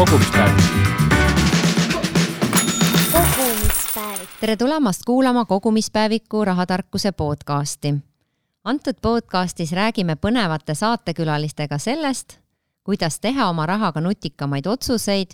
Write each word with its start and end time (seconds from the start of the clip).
kogumispäev. 0.00 0.56
kogumispäevik. 3.12 4.28
tere 4.40 4.56
tulemast 4.56 5.00
kuulama 5.06 5.44
kogumispäeviku 5.44 6.44
rahatarkuse 6.44 7.12
podcasti. 7.12 7.94
antud 8.64 8.94
podcastis 9.02 9.72
räägime 9.72 10.16
põnevate 10.16 10.74
saatekülalistega 10.74 11.78
sellest, 11.78 12.38
kuidas 12.84 13.20
teha 13.20 13.48
oma 13.48 13.66
rahaga 13.66 14.00
nutikamaid 14.00 14.66
otsuseid 14.66 15.30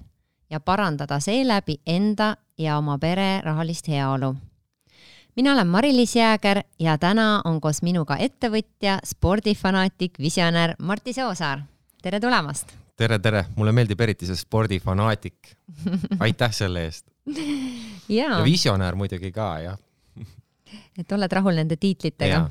ja 0.51 0.61
parandada 0.61 1.21
seeläbi 1.21 1.81
enda 1.87 2.37
ja 2.59 2.79
oma 2.79 2.99
pere 2.99 3.41
rahalist 3.41 3.89
heaolu 3.89 4.35
mina 5.37 5.53
olen 5.53 5.67
Mari-Liis 5.67 6.17
Jääger 6.17 6.61
ja 6.79 6.99
täna 6.99 7.43
on 7.45 7.61
koos 7.61 7.83
minuga 7.83 8.17
ettevõtja, 8.17 8.99
spordifanaatik, 9.05 10.19
visionär 10.19 10.75
Martti 10.79 11.13
Soosaar. 11.13 11.61
tere 12.03 12.21
tulemast! 12.21 12.86
Tere, 12.97 13.19
tere, 13.21 13.45
mulle 13.57 13.73
meeldib 13.77 14.01
eriti 14.01 14.29
see 14.29 14.39
spordifanaatik. 14.39 15.53
aitäh 16.21 16.53
selle 16.53 16.87
eest. 16.89 17.07
ja 18.09 18.41
visionär 18.45 18.97
muidugi 18.97 19.33
ka, 19.33 19.51
jah. 19.61 19.79
et 20.99 21.13
oled 21.13 21.33
rahul 21.33 21.61
nende 21.61 21.77
tiitlitega? 21.77 22.47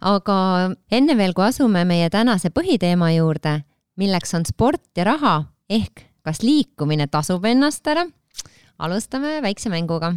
aga 0.00 0.36
enne 0.90 1.16
veel, 1.16 1.34
kui 1.36 1.46
asume 1.46 1.84
meie 1.84 2.10
tänase 2.10 2.50
põhiteema 2.50 3.12
juurde, 3.14 3.60
milleks 4.00 4.34
on 4.34 4.46
sport 4.48 4.82
ja 4.96 5.06
raha 5.12 5.34
ehk 5.70 6.06
kas 6.26 6.42
liikumine 6.42 7.06
tasub 7.08 7.44
ennast 7.48 7.86
ära, 7.88 8.04
alustame 8.78 9.38
väikse 9.44 9.70
mänguga. 9.70 10.14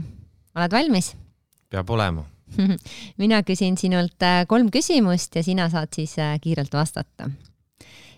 oled 0.56 0.72
valmis? 0.72 1.14
peab 1.70 1.90
olema 1.90 2.26
mina 3.22 3.40
küsin 3.42 3.78
sinult 3.78 4.22
äh, 4.22 4.44
kolm 4.48 4.70
küsimust 4.70 5.36
ja 5.36 5.44
sina 5.44 5.70
saad 5.74 5.90
siis 5.96 6.18
äh, 6.22 6.36
kiirelt 6.42 6.74
vastata 6.74 7.30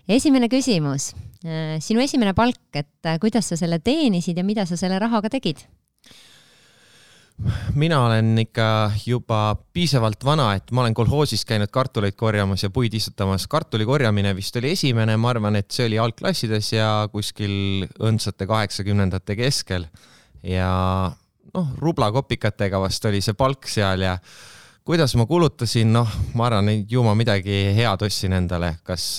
esimene 0.08 0.48
küsimus, 0.52 1.12
äh, 1.44 1.76
sinu 1.82 2.02
esimene 2.04 2.34
palk, 2.34 2.68
et 2.74 3.08
äh, 3.08 3.18
kuidas 3.22 3.50
sa 3.50 3.58
selle 3.58 3.80
teenisid 3.82 4.38
ja 4.38 4.44
mida 4.46 4.66
sa 4.66 4.78
selle 4.78 5.00
rahaga 5.02 5.32
tegid? 5.32 5.66
mina 7.76 7.98
olen 8.06 8.30
ikka 8.40 8.66
juba 9.04 9.58
piisavalt 9.76 10.24
vana, 10.24 10.54
et 10.56 10.70
ma 10.72 10.80
olen 10.80 10.94
kolhoosis 10.96 11.44
käinud 11.44 11.68
kartuleid 11.68 12.16
korjamas 12.16 12.62
ja 12.64 12.70
puid 12.72 12.94
istutamas. 12.96 13.44
kartuli 13.46 13.84
korjamine 13.84 14.32
vist 14.36 14.56
oli 14.56 14.72
esimene, 14.72 15.18
ma 15.20 15.34
arvan, 15.34 15.56
et 15.60 15.70
see 15.70 15.84
oli 15.90 15.98
algklassides 16.00 16.72
ja 16.72 16.88
kuskil 17.12 17.84
õndsate 18.00 18.48
kaheksakümnendate 18.48 19.36
keskel 19.36 19.84
ja 20.42 20.70
noh, 21.52 21.72
rublakopikatega 21.78 22.80
vast 22.80 23.04
oli 23.04 23.20
see 23.20 23.36
palk 23.36 23.68
seal 23.68 24.06
ja 24.06 24.16
kuidas 24.86 25.16
ma 25.18 25.26
kulutasin, 25.26 25.90
noh, 25.92 26.10
ma 26.38 26.46
arvan, 26.46 26.70
et 26.70 26.90
ju 26.90 27.02
ma 27.02 27.16
midagi 27.18 27.56
head 27.74 28.06
ostsin 28.06 28.36
endale, 28.38 28.76
kas, 28.86 29.18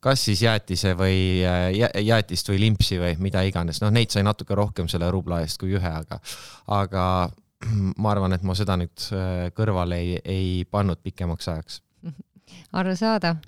kas 0.00 0.24
siis 0.28 0.44
jäätise 0.46 0.94
või 0.98 1.42
jäätist 2.06 2.52
või 2.52 2.60
limpsi 2.68 3.00
või 3.02 3.16
mida 3.18 3.42
iganes, 3.46 3.82
noh, 3.82 3.90
neid 3.94 4.14
sai 4.14 4.22
natuke 4.26 4.54
rohkem 4.54 4.88
selle 4.88 5.10
rubla 5.10 5.42
eest 5.42 5.58
kui 5.58 5.74
ühe, 5.74 5.94
aga, 6.04 6.20
aga 6.70 7.04
ma 8.02 8.12
arvan, 8.14 8.34
et 8.36 8.44
ma 8.46 8.56
seda 8.58 8.76
nüüd 8.80 9.06
äh, 9.14 9.48
kõrvale 9.56 10.00
ei, 10.00 10.16
ei 10.24 10.50
pannud 10.70 11.00
pikemaks 11.04 11.50
ajaks. 11.52 11.80
arusaadav. 12.80 13.40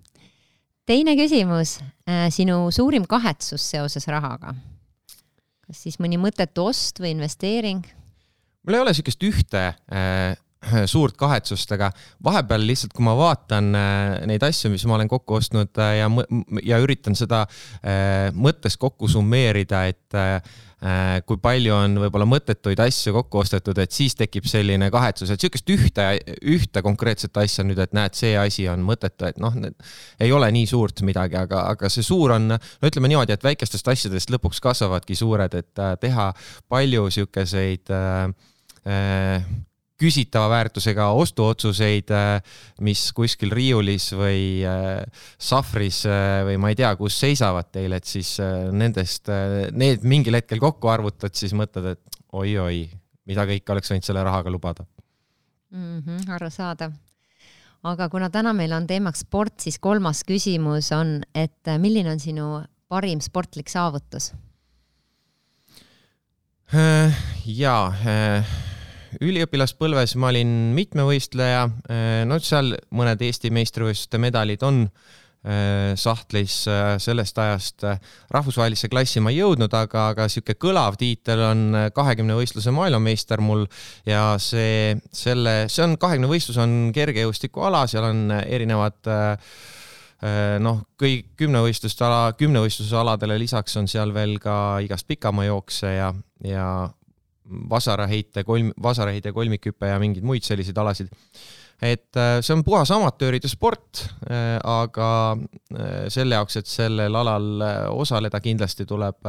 teine 0.87 1.17
küsimus, 1.19 1.79
äh, 2.09 2.29
sinu 2.35 2.67
suurim 2.75 3.07
kahetsus 3.09 3.65
seoses 3.75 4.09
rahaga? 4.11 4.55
kas 5.63 5.85
siis 5.87 6.01
mõni 6.03 6.19
mõttetu 6.21 6.67
ost 6.69 7.01
või 7.01 7.15
investeering? 7.17 7.85
mul 8.67 8.77
ei 8.77 8.83
ole 8.85 8.93
niisugust 8.93 9.23
ühte 9.27 9.69
äh, 9.73 10.35
suurt 10.93 11.17
kahetsust, 11.19 11.71
aga 11.75 11.91
vahepeal 12.25 12.67
lihtsalt, 12.67 12.95
kui 12.97 13.05
ma 13.07 13.15
vaatan 13.19 13.71
äh, 13.77 14.19
neid 14.31 14.43
asju, 14.47 14.71
mis 14.73 14.85
ma 14.89 14.97
olen 14.99 15.11
kokku 15.11 15.39
ostnud 15.41 15.79
äh, 15.83 15.97
ja, 16.01 16.11
ja 16.67 16.83
üritan 16.83 17.19
seda 17.19 17.45
äh, 17.47 18.29
mõttes 18.35 18.79
kokku 18.81 19.11
summeerida, 19.11 19.87
et 19.91 19.99
kui 21.31 21.39
palju 21.39 21.71
on 21.77 21.93
võib-olla 22.03 22.27
mõttetuid 22.27 22.81
asju 22.83 23.13
kokku 23.15 23.39
ostetud, 23.45 23.79
et 23.79 23.95
siis 23.95 24.17
tekib 24.19 24.49
selline 24.51 24.89
kahetsus, 24.91 25.31
et 25.31 25.39
sihukest 25.39 25.71
ühte, 25.71 26.07
ühte 26.51 26.83
konkreetset 26.83 27.39
asja 27.39 27.63
nüüd, 27.63 27.79
et 27.79 27.95
näed, 27.95 28.17
see 28.19 28.33
asi 28.35 28.67
on 28.67 28.83
mõttetu, 28.83 29.29
et 29.31 29.39
noh, 29.39 29.55
ei 30.19 30.35
ole 30.35 30.51
nii 30.59 30.67
suurt 30.67 31.05
midagi, 31.07 31.39
aga, 31.39 31.69
aga 31.77 31.87
see 31.87 32.03
suur 32.03 32.35
on, 32.35 32.51
no 32.57 32.91
ütleme 32.91 33.13
niimoodi, 33.13 33.39
et 33.39 33.47
väikestest 33.47 33.95
asjadest 33.95 34.35
lõpuks 34.35 34.59
kasvavadki 34.65 35.15
suured, 35.23 35.55
et 35.55 35.85
teha 36.03 36.33
palju 36.75 37.07
sihukeseid 37.15 37.95
äh, 37.95 39.47
küsitava 40.03 40.49
väärtusega 40.53 41.09
ostuotsuseid, 41.19 42.11
äh, 42.15 42.57
mis 42.85 43.05
kuskil 43.17 43.53
riiulis 43.55 44.11
või 44.17 44.63
äh, 44.67 45.03
sahvris 45.41 46.03
äh, 46.09 46.43
või 46.49 46.59
ma 46.63 46.73
ei 46.73 46.79
tea, 46.79 46.93
kus 46.99 47.19
seisavad 47.23 47.71
teil, 47.75 47.95
et 47.97 48.09
siis 48.09 48.35
nendest, 48.73 49.31
need 49.77 50.05
mingil 50.09 50.39
hetkel 50.39 50.61
kokku 50.63 50.91
arvutad, 50.93 51.35
siis 51.39 51.55
mõtled, 51.57 51.95
et 51.95 52.21
oi-oi, 52.33 52.85
mida 53.29 53.47
kõike 53.49 53.75
oleks 53.75 53.93
võinud 53.93 54.09
selle 54.09 54.25
rahaga 54.27 54.53
lubada 54.53 54.87
mm. 55.71 55.99
-hmm, 56.03 56.31
arusaadav. 56.37 56.93
aga 57.83 58.09
kuna 58.09 58.31
täna 58.31 58.53
meil 58.53 58.73
on 58.73 58.87
teemaks 58.87 59.27
sport, 59.27 59.61
siis 59.61 59.79
kolmas 59.79 60.25
küsimus 60.25 60.93
on, 60.97 61.21
et 61.35 61.75
milline 61.79 62.11
on 62.11 62.21
sinu 62.21 62.63
parim 62.89 63.21
sportlik 63.21 63.69
saavutus? 63.69 64.33
jaa 67.47 67.93
üliõpilaspõlves 69.21 70.15
ma 70.21 70.31
olin 70.33 70.53
mitmevõistleja, 70.77 71.67
äh, 71.91 72.23
no 72.29 72.39
seal 72.43 72.73
mõned 72.95 73.21
Eesti 73.23 73.53
meistrivõistluste 73.55 74.21
medalid 74.23 74.63
on 74.65 74.85
äh, 74.87 75.93
sahtlis 75.99 76.63
äh, 76.71 76.95
sellest 77.03 77.39
ajast 77.43 77.85
rahvusvahelisse 78.33 78.89
klassi 78.93 79.21
ma 79.21 79.35
ei 79.35 79.43
jõudnud, 79.43 79.75
aga, 79.77 80.09
aga 80.15 80.29
sihuke 80.33 80.57
kõlav 80.61 80.97
tiitel 81.01 81.45
on 81.51 81.67
kahekümne 81.95 82.39
võistluse 82.39 82.73
maailmameister 82.75 83.43
mul 83.45 83.67
ja 84.09 84.39
see, 84.41 84.97
selle, 85.13 85.67
see 85.69 85.85
on 85.85 85.99
kahekümne 86.01 86.31
võistlus 86.31 86.61
on 86.63 86.91
kergejõustikuala, 86.97 87.85
seal 87.91 88.09
on 88.09 88.25
erinevad 88.43 89.13
noh, 90.63 90.85
kõik 91.03 91.33
kümnevõistluste 91.35 92.05
ala, 92.07 92.37
kümnevõistluse 92.39 92.95
aladele 92.95 93.41
lisaks 93.43 93.75
on 93.81 93.89
seal 93.91 94.13
veel 94.15 94.37
ka 94.39 94.55
igast 94.85 95.09
pikamaajooksja 95.11 95.91
ja, 95.97 96.13
ja 96.47 96.67
vasaraheite, 97.71 98.45
kolm, 98.45 98.71
vasaraheide, 98.83 99.33
kolmikhüpe 99.35 99.91
ja 99.91 99.99
mingeid 100.03 100.25
muid 100.27 100.47
selliseid 100.47 100.79
alasid. 100.79 101.11
et 101.83 102.15
äh, 102.17 102.37
see 102.47 102.55
on 102.55 102.63
puhas 102.63 102.93
amatööride 102.95 103.49
sport, 103.51 104.05
äh, 104.31 104.55
aga 104.63 105.09
äh, 105.35 106.07
selle 106.15 106.37
jaoks, 106.39 106.61
et 106.61 106.71
sellel 106.71 107.17
alal 107.19 107.65
osaleda, 107.91 108.39
kindlasti 108.41 108.87
tuleb, 108.87 109.27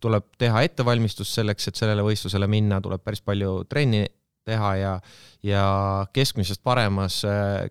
tuleb 0.00 0.28
teha 0.38 0.62
ettevalmistust 0.68 1.40
selleks, 1.40 1.70
et 1.70 1.80
sellele 1.80 2.04
võistlusele 2.04 2.48
minna, 2.50 2.82
tuleb 2.84 3.00
päris 3.04 3.24
palju 3.24 3.62
trenni 3.70 4.04
teha 4.48 4.74
ja, 4.76 4.94
ja 5.44 5.64
keskmisest 6.12 6.62
paremas 6.64 7.22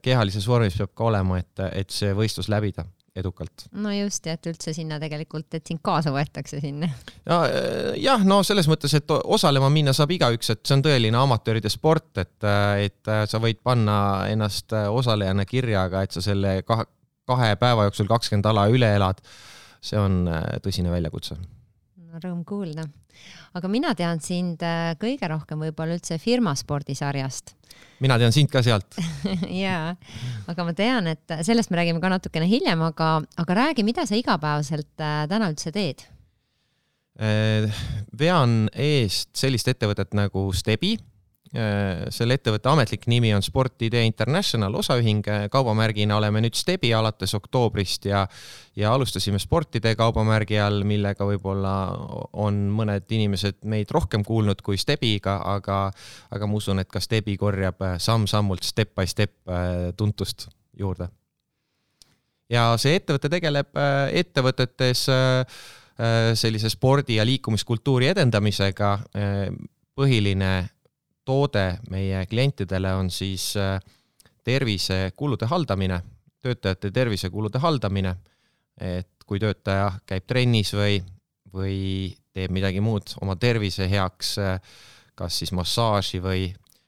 kehalises 0.01 0.45
vormis 0.49 0.77
peab 0.77 0.93
ka 0.97 1.11
olema, 1.11 1.39
et, 1.41 1.65
et 1.73 1.93
see 1.93 2.13
võistlus 2.17 2.49
läbida 2.53 2.85
edukalt. 3.17 3.67
no 3.77 3.91
just, 3.93 4.25
ja 4.27 4.37
et 4.37 4.49
üldse 4.49 4.73
sinna 4.75 4.99
tegelikult, 5.01 5.49
et 5.57 5.67
sind 5.67 5.81
kaasa 5.85 6.13
võetakse 6.15 6.61
sinna. 6.63 6.89
ja 7.25 7.39
äh, 7.47 7.91
jah, 8.01 8.23
no 8.27 8.41
selles 8.47 8.69
mõttes, 8.69 8.93
et 8.97 9.11
osalema 9.17 9.69
minna 9.73 9.95
saab 9.97 10.13
igaüks, 10.15 10.53
et 10.53 10.63
see 10.67 10.77
on 10.77 10.85
tõeline 10.85 11.19
amatööride 11.19 11.71
sport, 11.73 12.11
et, 12.21 12.37
äh, 12.45 12.87
et 12.87 13.11
äh, 13.11 13.25
sa 13.29 13.41
võid 13.43 13.61
panna 13.65 13.97
ennast 14.31 14.73
osalejana 14.73 15.45
kirja, 15.49 15.87
aga 15.87 16.05
et 16.05 16.15
sa 16.15 16.23
selle 16.23 16.61
kahe, 16.67 16.87
kahe 17.27 17.53
päeva 17.59 17.87
jooksul 17.89 18.09
kakskümmend 18.09 18.49
ala 18.49 18.67
üle 18.71 18.93
elad, 18.99 19.21
see 19.83 19.99
on 19.99 20.25
tõsine 20.63 20.91
väljakutse. 20.93 21.37
Rõõm 22.23 22.43
kuulda. 22.47 22.87
aga 23.57 23.69
mina 23.71 23.93
tean 23.95 24.21
sind 24.21 24.63
kõige 25.01 25.29
rohkem 25.29 25.63
võib-olla 25.67 25.97
üldse 25.97 26.19
firmaspordisarjast 26.21 27.55
mina 28.03 28.17
tean 28.21 28.33
sind 28.35 28.51
ka 28.51 28.61
sealt 28.65 28.97
jaa, 29.63 29.95
aga 30.51 30.67
ma 30.67 30.75
tean, 30.77 31.09
et 31.13 31.37
sellest 31.45 31.71
me 31.71 31.81
räägime 31.81 32.01
ka 32.03 32.11
natukene 32.13 32.49
hiljem, 32.49 32.83
aga, 32.91 33.17
aga 33.41 33.59
räägi, 33.61 33.85
mida 33.87 34.05
sa 34.09 34.17
igapäevaselt 34.17 34.93
äh, 35.01 35.25
täna 35.29 35.49
üldse 35.53 35.73
teed? 35.75 36.05
Äh, 37.17 37.69
vean 38.17 38.67
eest 38.73 39.31
sellist 39.37 39.69
ettevõtet 39.71 40.13
nagu 40.17 40.49
Stebi 40.53 40.95
Äh, 40.97 41.16
selle 42.13 42.35
ettevõtte 42.37 42.69
ametlik 42.69 43.07
nimi 43.09 43.31
on 43.33 43.41
Sportidee 43.45 44.03
International 44.05 44.75
osaühing, 44.77 45.25
äh, 45.31 45.45
kaubamärgina 45.49 46.17
oleme 46.17 46.41
nüüd 46.43 46.57
Stebi 46.57 46.93
alates 46.93 47.33
oktoobrist 47.37 48.05
ja 48.05 48.27
ja 48.77 48.91
alustasime 48.93 49.39
Sportidee 49.41 49.95
kaubamärgi 49.97 50.59
all, 50.61 50.83
millega 50.85 51.25
võib-olla 51.25 51.71
on 52.37 52.59
mõned 52.77 53.09
inimesed 53.09 53.63
meid 53.65 53.89
rohkem 53.91 54.25
kuulnud 54.27 54.61
kui 54.61 54.77
Stebiga, 54.77 55.39
aga 55.55 55.79
aga 56.31 56.47
ma 56.47 56.59
usun, 56.59 56.83
et 56.83 56.91
ka 56.91 57.01
Stebi 57.01 57.37
korjab 57.37 57.81
äh, 57.81 57.97
samm-sammult, 57.97 58.63
step 58.63 58.93
by 58.95 59.07
step 59.07 59.33
tuntust 59.97 60.49
juurde. 60.77 61.09
ja 62.49 62.69
see 62.77 62.99
ettevõte 62.99 63.29
tegeleb 63.29 63.73
ettevõtetes 64.13 65.07
sellise 66.37 66.69
spordi 66.69 67.15
ja 67.17 67.25
liikumiskultuuri 67.25 68.11
edendamisega, 68.13 68.91
põhiline 69.97 70.51
toode 71.27 71.65
meie 71.91 72.23
klientidele 72.29 72.93
on 72.95 73.11
siis 73.11 73.51
äh, 73.59 73.81
tervisekulude 74.47 75.49
haldamine, 75.51 76.01
töötajate 76.41 76.91
tervisekulude 76.91 77.59
haldamine. 77.59 78.15
et 78.77 79.23
kui 79.25 79.39
töötaja 79.41 79.87
käib 80.05 80.27
trennis 80.29 80.69
või, 80.77 80.99
või 81.49 82.13
teeb 82.31 82.51
midagi 82.53 82.77
muud 82.79 83.15
oma 83.25 83.33
tervise 83.35 83.87
heaks, 83.89 84.35
kas 85.17 85.39
siis 85.41 85.49
massaaži 85.57 86.21
või 86.21 86.43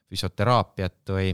füsioteraapiat 0.06 1.10
või, 1.10 1.32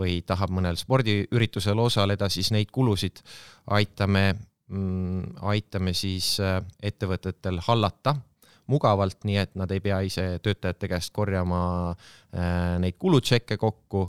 või 0.00 0.22
tahab 0.24 0.54
mõnel 0.56 0.80
spordiüritusel 0.80 1.78
osaleda, 1.78 2.30
siis 2.32 2.48
neid 2.56 2.72
kulusid 2.72 3.20
aitame, 3.76 4.24
mm, 4.72 5.36
aitame 5.52 5.92
siis 5.92 6.38
ettevõtetel 6.80 7.60
hallata 7.68 8.16
mugavalt, 8.70 9.24
nii 9.26 9.38
et 9.42 9.54
nad 9.58 9.70
ei 9.74 9.82
pea 9.84 10.00
ise 10.06 10.24
töötajate 10.42 10.88
käest 10.90 11.12
korjama 11.16 11.62
äh, 11.90 12.78
neid 12.82 12.98
kulutšekke 12.98 13.58
kokku 13.60 14.06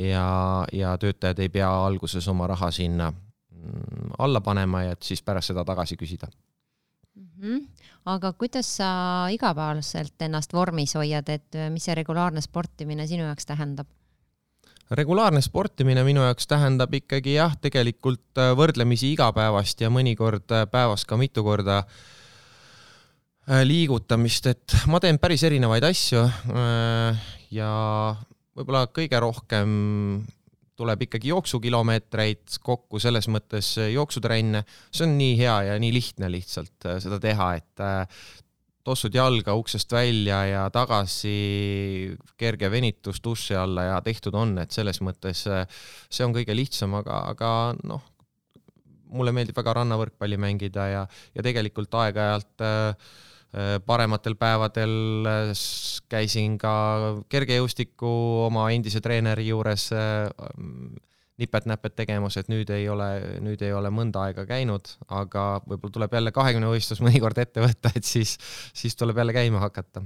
ja, 0.00 0.66
ja 0.72 0.96
töötajad 1.00 1.42
ei 1.42 1.52
pea 1.52 1.68
alguses 1.86 2.28
oma 2.28 2.46
raha 2.50 2.70
sinna 2.74 3.10
mm, 3.10 4.16
alla 4.18 4.40
panema 4.40 4.84
ja 4.86 4.96
et 4.96 5.04
siis 5.06 5.22
pärast 5.22 5.52
seda 5.52 5.64
tagasi 5.68 5.98
küsida 6.00 6.28
mm. 6.28 7.28
-hmm. 7.42 7.68
aga 8.06 8.32
kuidas 8.32 8.76
sa 8.76 8.90
igapäevaselt 9.30 10.22
ennast 10.22 10.52
vormis 10.52 10.94
hoiad, 10.94 11.28
et 11.28 11.54
äh, 11.54 11.70
mis 11.70 11.84
see 11.84 11.94
regulaarne 11.94 12.40
sportimine 12.40 13.06
sinu 13.06 13.24
jaoks 13.28 13.46
tähendab? 13.46 13.86
regulaarne 14.90 15.40
sportimine 15.40 16.04
minu 16.04 16.20
jaoks 16.20 16.46
tähendab 16.46 16.94
ikkagi 16.94 17.34
jah, 17.34 17.56
tegelikult 17.60 18.38
äh, 18.38 18.54
võrdlemisi 18.56 19.12
igapäevast 19.12 19.80
ja 19.80 19.90
mõnikord 19.90 20.48
päevas 20.70 21.04
ka 21.04 21.16
mitu 21.16 21.44
korda 21.44 21.78
äh, 21.78 21.84
Äh, 21.88 22.17
liigutamist, 23.48 24.48
et 24.50 24.74
ma 24.92 25.00
teen 25.00 25.18
päris 25.20 25.42
erinevaid 25.48 25.84
asju 25.88 26.20
äh, 26.20 27.28
ja 27.54 27.70
võib-olla 28.58 28.88
kõige 28.92 29.20
rohkem 29.22 29.70
tuleb 30.78 31.06
ikkagi 31.06 31.32
jooksukilomeetreid 31.32 32.58
kokku, 32.62 33.00
selles 33.02 33.26
mõttes 33.32 33.72
jooksutrenne, 33.80 34.62
see 34.92 35.06
on 35.08 35.16
nii 35.18 35.38
hea 35.40 35.56
ja 35.70 35.78
nii 35.80 35.94
lihtne 35.96 36.28
lihtsalt 36.32 36.90
äh, 36.90 36.98
seda 37.02 37.18
teha, 37.22 37.54
et 37.56 37.82
tossud 38.84 39.16
jalga 39.16 39.52
uksest 39.58 39.90
välja 39.92 40.42
ja 40.48 40.66
tagasi, 40.72 41.32
kerge 42.40 42.70
venitus 42.72 43.20
duši 43.24 43.56
alla 43.58 43.84
ja 43.84 43.96
tehtud 44.04 44.36
on, 44.38 44.54
et 44.62 44.72
selles 44.72 45.00
mõttes 45.04 45.42
see 45.44 46.24
on 46.24 46.36
kõige 46.36 46.56
lihtsam, 46.56 46.94
aga, 47.00 47.22
aga 47.32 47.50
noh, 47.84 48.04
mulle 49.12 49.32
meeldib 49.32 49.56
väga 49.56 49.78
rannavõrkpalli 49.80 50.40
mängida 50.40 50.86
ja, 50.92 51.02
ja 51.36 51.44
tegelikult 51.44 51.96
aeg-ajalt 52.00 52.64
äh, 52.64 52.92
Äh, 52.92 53.27
parematel 53.86 54.34
päevadel 54.36 55.26
äh, 55.26 55.52
käisin 56.08 56.58
ka 56.60 56.72
kergejõustiku 57.32 58.10
oma 58.44 58.66
endise 58.74 59.00
treeneri 59.00 59.46
juures 59.48 59.88
äh, 59.96 60.28
nipet-näpet 61.38 61.94
tegemas, 61.96 62.36
et 62.36 62.50
nüüd 62.50 62.68
ei 62.74 62.88
ole, 62.90 63.08
nüüd 63.40 63.62
ei 63.62 63.72
ole 63.72 63.92
mõnda 63.94 64.26
aega 64.26 64.44
käinud, 64.44 64.90
aga 65.08 65.62
võib-olla 65.64 65.94
tuleb 65.94 66.16
jälle 66.18 66.32
kahekümne 66.34 66.68
võistlus 66.68 67.00
mõnikord 67.06 67.40
ette 67.40 67.64
võtta, 67.64 67.94
et 67.96 68.04
siis, 68.04 68.36
siis 68.76 68.98
tuleb 68.98 69.22
jälle 69.22 69.36
käima 69.36 69.62
hakata. 69.64 70.02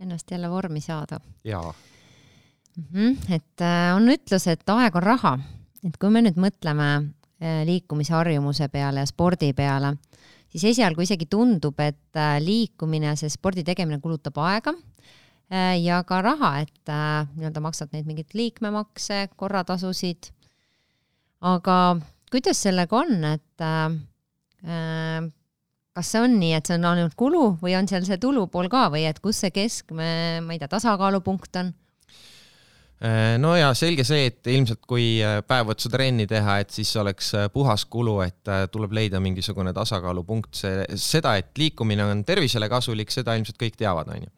Ennast 0.00 0.30
jälle 0.30 0.48
vormi 0.50 0.80
saada. 0.80 1.20
jaa 1.44 1.74
mm. 2.76 2.84
-hmm. 2.94 3.34
et 3.34 3.66
on 3.96 4.08
ütlus, 4.08 4.46
et 4.46 4.68
aeg 4.68 4.96
on 4.96 5.02
raha, 5.02 5.38
et 5.84 5.96
kui 5.96 6.10
me 6.10 6.22
nüüd 6.24 6.40
mõtleme 6.40 7.12
liikumisharjumuse 7.64 8.68
peale 8.72 9.00
ja 9.04 9.06
spordi 9.06 9.52
peale 9.52 9.96
siis 10.52 10.66
esialgu 10.72 11.04
isegi 11.04 11.28
tundub, 11.30 11.78
et 11.82 12.18
äh, 12.18 12.36
liikumine, 12.42 13.14
see 13.18 13.30
spordi 13.32 13.64
tegemine 13.66 14.00
kulutab 14.02 14.38
aega 14.44 14.74
äh, 15.50 15.76
ja 15.82 16.02
ka 16.08 16.20
raha, 16.24 16.52
et 16.64 16.92
äh, 16.92 17.28
nii-öelda 17.36 17.62
maksad 17.64 17.94
neid 17.94 18.08
mingeid 18.08 18.36
liikmemakse, 18.36 19.26
korratasusid. 19.36 20.30
aga 21.46 21.78
kuidas 22.32 22.62
sellega 22.64 23.02
on, 23.04 23.24
et 23.28 23.66
kas 25.96 26.08
see 26.10 26.20
on 26.20 26.38
nii, 26.40 26.54
et 26.56 26.68
see 26.68 26.76
on 26.78 26.86
ainult 26.90 27.14
kulu 27.16 27.44
või 27.60 27.76
on 27.78 27.86
seal 27.88 28.04
see 28.08 28.18
tulupool 28.20 28.70
ka 28.72 28.86
või 28.92 29.04
et 29.08 29.20
kus 29.22 29.44
see 29.44 29.52
keskme, 29.54 30.08
ma 30.42 30.56
ei 30.56 30.60
tea, 30.60 30.70
tasakaalupunkt 30.72 31.60
on? 31.60 31.74
Äh, 32.96 33.36
no 33.36 33.50
ja 33.58 33.74
selge 33.76 34.06
see, 34.08 34.30
et 34.30 34.48
ilmselt 34.48 34.86
kui 34.88 35.18
äh, 35.20 35.42
päev 35.44 35.74
otsa 35.74 35.90
trenni 35.92 36.24
teha, 36.28 36.60
et 36.62 36.72
siis 36.72 36.94
oleks 36.96 37.34
äh, 37.36 37.48
puhas 37.52 37.84
kulu, 37.92 38.14
et 38.24 38.52
tuleb 38.72 38.94
leida 38.96 39.20
mingisugune 39.20 39.74
tasakaalupunkt, 39.76 40.54
see, 40.56 40.86
seda, 40.96 41.34
et 41.36 41.52
liikumine 41.60 42.06
on 42.08 42.24
tervisele 42.24 42.70
kasulik, 42.72 43.12
seda 43.12 43.36
ilmselt 43.36 43.60
kõik 43.60 43.76
teavad, 43.76 44.14
onju. 44.16 44.32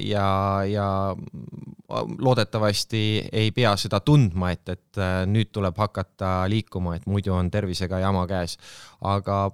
ja, 0.00 0.28
ja 0.64 0.86
loodetavasti 2.24 3.02
ei 3.36 3.50
pea 3.52 3.74
seda 3.76 4.00
tundma, 4.00 4.48
et, 4.56 4.70
et 4.72 5.00
nüüd 5.28 5.50
tuleb 5.52 5.76
hakata 5.76 6.46
liikuma, 6.48 6.96
et 6.96 7.04
muidu 7.06 7.34
on 7.36 7.50
tervisega 7.52 8.00
jama 8.00 8.24
käes. 8.26 8.56
aga 9.04 9.50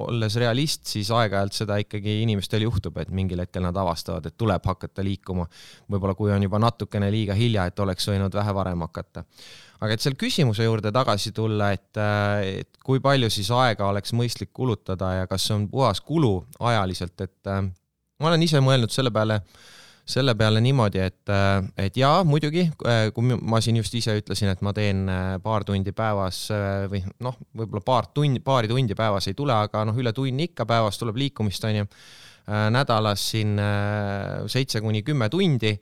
olles 0.00 0.36
realist, 0.38 0.84
siis 0.86 1.10
aeg-ajalt 1.12 1.56
seda 1.56 1.76
ikkagi 1.82 2.20
inimestel 2.22 2.62
juhtub, 2.64 2.96
et 3.02 3.10
mingil 3.14 3.42
hetkel 3.42 3.64
nad 3.64 3.76
avastavad, 3.76 4.26
et 4.26 4.36
tuleb 4.38 4.64
hakata 4.66 5.04
liikuma. 5.04 5.46
võib-olla 5.90 6.14
kui 6.14 6.30
on 6.32 6.42
juba 6.42 6.60
natukene 6.62 7.10
liiga 7.10 7.34
hilja, 7.34 7.66
et 7.66 7.80
oleks 7.80 8.08
võinud 8.08 8.34
vähe 8.34 8.54
varem 8.54 8.86
hakata. 8.86 9.24
aga 9.80 9.92
et 9.92 10.00
seal 10.00 10.14
küsimuse 10.14 10.64
juurde 10.64 10.92
tagasi 10.92 11.32
tulla, 11.32 11.72
et, 11.72 11.96
et 12.44 12.78
kui 12.84 13.00
palju 13.00 13.30
siis 13.30 13.50
aega 13.50 13.88
oleks 13.88 14.12
mõistlik 14.12 14.52
kulutada 14.52 15.14
ja 15.20 15.26
kas 15.26 15.48
see 15.48 15.56
on 15.56 15.68
puhas 15.68 16.00
kulu 16.00 16.46
ajaliselt, 16.60 17.20
et 17.20 17.52
ma 18.20 18.28
olen 18.28 18.42
ise 18.42 18.60
mõelnud 18.60 18.92
selle 18.92 19.10
peale 19.10 19.40
selle 20.08 20.34
peale 20.38 20.60
niimoodi, 20.62 21.00
et, 21.02 21.32
et 21.78 21.96
jaa, 21.98 22.24
muidugi, 22.26 22.66
kui 23.14 23.36
ma 23.36 23.60
siin 23.62 23.78
just 23.80 23.94
ise 23.98 24.16
ütlesin, 24.20 24.50
et 24.52 24.64
ma 24.64 24.72
teen 24.76 25.04
äh, 25.10 25.36
paar 25.42 25.64
tundi 25.68 25.94
päevas 25.96 26.42
äh, 26.54 26.88
või 26.90 27.02
noh, 27.24 27.38
võib-olla 27.56 27.84
paar 27.86 28.10
tundi, 28.14 28.42
paari 28.44 28.70
tundi 28.70 28.96
päevas 28.98 29.30
ei 29.30 29.38
tule, 29.38 29.54
aga 29.54 29.84
noh, 29.88 29.96
üle 30.00 30.12
tunni 30.16 30.50
ikka 30.50 30.66
päevas 30.68 31.00
tuleb 31.00 31.20
liikumist, 31.20 31.64
onju. 31.68 31.86
Äh, 32.50 32.68
nädalas 32.74 33.24
siin 33.32 33.58
seitse 34.50 34.82
kuni 34.82 35.04
kümme 35.06 35.30
tundi 35.32 35.76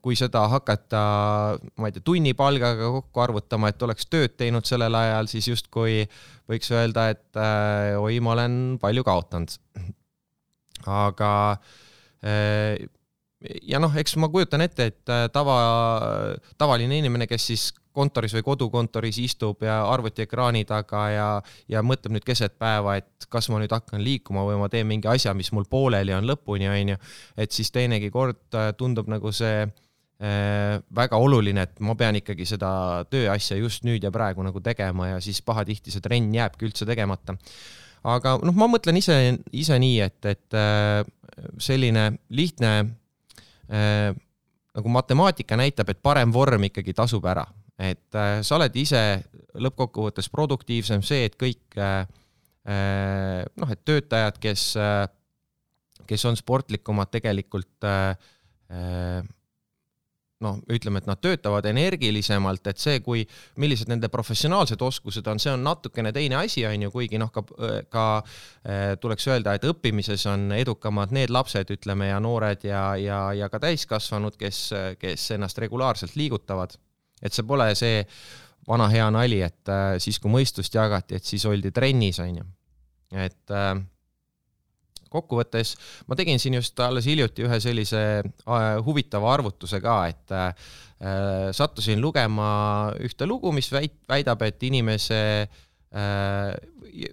kui 0.00 0.14
seda 0.16 0.46
hakata, 0.48 1.00
ma 1.76 1.88
ei 1.90 1.92
tea, 1.92 2.00
tunnipalgaga 2.06 2.86
kokku 2.94 3.20
arvutama, 3.20 3.68
et 3.68 3.82
oleks 3.84 4.06
tööd 4.08 4.38
teinud 4.40 4.64
sellel 4.64 4.96
ajal, 4.96 5.28
siis 5.28 5.50
justkui 5.50 5.98
võiks 6.48 6.72
öelda, 6.72 7.10
et 7.12 7.36
oi, 8.00 8.14
ma 8.24 8.32
olen 8.32 8.54
palju 8.80 9.04
kaotanud. 9.04 9.52
aga 10.88 11.28
ja 13.62 13.80
noh, 13.82 13.92
eks 13.96 14.16
ma 14.20 14.28
kujutan 14.32 14.64
ette, 14.64 14.90
et 14.92 15.12
äh, 15.12 15.26
tava, 15.32 15.56
tavaline 16.60 16.98
inimene, 17.00 17.28
kes 17.30 17.48
siis 17.52 17.70
kontoris 17.94 18.34
või 18.34 18.42
kodukontoris 18.46 19.20
istub 19.22 19.62
ja 19.64 19.78
arvutiekraani 19.86 20.64
taga 20.66 21.04
ja, 21.12 21.28
ja 21.70 21.82
mõtleb 21.86 22.16
nüüd 22.16 22.26
keset 22.26 22.56
päeva, 22.58 22.96
et 22.98 23.28
kas 23.30 23.48
ma 23.52 23.60
nüüd 23.62 23.72
hakkan 23.74 24.02
liikuma 24.02 24.42
või 24.48 24.58
ma 24.60 24.68
teen 24.72 24.88
mingi 24.90 25.08
asja, 25.10 25.34
mis 25.36 25.52
mul 25.54 25.68
pooleli 25.70 26.14
on 26.16 26.26
lõpuni, 26.28 26.68
onju. 26.70 26.98
et 27.38 27.54
siis 27.54 27.70
teinegi 27.74 28.10
kord 28.14 28.58
äh, 28.58 28.72
tundub 28.78 29.10
nagu 29.12 29.30
see 29.34 29.62
äh, 29.62 30.80
väga 30.96 31.20
oluline, 31.22 31.68
et 31.68 31.84
ma 31.84 31.94
pean 31.98 32.18
ikkagi 32.18 32.48
seda 32.48 33.04
tööasja 33.10 33.60
just 33.60 33.86
nüüd 33.86 34.02
ja 34.02 34.12
praegu 34.14 34.42
nagu 34.46 34.62
tegema 34.64 35.14
ja 35.14 35.22
siis 35.22 35.42
pahatihti 35.46 35.94
see 35.94 36.04
trenn 36.04 36.34
jääbki 36.34 36.66
üldse 36.70 36.88
tegemata. 36.88 37.38
aga 38.02 38.36
noh, 38.42 38.58
ma 38.58 38.68
mõtlen 38.68 38.98
ise, 38.98 39.38
ise 39.52 39.78
nii, 39.78 40.00
et, 40.02 40.20
et 40.34 40.58
äh, 40.58 41.06
selline 41.62 42.10
lihtne 42.30 42.74
nagu 43.68 44.90
matemaatika 44.92 45.56
näitab, 45.58 45.92
et 45.92 46.02
parem 46.02 46.32
vorm 46.34 46.66
ikkagi 46.68 46.94
tasub 46.96 47.24
ära, 47.30 47.44
et 47.78 48.18
äh, 48.18 48.40
sa 48.42 48.58
oled 48.58 48.76
ise 48.78 49.02
lõppkokkuvõttes 49.54 50.28
produktiivsem, 50.32 51.02
see, 51.06 51.28
et 51.28 51.38
kõik 51.40 51.78
äh, 51.78 52.04
noh, 52.64 53.70
et 53.70 53.82
töötajad, 53.84 54.38
kes, 54.40 54.62
kes 56.08 56.22
on 56.24 56.38
sportlikumad, 56.38 57.10
tegelikult 57.12 57.84
noh, 60.44 60.60
ütleme, 60.72 61.00
et 61.02 61.08
nad 61.08 61.20
töötavad 61.20 61.66
energilisemalt, 61.70 62.66
et 62.70 62.82
see, 62.82 63.00
kui, 63.04 63.24
millised 63.60 63.90
nende 63.90 64.10
professionaalsed 64.12 64.82
oskused 64.84 65.26
on, 65.30 65.40
see 65.42 65.52
on 65.52 65.64
natukene 65.64 66.12
teine 66.14 66.38
asi, 66.42 66.66
on 66.68 66.86
ju, 66.86 66.92
kuigi 66.94 67.20
noh, 67.20 67.32
ka, 67.34 67.44
ka 67.92 68.06
eh, 68.20 68.94
tuleks 69.00 69.28
öelda, 69.32 69.56
et 69.56 69.66
õppimises 69.68 70.26
on 70.30 70.52
edukamad 70.56 71.14
need 71.16 71.32
lapsed, 71.34 71.72
ütleme, 71.74 72.10
ja 72.12 72.20
noored 72.22 72.64
ja, 72.68 72.86
ja, 73.00 73.20
ja 73.36 73.50
ka 73.52 73.62
täiskasvanud, 73.64 74.38
kes, 74.40 74.64
kes 75.00 75.30
ennast 75.36 75.58
regulaarselt 75.64 76.16
liigutavad. 76.20 76.76
et 77.24 77.32
see 77.32 77.46
pole 77.46 77.70
see 77.78 78.02
vana 78.68 78.88
hea 78.92 79.06
nali, 79.12 79.40
et 79.44 79.72
eh, 79.72 79.96
siis, 80.02 80.18
kui 80.20 80.32
mõistust 80.32 80.74
jagati, 80.74 81.18
et 81.18 81.24
siis 81.24 81.44
oldi 81.48 81.72
trennis, 81.74 82.20
on 82.24 82.40
ju. 82.40 82.46
et 83.14 83.52
äh, 83.54 83.74
kokkuvõttes 85.14 85.74
ma 86.08 86.18
tegin 86.18 86.40
siin 86.42 86.58
just 86.58 86.80
alles 86.82 87.08
hiljuti 87.08 87.46
ühe 87.46 87.60
sellise 87.62 88.04
äh, 88.20 88.64
huvitava 88.86 89.32
arvutuse 89.34 89.80
ka, 89.84 89.98
et 90.10 90.34
äh, 90.34 90.72
sattusin 91.52 92.00
lugema 92.00 92.48
ühte 93.04 93.28
lugu, 93.28 93.52
mis 93.52 93.70
väit-, 93.72 94.02
väidab, 94.08 94.42
et 94.46 94.62
inimese 94.64 95.20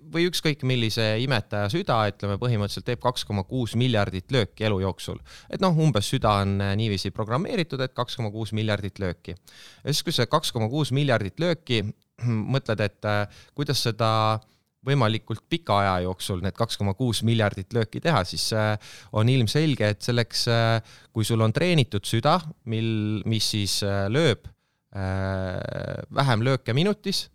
või 0.09 0.23
ükskõik 0.25 0.63
millise 0.65 1.03
imetaja 1.21 1.67
süda, 1.69 1.99
ütleme 2.09 2.39
põhimõtteliselt 2.41 2.87
teeb 2.87 3.01
kaks 3.03 3.27
koma 3.29 3.43
kuus 3.45 3.75
miljardit 3.77 4.33
lööki 4.33 4.65
elu 4.65 4.79
jooksul. 4.81 5.19
et 5.53 5.61
noh, 5.61 5.77
umbes 5.77 6.09
süda 6.09 6.31
on 6.41 6.55
niiviisi 6.57 7.11
programmeeritud, 7.13 7.81
et 7.81 7.93
kaks 7.93 8.17
koma 8.17 8.31
kuus 8.33 8.53
miljardit 8.57 8.97
lööki. 8.97 9.35
ja 9.35 9.93
siis, 9.93 10.01
kui 10.01 10.15
see 10.15 10.25
kaks 10.25 10.51
koma 10.51 10.69
kuus 10.69 10.91
miljardit 10.91 11.37
lööki, 11.39 11.83
mõtled, 12.55 12.81
et 12.81 13.09
kuidas 13.53 13.83
seda 13.85 14.39
võimalikult 14.85 15.43
pika 15.49 15.79
aja 15.81 15.97
jooksul 16.07 16.41
need 16.41 16.55
kaks 16.57 16.79
koma 16.81 16.95
kuus 16.97 17.21
miljardit 17.27 17.73
lööki 17.73 18.01
teha, 18.01 18.23
siis 18.25 18.47
on 19.13 19.29
ilmselge, 19.29 19.91
et 19.93 20.01
selleks, 20.01 20.47
kui 21.13 21.27
sul 21.27 21.43
on 21.45 21.53
treenitud 21.53 22.07
süda, 22.07 22.39
mil, 22.65 23.21
mis 23.29 23.51
siis 23.53 23.77
lööb 24.09 24.49
vähem 24.91 26.41
lööke 26.43 26.73
minutis 26.75 27.27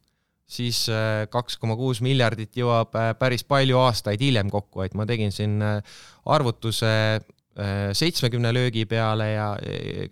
siis 0.46 0.86
äh, 0.88 1.26
kaks 1.30 1.58
koma 1.58 1.76
kuus 1.78 2.00
miljardit 2.04 2.54
jõuab 2.56 2.94
äh, 2.98 3.10
päris 3.18 3.44
palju 3.46 3.80
aastaid 3.82 4.22
hiljem 4.22 4.50
kokku, 4.52 4.84
et 4.86 4.94
ma 4.94 5.06
tegin 5.08 5.34
siin 5.34 5.58
äh, 5.62 5.96
arvutuse 6.26 6.92
seitsmekümne 7.96 8.50
löögi 8.52 8.82
peale 8.84 9.30
ja 9.30 9.44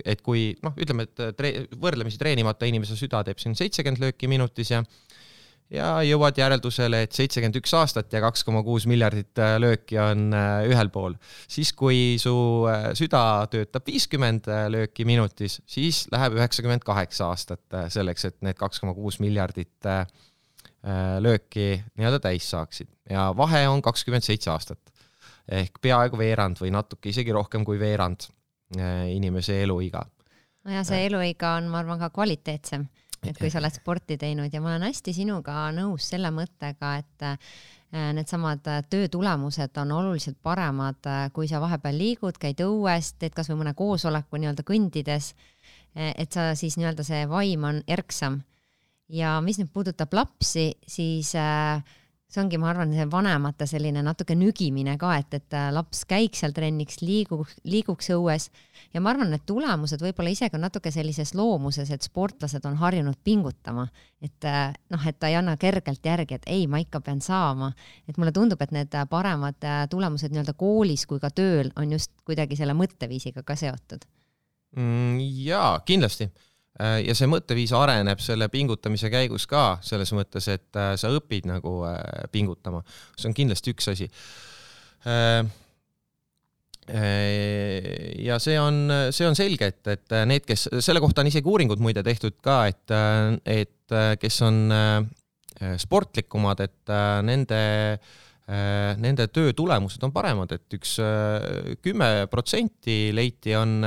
et 0.09 0.23
kui 0.25 0.55
noh, 0.65 0.73
ütleme, 0.81 1.05
et 1.05 1.35
tre-, 1.37 1.67
võrdlemisi 1.77 2.17
treenimata 2.17 2.65
inimese 2.65 2.97
süda 2.97 3.19
teeb 3.21 3.37
siin 3.43 3.53
seitsekümmend 3.53 4.01
lööki 4.01 4.31
minutis 4.33 4.71
ja 4.73 4.79
ja 5.73 5.89
jõuad 6.05 6.37
järeldusele, 6.39 7.05
et 7.07 7.17
seitsekümmend 7.17 7.57
üks 7.61 7.73
aastat 7.79 8.13
ja 8.13 8.21
kaks 8.25 8.45
koma 8.45 8.63
kuus 8.67 8.85
miljardit 8.91 9.41
lööki 9.59 9.99
on 10.03 10.29
ühel 10.69 10.91
pool. 10.93 11.17
siis, 11.49 11.73
kui 11.73 12.17
su 12.21 12.35
süda 12.95 13.23
töötab 13.51 13.87
viiskümmend 13.87 14.51
lööki 14.71 15.07
minutis, 15.09 15.61
siis 15.67 16.05
läheb 16.13 16.37
üheksakümmend 16.39 16.85
kaheksa 16.85 17.33
aastat 17.33 17.81
selleks, 17.89 18.29
et 18.29 18.39
need 18.45 18.61
kaks 18.61 18.85
koma 18.85 18.95
kuus 18.95 19.21
miljardit 19.25 19.93
Äh, 20.85 21.17
lööki 21.25 21.79
nii-öelda 21.97 22.19
täis 22.21 22.45
saaksid 22.53 22.91
ja 23.09 23.31
vahe 23.37 23.63
on 23.73 23.81
kakskümmend 23.83 24.25
seitse 24.27 24.51
aastat. 24.53 24.91
ehk 25.49 25.79
peaaegu 25.81 26.19
veerand 26.21 26.61
või 26.61 26.73
natuke 26.73 27.09
isegi 27.09 27.33
rohkem 27.33 27.65
kui 27.65 27.79
veerand 27.81 28.27
äh, 28.77 29.09
inimese 29.15 29.63
eluiga. 29.63 30.03
no 30.65 30.75
ja 30.75 30.83
see 30.85 30.99
äh. 30.99 31.07
eluiga 31.07 31.55
on, 31.57 31.71
ma 31.73 31.81
arvan, 31.81 32.03
ka 32.03 32.11
kvaliteetsem, 32.13 32.85
et 33.29 33.39
kui 33.39 33.51
sa 33.53 33.61
oled 33.61 33.75
sporti 33.75 34.19
teinud 34.21 34.53
ja 34.53 34.61
ma 34.61 34.73
olen 34.73 34.89
hästi 34.89 35.15
sinuga 35.17 35.69
nõus 35.77 36.09
selle 36.13 36.31
mõttega, 36.35 36.97
et 37.03 37.27
needsamad 37.95 38.65
töö 38.91 39.09
tulemused 39.09 39.77
on 39.79 39.93
oluliselt 39.95 40.41
paremad, 40.43 41.07
kui 41.33 41.47
sa 41.51 41.61
vahepeal 41.63 41.99
liigud, 41.99 42.39
käid 42.43 42.63
õues, 42.65 43.13
teed 43.19 43.37
kasvõi 43.37 43.61
mõne 43.61 43.75
koosoleku 43.79 44.41
nii-öelda 44.41 44.67
kõndides. 44.67 45.35
et 45.95 46.33
sa 46.33 46.55
siis 46.59 46.75
nii-öelda 46.77 47.05
see 47.07 47.23
vaim 47.31 47.65
on 47.65 47.83
erksam 47.87 48.41
ja 49.09 49.39
mis 49.45 49.59
nüüd 49.61 49.71
puudutab 49.73 50.13
lapsi, 50.17 50.73
siis 50.87 51.35
äh, 51.39 51.83
see 52.35 52.43
ongi, 52.43 52.59
ma 52.59 52.71
arvan, 52.73 52.93
see 52.95 53.07
vanemate 53.11 53.67
selline 53.71 54.03
natuke 54.05 54.35
nügimine 54.39 54.97
ka, 55.01 55.13
et, 55.21 55.37
et 55.39 55.57
äh, 55.57 55.69
laps 55.75 56.03
käiks 56.11 56.43
seal 56.43 56.55
trenniks, 56.57 56.99
liiguks, 57.05 57.57
liiguks 57.71 58.11
õues. 58.17 58.49
Ja 58.95 59.03
ma 59.05 59.13
arvan, 59.13 59.31
need 59.33 59.45
tulemused 59.47 60.03
võib-olla 60.03 60.33
isegi 60.35 60.59
on 60.59 60.65
natuke 60.67 60.91
sellises 60.95 61.35
loomuses, 61.39 61.91
et 61.95 62.07
sportlased 62.07 62.67
on 62.69 62.79
harjunud 62.81 63.19
pingutama, 63.27 63.87
et 64.25 64.49
äh, 64.51 64.75
noh, 64.93 65.07
et 65.07 65.19
ta 65.21 65.31
ei 65.31 65.39
anna 65.39 65.57
kergelt 65.61 66.05
järgi, 66.05 66.41
et 66.41 66.49
ei, 66.51 66.67
ma 66.71 66.83
ikka 66.83 67.03
pean 67.05 67.23
saama, 67.25 67.71
et 68.09 68.19
mulle 68.19 68.35
tundub, 68.35 68.63
et 68.65 68.75
need 68.75 68.99
paremad 69.11 69.69
tulemused 69.91 70.35
nii-öelda 70.35 70.57
koolis 70.59 71.07
kui 71.11 71.23
ka 71.23 71.31
tööl 71.31 71.71
on 71.79 71.95
just 71.95 72.13
kuidagi 72.27 72.59
selle 72.59 72.75
mõtteviisiga 72.79 73.47
ka 73.47 73.57
seotud. 73.59 74.05
Mm,. 74.75 75.21
jaa, 75.47 75.79
kindlasti. 75.87 76.27
Äh, 76.27 76.54
ja 76.81 77.15
see 77.15 77.29
mõtteviis 77.31 77.73
areneb 77.77 78.23
selle 78.23 78.49
pingutamise 78.51 79.11
käigus 79.13 79.47
ka, 79.51 79.79
selles 79.85 80.11
mõttes, 80.17 80.49
et 80.51 80.79
äh, 80.79 80.95
sa 80.99 81.13
õpid 81.15 81.47
nagu 81.47 81.77
äh, 81.87 82.01
pingutama. 82.35 82.83
see 83.15 83.31
on 83.31 83.37
kindlasti 83.37 83.75
üks 83.75 83.93
asi. 83.95 84.11
ja 88.25 88.39
see 88.41 88.57
on, 88.61 88.79
see 89.13 89.27
on 89.29 89.37
selge, 89.37 89.69
et, 89.73 89.87
et 89.93 90.15
need, 90.29 90.45
kes, 90.49 90.67
selle 90.85 91.01
kohta 91.05 91.21
on 91.21 91.29
isegi 91.29 91.49
uuringud 91.49 91.81
muide 91.81 92.03
tehtud 92.05 92.39
ka, 92.45 92.67
et, 92.73 92.95
et 93.45 93.97
kes 94.21 94.41
on 94.45 94.59
sportlikumad, 95.81 96.65
et 96.65 96.95
nende 97.25 97.61
nende 99.01 99.25
töö 99.33 99.53
tulemused 99.57 100.03
on 100.05 100.13
paremad, 100.13 100.51
et 100.53 100.77
üks 100.77 100.99
kümme 101.85 102.09
protsenti 102.33 103.13
leiti 103.17 103.55
on 103.57 103.79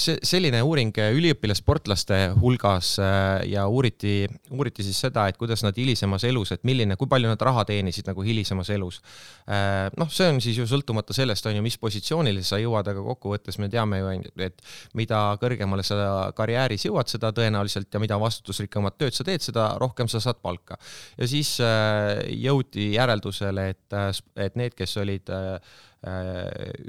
see, 0.00 0.16
selline 0.26 0.62
uuring 0.64 0.96
üliõpilassportlaste 0.96 2.18
hulgas 2.40 2.94
äh, 3.02 3.44
ja 3.52 3.66
uuriti, 3.70 4.24
uuriti 4.50 4.86
siis 4.86 4.98
seda, 5.06 5.26
et 5.28 5.38
kuidas 5.38 5.62
nad 5.66 5.76
hilisemas 5.76 6.24
elus, 6.28 6.54
et 6.56 6.64
milline, 6.66 6.96
kui 6.98 7.10
palju 7.10 7.30
nad 7.30 7.44
raha 7.48 7.66
teenisid 7.68 8.08
nagu 8.10 8.24
hilisemas 8.26 8.70
elus. 8.74 9.02
Äh, 9.46 9.86
noh, 10.00 10.10
see 10.12 10.30
on 10.32 10.40
siis 10.44 10.58
ju 10.60 10.66
sõltumata 10.70 11.16
sellest, 11.16 11.46
on 11.46 11.58
ju, 11.58 11.64
mis 11.66 11.78
positsioonile 11.80 12.42
sa 12.46 12.60
jõuad, 12.62 12.90
aga 12.92 13.04
kokkuvõttes 13.04 13.60
me 13.62 13.70
teame 13.72 14.00
ju, 14.00 14.12
et 14.46 14.66
mida 14.98 15.22
kõrgemale 15.42 15.84
sa 15.86 16.32
karjääris 16.36 16.88
jõuad, 16.88 17.12
seda 17.12 17.32
tõenäoliselt 17.36 17.92
ja 17.92 18.02
mida 18.02 18.18
vastutusrikkamat 18.20 18.98
tööd 18.98 19.16
sa 19.16 19.26
teed, 19.28 19.44
seda 19.44 19.68
rohkem 19.82 20.10
sa 20.10 20.22
saad 20.24 20.42
palka. 20.42 20.80
ja 21.18 21.28
siis 21.30 21.56
äh, 21.64 22.24
jõuti 22.32 22.92
järeldusele, 22.96 23.70
et, 23.76 24.00
et 24.40 24.56
need, 24.58 24.74
kes 24.76 24.96
olid 25.02 25.36
Äh, 25.36 25.60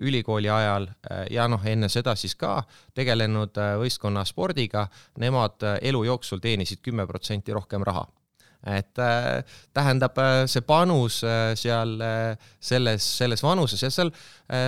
ülikooli 0.01 0.49
ajal 0.49 0.87
äh, 0.87 1.25
ja 1.31 1.47
noh, 1.47 1.63
enne 1.65 1.89
seda 1.89 2.15
siis 2.15 2.35
ka 2.35 2.61
tegelenud 2.95 3.57
äh, 3.57 3.73
võistkonnaspordiga, 3.81 4.87
nemad 5.23 5.65
elu 5.81 6.03
jooksul 6.11 6.43
teenisid 6.43 6.83
kümme 6.85 7.07
protsenti 7.07 7.55
rohkem 7.55 7.85
raha 7.87 8.05
et 8.65 8.99
äh, 8.99 9.43
tähendab 9.73 10.17
see 10.49 10.63
panus 10.65 11.21
äh, 11.23 11.53
seal 11.59 11.97
äh, 12.01 12.35
selles, 12.59 13.05
selles 13.19 13.43
vanuses 13.43 13.83
ja 13.83 13.91
seal 13.93 14.11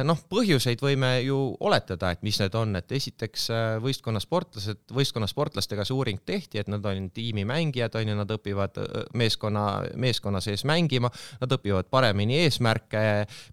noh, 0.04 0.18
põhjuseid 0.28 0.82
võime 0.84 1.22
ju 1.24 1.38
oletada, 1.64 2.10
et 2.12 2.24
mis 2.28 2.36
need 2.42 2.56
on, 2.60 2.74
et 2.76 2.92
esiteks 2.92 3.46
võistkonnasportlased, 3.80 4.82
võistkonnasportlastega 4.92 5.86
see 5.88 5.96
uuring 5.96 6.20
tehti, 6.28 6.60
et 6.60 6.68
nad 6.68 6.84
on 6.84 7.06
tiimimängijad, 7.16 7.96
on 7.96 8.12
ju, 8.12 8.18
nad 8.20 8.34
õpivad 8.36 8.76
meeskonna, 9.16 9.64
meeskonna 9.96 10.42
sees 10.44 10.66
mängima, 10.68 11.08
nad 11.40 11.56
õpivad 11.56 11.88
paremini 11.88 12.42
eesmärke 12.42 13.04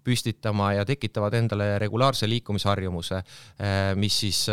püstitama 0.03 0.73
ja 0.75 0.83
tekitavad 0.87 1.37
endale 1.39 1.69
regulaarse 1.79 2.27
liikumisharjumuse, 2.27 3.21
mis 3.95 4.19
siis 4.25 4.43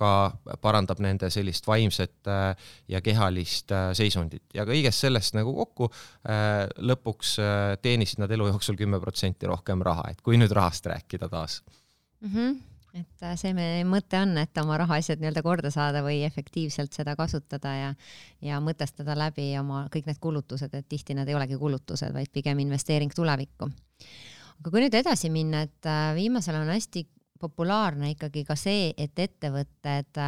ka 0.00 0.14
parandab 0.64 1.04
nende 1.04 1.28
sellist 1.28 1.68
vaimset 1.68 2.32
ja 2.88 3.04
kehalist 3.04 3.76
seisundit. 3.92 4.46
Ja 4.56 4.64
kõigest 4.68 5.04
sellest 5.04 5.19
sellest 5.20 5.38
nagu 5.38 5.52
kokku, 5.54 5.90
äh, 6.28 6.64
lõpuks 6.78 7.36
äh, 7.42 7.76
teenisid 7.82 8.22
nad 8.22 8.32
elu 8.32 8.48
jooksul 8.50 8.78
kümme 8.80 9.00
protsenti 9.00 9.48
rohkem 9.50 9.84
raha, 9.84 10.10
et 10.10 10.24
kui 10.24 10.40
nüüd 10.40 10.52
rahast 10.56 10.86
rääkida 10.86 11.28
taas 11.28 11.62
mm. 12.20 12.34
-hmm 12.34 12.58
et 12.90 13.22
äh, 13.22 13.36
see 13.38 13.52
meie 13.54 13.84
mõte 13.86 14.18
on, 14.18 14.34
et 14.38 14.58
oma 14.58 14.74
rahaasjad 14.80 15.20
nii-öelda 15.22 15.42
korda 15.46 15.70
saada 15.70 16.02
või 16.02 16.24
efektiivselt 16.26 16.92
seda 16.92 17.14
kasutada 17.14 17.74
ja, 17.74 17.90
ja 18.42 18.58
mõtestada 18.58 19.14
läbi 19.14 19.52
oma 19.60 19.84
kõik 19.94 20.08
need 20.10 20.18
kulutused, 20.18 20.74
et 20.74 20.88
tihti 20.88 21.14
nad 21.14 21.28
ei 21.28 21.36
olegi 21.38 21.54
kulutused, 21.54 22.10
vaid 22.12 22.32
pigem 22.32 22.58
investeering 22.58 23.14
tulevikku. 23.14 23.70
aga 24.58 24.70
kui 24.70 24.82
nüüd 24.82 24.94
edasi 24.94 25.30
minna, 25.30 25.62
et 25.62 25.86
viimasel 26.18 26.58
on 26.58 26.66
hästi 26.66 27.06
populaarne 27.38 28.10
ikkagi 28.10 28.42
ka 28.44 28.56
see, 28.58 28.90
et 28.98 29.18
ettevõtted 29.18 30.18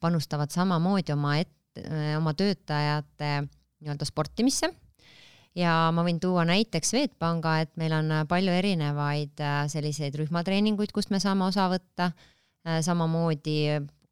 panustavad 0.00 0.54
samamoodi 0.54 1.12
oma 1.12 1.34
et-, 1.42 1.82
oma 2.16 2.34
töötajate 2.34 3.48
nii-öelda 3.84 4.08
sportimisse. 4.08 4.72
Ja 5.54 5.92
ma 5.94 6.02
võin 6.02 6.18
tuua 6.18 6.42
näiteks 6.48 6.90
Swedbanka, 6.90 7.60
et 7.62 7.76
meil 7.78 7.92
on 7.94 8.10
palju 8.30 8.54
erinevaid 8.56 9.38
äh, 9.38 9.60
selliseid 9.70 10.16
rühmatreeninguid, 10.18 10.90
kust 10.94 11.12
me 11.14 11.20
saame 11.22 11.46
osa 11.46 11.68
võtta. 11.70 12.10
Äh, 12.66 12.80
samamoodi 12.82 13.60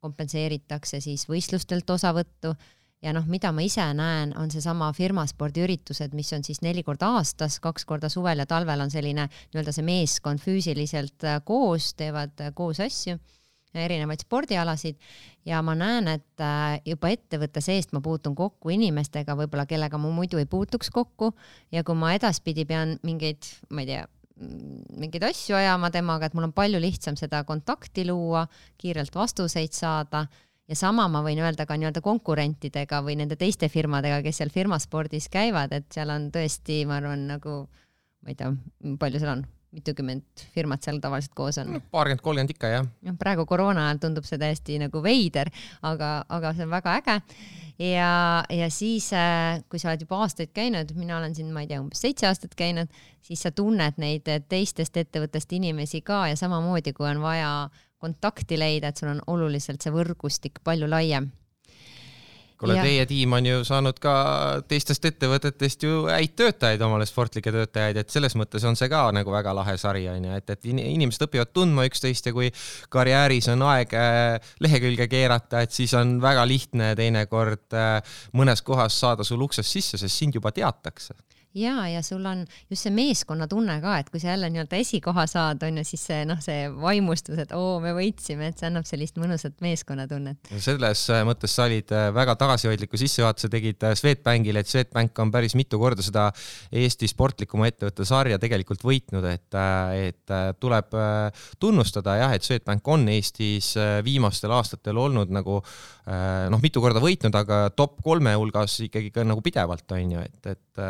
kompenseeritakse 0.03 1.01
siis 1.03 1.27
võistlustelt 1.27 1.89
osavõttu. 1.89 2.53
Ja 3.03 3.11
noh, 3.11 3.25
mida 3.27 3.51
ma 3.51 3.65
ise 3.65 3.83
näen, 3.97 4.31
on 4.39 4.51
seesama 4.51 4.87
firmaspordiüritused, 4.95 6.13
mis 6.15 6.31
on 6.37 6.45
siis 6.47 6.61
neli 6.63 6.85
korda 6.87 7.09
aastas, 7.17 7.57
kaks 7.59 7.83
korda 7.83 8.07
suvel 8.07 8.39
ja 8.39 8.47
talvel 8.47 8.85
on 8.85 8.93
selline 8.93 9.27
nii-öelda 9.27 9.75
see 9.75 9.83
meeskond 9.83 10.39
füüsiliselt 10.39 11.27
äh, 11.27 11.41
koos, 11.43 11.91
teevad 11.99 12.39
koos 12.55 12.79
asju 12.85 13.19
erinevaid 13.73 14.23
spordialasid 14.23 14.97
ja 15.45 15.61
ma 15.65 15.75
näen, 15.77 16.07
et 16.13 16.43
äh, 16.43 16.79
juba 16.87 17.11
ettevõtte 17.13 17.61
seest 17.63 17.93
ma 17.95 18.01
puutun 18.03 18.35
kokku 18.37 18.73
inimestega 18.73 19.35
võib-olla, 19.39 19.65
kellega 19.69 19.99
ma 20.01 20.11
muidu 20.13 20.41
ei 20.41 20.47
puutuks 20.49 20.91
kokku. 20.93 21.33
Ja 21.71 21.83
kui 21.83 21.97
ma 21.97 22.13
edaspidi 22.15 22.65
pean 22.69 22.97
mingeid, 23.03 23.49
ma 23.73 23.83
ei 23.83 23.89
tea, 23.89 24.05
mingeid 24.99 25.27
asju 25.29 25.57
ajama 25.57 25.91
temaga, 25.93 26.27
et 26.27 26.37
mul 26.37 26.49
on 26.49 26.55
palju 26.55 26.81
lihtsam 26.81 27.17
seda 27.19 27.43
kontakti 27.47 28.07
luua, 28.07 28.45
kiirelt 28.81 29.15
vastuseid 29.15 29.75
saada. 29.75 30.25
Ja 30.69 30.77
sama 30.79 31.09
ma 31.11 31.19
võin 31.25 31.41
öelda 31.43 31.65
ka 31.67 31.75
nii-öelda 31.75 31.99
konkurentidega 32.01 33.01
või 33.03 33.17
nende 33.19 33.35
teiste 33.39 33.67
firmadega, 33.69 34.21
kes 34.23 34.39
seal 34.39 34.53
firmaspordis 34.53 35.27
käivad, 35.33 35.75
et 35.75 35.89
seal 35.91 36.13
on 36.13 36.29
tõesti, 36.31 36.85
ma 36.87 37.01
arvan, 37.01 37.27
nagu 37.33 37.57
ma 38.23 38.31
ei 38.31 38.39
tea, 38.39 38.53
palju 38.99 39.19
seal 39.19 39.33
on, 39.33 39.43
mitukümmend 39.73 40.45
firmat 40.53 40.85
seal 40.85 40.99
tavaliselt 41.03 41.33
koos 41.37 41.57
on? 41.61 41.81
paarkümmend, 41.91 42.21
kolmkümmend 42.23 42.53
ikka 42.53 42.71
jah. 42.71 42.87
noh, 43.07 43.17
praegu 43.19 43.45
koroona 43.49 43.87
ajal 43.89 44.03
tundub 44.05 44.27
see 44.27 44.39
täiesti 44.41 44.79
nagu 44.81 45.03
veider, 45.03 45.51
aga, 45.81 46.15
aga 46.29 46.53
see 46.57 46.67
on 46.67 46.73
väga 46.73 46.95
äge. 47.01 47.17
ja, 47.89 48.13
ja 48.53 48.69
siis, 48.73 49.09
äh, 49.17 49.61
kui 49.69 49.81
sa 49.81 49.91
oled 49.91 50.05
juba 50.05 50.23
aastaid 50.25 50.53
käinud, 50.55 50.95
mina 50.97 51.17
olen 51.19 51.35
siin, 51.35 51.51
ma 51.53 51.65
ei 51.65 51.71
tea, 51.71 51.81
umbes 51.83 52.03
seitse 52.05 52.29
aastat 52.29 52.55
käinud, 52.59 52.91
siis 53.25 53.45
sa 53.45 53.51
tunned 53.51 54.01
neid 54.01 54.29
teistest 54.49 54.97
ettevõttest 54.99 55.53
inimesi 55.57 56.03
ka 56.05 56.27
ja 56.31 56.39
samamoodi, 56.39 56.93
kui 56.93 57.09
on 57.09 57.23
vaja 57.23 57.53
kontakti 58.03 58.59
leida, 58.59 58.91
et 58.91 58.99
sul 58.99 59.13
on 59.13 59.23
oluliselt 59.31 59.81
see 59.81 59.93
võrgustik 59.93 60.59
palju 60.63 60.89
laiem 60.91 61.31
kuule, 62.63 62.77
teie 62.83 63.05
tiim 63.09 63.35
on 63.37 63.47
ju 63.47 63.63
saanud 63.67 63.99
ka 64.03 64.13
teistest 64.69 65.05
ettevõtetest 65.09 65.85
ju 65.85 66.05
häid 66.09 66.35
töötajaid, 66.39 66.83
omale 66.85 67.07
sportlikke 67.09 67.53
töötajaid, 67.53 67.99
et 68.01 68.13
selles 68.13 68.37
mõttes 68.39 68.65
on 68.67 68.77
see 68.79 68.89
ka 68.91 69.05
nagu 69.15 69.33
väga 69.33 69.55
lahe 69.55 69.75
sari 69.81 70.05
on 70.11 70.29
ju, 70.29 70.37
et, 70.39 70.55
et 70.55 70.69
inimesed 70.71 71.27
õpivad 71.27 71.53
tundma 71.55 71.87
üksteist 71.89 72.29
ja 72.29 72.35
kui 72.35 72.51
karjääris 72.93 73.51
on 73.53 73.65
aeg 73.73 73.93
äh, 73.99 74.55
lehekülge 74.63 75.09
keerata, 75.11 75.63
et 75.63 75.75
siis 75.75 75.93
on 75.99 76.17
väga 76.23 76.47
lihtne 76.49 76.93
teinekord 76.99 77.77
äh, 77.77 78.17
mõnes 78.37 78.63
kohas 78.65 78.97
saada 78.99 79.27
sul 79.27 79.43
uksest 79.45 79.69
sisse, 79.69 80.01
sest 80.01 80.23
sind 80.23 80.39
juba 80.39 80.53
teatakse 80.55 81.15
ja, 81.53 81.87
ja 81.87 82.01
sul 82.01 82.25
on 82.25 82.43
just 82.69 82.87
see 82.87 82.93
meeskonnatunne 82.93 83.77
ka, 83.83 83.97
et 84.01 84.09
kui 84.11 84.21
sa 84.21 84.33
jälle 84.33 84.49
nii-öelda 84.53 84.79
esikoha 84.81 85.25
saad, 85.29 85.63
on 85.67 85.79
ju, 85.79 85.85
siis 85.87 86.05
see 86.09 86.23
noh, 86.27 86.39
see 86.43 86.65
vaimustus, 86.71 87.37
et 87.43 87.53
oo, 87.57 87.77
me 87.83 87.93
võitsime, 87.95 88.49
et 88.49 88.61
see 88.61 88.69
annab 88.69 88.87
sellist 88.89 89.19
mõnusat 89.21 89.61
meeskonnatunnet. 89.63 90.51
selles 90.63 91.05
äh, 91.13 91.23
mõttes 91.27 91.53
sa 91.55 91.67
olid 91.69 91.93
äh, 91.93 92.09
väga 92.15 92.35
tagasihoidliku 92.41 92.99
sissejuhatuse 92.99 93.51
tegid 93.53 93.85
äh, 93.85 93.95
Swedbankile, 93.99 94.63
et 94.63 94.71
Swedbank 94.71 95.23
on 95.23 95.33
päris 95.33 95.57
mitu 95.59 95.79
korda 95.81 96.05
seda 96.05 96.29
Eesti 96.73 97.07
sportlikuma 97.11 97.69
ettevõtte 97.69 98.05
sarja 98.07 98.39
tegelikult 98.41 98.83
võitnud, 98.85 99.25
et, 99.29 99.59
et 99.97 100.33
tuleb 100.59 100.95
tunnustada 101.61 102.17
jah, 102.19 102.33
et 102.33 102.45
Swedbank 102.45 102.87
on 102.89 103.05
Eestis 103.13 103.73
viimastel 104.05 104.51
aastatel 104.55 104.97
olnud 104.97 105.31
nagu 105.33 105.59
noh, 106.03 106.59
mitu 106.59 106.81
korda 106.83 106.99
võitnud, 107.03 107.35
aga 107.37 107.69
top 107.75 108.01
kolme 108.03 108.33
hulgas 108.35 108.79
ikkagi 108.87 109.11
ka 109.15 109.23
nagu 109.23 109.43
pidevalt 109.45 109.93
on 109.95 110.17
ju, 110.17 110.23
et, 110.25 110.49
et 110.51 110.81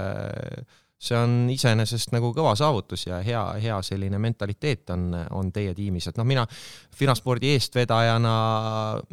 see 1.03 1.19
on 1.19 1.33
iseenesest 1.51 2.13
nagu 2.15 2.31
kõva 2.35 2.53
saavutus 2.57 3.07
ja 3.09 3.19
hea, 3.25 3.41
hea 3.61 3.77
selline 3.83 4.19
mentaliteet 4.23 4.93
on, 4.95 5.09
on 5.35 5.51
teie 5.55 5.73
tiimis, 5.75 6.07
et 6.09 6.19
noh, 6.19 6.27
mina 6.27 6.45
Finaspordi 6.93 7.51
eestvedajana 7.55 8.33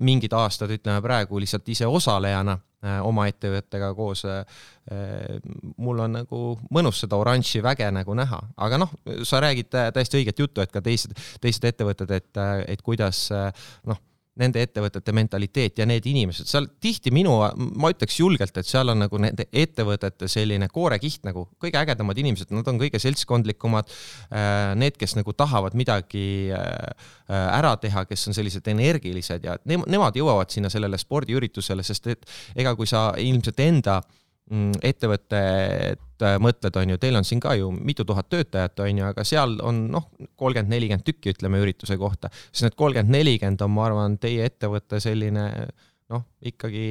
mingid 0.07 0.35
aastad, 0.37 0.71
ütleme 0.77 1.01
praegu 1.03 1.41
lihtsalt 1.43 1.71
ise 1.73 1.89
osalejana 1.91 2.55
äh, 2.55 2.99
oma 3.07 3.27
ettevõttega 3.31 3.93
koos 3.99 4.27
äh,. 4.29 4.45
mul 5.79 6.01
on 6.03 6.17
nagu 6.19 6.39
mõnus 6.75 7.03
seda 7.03 7.19
oranži 7.21 7.61
väge 7.63 7.87
nagu 7.95 8.15
näha, 8.19 8.41
aga 8.57 8.79
noh, 8.81 8.95
sa 9.27 9.43
räägid 9.43 9.71
täiesti 9.71 10.19
õiget 10.19 10.43
juttu, 10.43 10.63
et 10.63 10.73
ka 10.73 10.83
teised, 10.83 11.15
teised 11.41 11.67
ettevõtted, 11.69 12.11
et, 12.11 12.41
et 12.67 12.83
kuidas 12.83 13.29
noh 13.87 14.01
nende 14.39 14.63
ettevõtete 14.63 15.13
mentaliteet 15.17 15.81
ja 15.83 15.87
need 15.89 16.07
inimesed, 16.07 16.47
seal 16.49 16.69
tihti 16.83 17.11
minu, 17.15 17.33
ma 17.57 17.91
ütleks 17.93 18.21
julgelt, 18.21 18.55
et 18.57 18.69
seal 18.69 18.93
on 18.93 19.03
nagu 19.03 19.19
nende 19.21 19.49
ettevõtete 19.51 20.29
selline 20.31 20.69
koorekiht 20.71 21.27
nagu 21.27 21.49
kõige 21.61 21.81
ägedamad 21.81 22.19
inimesed, 22.23 22.53
nad 22.55 22.69
on 22.71 22.79
kõige 22.81 23.01
seltskondlikumad. 23.03 23.91
Äh, 24.31 24.73
need, 24.81 24.97
kes 25.01 25.17
nagu 25.19 25.35
tahavad 25.37 25.75
midagi 25.79 26.25
äh, 26.55 27.11
ära 27.41 27.75
teha, 27.83 28.07
kes 28.09 28.29
on 28.31 28.39
sellised 28.39 28.71
energilised 28.71 29.45
ja 29.47 29.59
nemad 29.67 30.17
jõuavad 30.17 30.55
sinna 30.55 30.71
sellele 30.73 30.99
spordiüritusele, 31.01 31.85
sest 31.87 32.11
et 32.15 32.27
ega 32.59 32.77
kui 32.79 32.89
sa 32.91 33.11
ilmselt 33.19 33.61
enda 33.67 34.01
mm, 34.01 34.20
ettevõtet 34.83 36.01
Äh, 36.21 36.37
mõtled, 36.43 36.77
on 36.77 36.93
ju, 36.93 36.99
teil 37.01 37.17
on 37.17 37.27
siin 37.27 37.41
ka 37.41 37.55
ju 37.57 37.71
mitu 37.73 38.05
tuhat 38.09 38.29
töötajat, 38.33 38.81
on 38.85 38.99
ju, 39.01 39.07
aga 39.09 39.25
seal 39.25 39.57
on 39.65 39.87
noh, 39.93 40.11
kolmkümmend, 40.41 40.73
nelikümmend 40.73 41.07
tükki, 41.07 41.35
ütleme 41.35 41.61
ürituse 41.63 41.97
kohta, 42.01 42.31
siis 42.51 42.67
need 42.67 42.77
kolmkümmend, 42.79 43.15
nelikümmend 43.15 43.65
on, 43.65 43.73
ma 43.73 43.87
arvan, 43.89 44.19
teie 44.21 44.45
ettevõtte 44.49 45.01
selline 45.01 45.47
noh, 46.13 46.27
ikkagi 46.45 46.85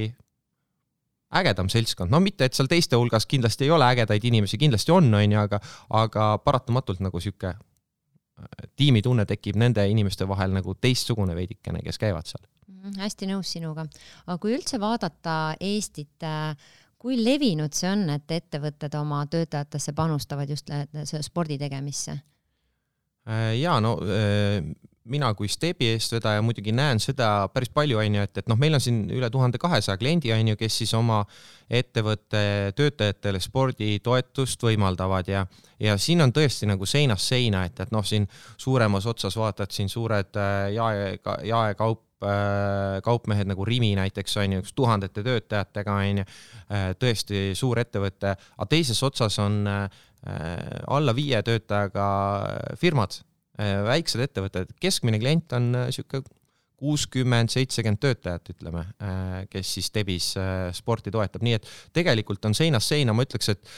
ägedam 1.40 1.70
seltskond, 1.70 2.10
no 2.10 2.22
mitte, 2.24 2.48
et 2.50 2.58
seal 2.58 2.70
teiste 2.72 2.98
hulgas 2.98 3.30
kindlasti 3.30 3.68
ei 3.68 3.74
ole 3.76 3.86
ägedaid 3.94 4.26
inimesi, 4.26 4.58
kindlasti 4.62 4.96
on, 4.96 5.12
on 5.14 5.38
ju, 5.38 5.42
aga, 5.42 5.62
aga 6.02 6.30
paratamatult 6.42 7.04
nagu 7.06 7.22
sihuke 7.22 7.54
äh, 7.54 8.70
tiimitunne 8.82 9.28
tekib 9.30 9.62
nende 9.62 9.86
inimeste 9.92 10.26
vahel 10.30 10.58
nagu 10.58 10.74
teistsugune 10.74 11.38
veidikene, 11.38 11.84
kes 11.86 12.02
käivad 12.02 12.32
seal. 12.32 12.42
Mm,. 12.70 12.98
hästi 13.04 13.30
nõus 13.30 13.54
sinuga, 13.54 13.86
aga 14.26 14.42
kui 14.42 14.58
üldse 14.58 14.82
vaadata 14.82 15.40
Eestit 15.62 16.26
äh, 16.26 16.56
kui 17.00 17.16
levinud 17.24 17.76
see 17.76 17.90
on, 17.92 18.10
et 18.12 18.32
ettevõtted 18.36 18.96
oma 19.00 19.24
töötajatesse 19.32 19.96
panustavad 19.96 20.50
just 20.52 20.72
spordi 21.24 21.58
tegemisse? 21.58 22.18
Äh, 23.30 23.54
ja 23.60 23.80
no 23.84 23.96
äh, 24.04 24.60
mina 25.10 25.32
kui 25.34 25.48
Stebi 25.50 25.90
eestvedaja 25.94 26.42
muidugi 26.46 26.74
näen 26.76 27.00
seda 27.02 27.48
päris 27.54 27.72
palju, 27.74 27.98
on 28.02 28.18
ju, 28.20 28.26
et, 28.28 28.42
et 28.42 28.52
noh, 28.52 28.60
meil 28.60 28.78
on 28.78 28.84
siin 28.84 29.02
üle 29.16 29.30
tuhande 29.34 29.62
kahesaja 29.62 29.98
kliendi, 30.02 30.32
on 30.36 30.52
ju, 30.52 30.58
kes 30.60 30.82
siis 30.82 30.94
oma 30.98 31.22
ettevõtte 31.70 32.42
töötajatele 32.78 33.42
sporditoetust 33.44 34.68
võimaldavad 34.68 35.32
ja, 35.32 35.46
ja 35.80 35.98
siin 35.98 36.26
on 36.26 36.34
tõesti 36.36 36.70
nagu 36.70 36.90
seinast 36.90 37.32
seina, 37.32 37.64
et, 37.70 37.80
et 37.80 37.96
noh, 37.96 38.06
siin 38.06 38.28
suuremas 38.58 39.08
otsas 39.10 39.40
vaatad 39.40 39.74
siin 39.76 39.90
suured 39.90 40.40
äh, 40.40 40.70
jae, 40.76 41.18
jaekaup 41.48 42.04
Äh, 42.04 42.09
kaupmehed 43.06 43.48
nagu 43.48 43.66
Rimi 43.66 43.94
näiteks 43.96 44.38
on 44.42 44.58
ju, 44.58 44.64
üks 44.64 44.74
tuhandete 44.76 45.24
töötajatega 45.26 45.96
on 46.02 46.22
ju, 46.22 46.26
äh, 46.74 46.90
tõesti 47.00 47.50
suur 47.58 47.80
ettevõte, 47.80 48.36
aga 48.36 48.70
teises 48.70 49.00
otsas 49.08 49.40
on 49.44 49.62
äh, 49.70 49.86
alla 50.88 51.16
viie 51.16 51.40
töötajaga 51.48 52.08
firmad, 52.80 53.22
väiksed 53.60 54.20
ettevõtted, 54.24 54.74
keskmine 54.84 55.20
klient 55.20 55.56
on 55.56 55.70
niisugune 55.74 56.28
kuuskümmend, 56.80 57.52
seitsekümmend 57.52 58.00
töötajat, 58.04 58.52
ütleme, 58.54 58.84
kes 59.52 59.72
siis 59.76 59.90
Debis 59.96 60.30
sporti 60.76 61.12
toetab, 61.12 61.44
nii 61.44 61.58
et 61.58 61.68
tegelikult 61.96 62.48
on 62.48 62.56
seinast 62.56 62.92
seina, 62.92 63.16
ma 63.16 63.26
ütleks, 63.28 63.52
et 63.52 63.74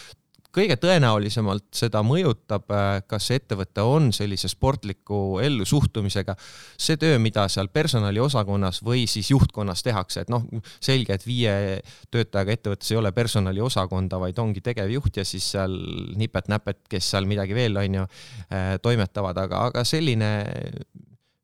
kõige 0.55 0.75
tõenäolisemalt 0.81 1.67
seda 1.75 2.01
mõjutab, 2.05 2.67
äh, 2.71 3.01
kas 3.07 3.29
ettevõte 3.35 3.83
on 3.85 4.11
sellise 4.15 4.49
sportliku 4.51 5.39
ellusuhtumisega. 5.43 6.35
see 6.77 6.97
töö, 6.97 7.19
mida 7.19 7.47
seal 7.49 7.67
personaliosakonnas 7.67 8.81
või 8.83 9.07
siis 9.07 9.31
juhtkonnas 9.31 9.83
tehakse, 9.83 10.21
et 10.21 10.29
noh, 10.29 10.43
selge, 10.79 11.13
et 11.13 11.25
viie 11.25 11.81
töötajaga 12.11 12.51
ettevõttes 12.51 12.91
ei 12.91 12.97
ole 12.97 13.11
personaliosakonda, 13.11 14.19
vaid 14.19 14.39
ongi 14.39 14.61
tegevjuht 14.61 15.17
ja 15.17 15.25
siis 15.25 15.51
seal 15.51 15.77
nipet-näpet, 16.15 16.87
kes 16.89 17.11
seal 17.11 17.25
midagi 17.25 17.55
veel 17.55 17.77
on 17.77 18.01
ju 18.01 18.03
äh, 18.51 18.75
toimetavad, 18.81 19.37
aga, 19.37 19.65
aga 19.71 19.83
selline 19.83 20.31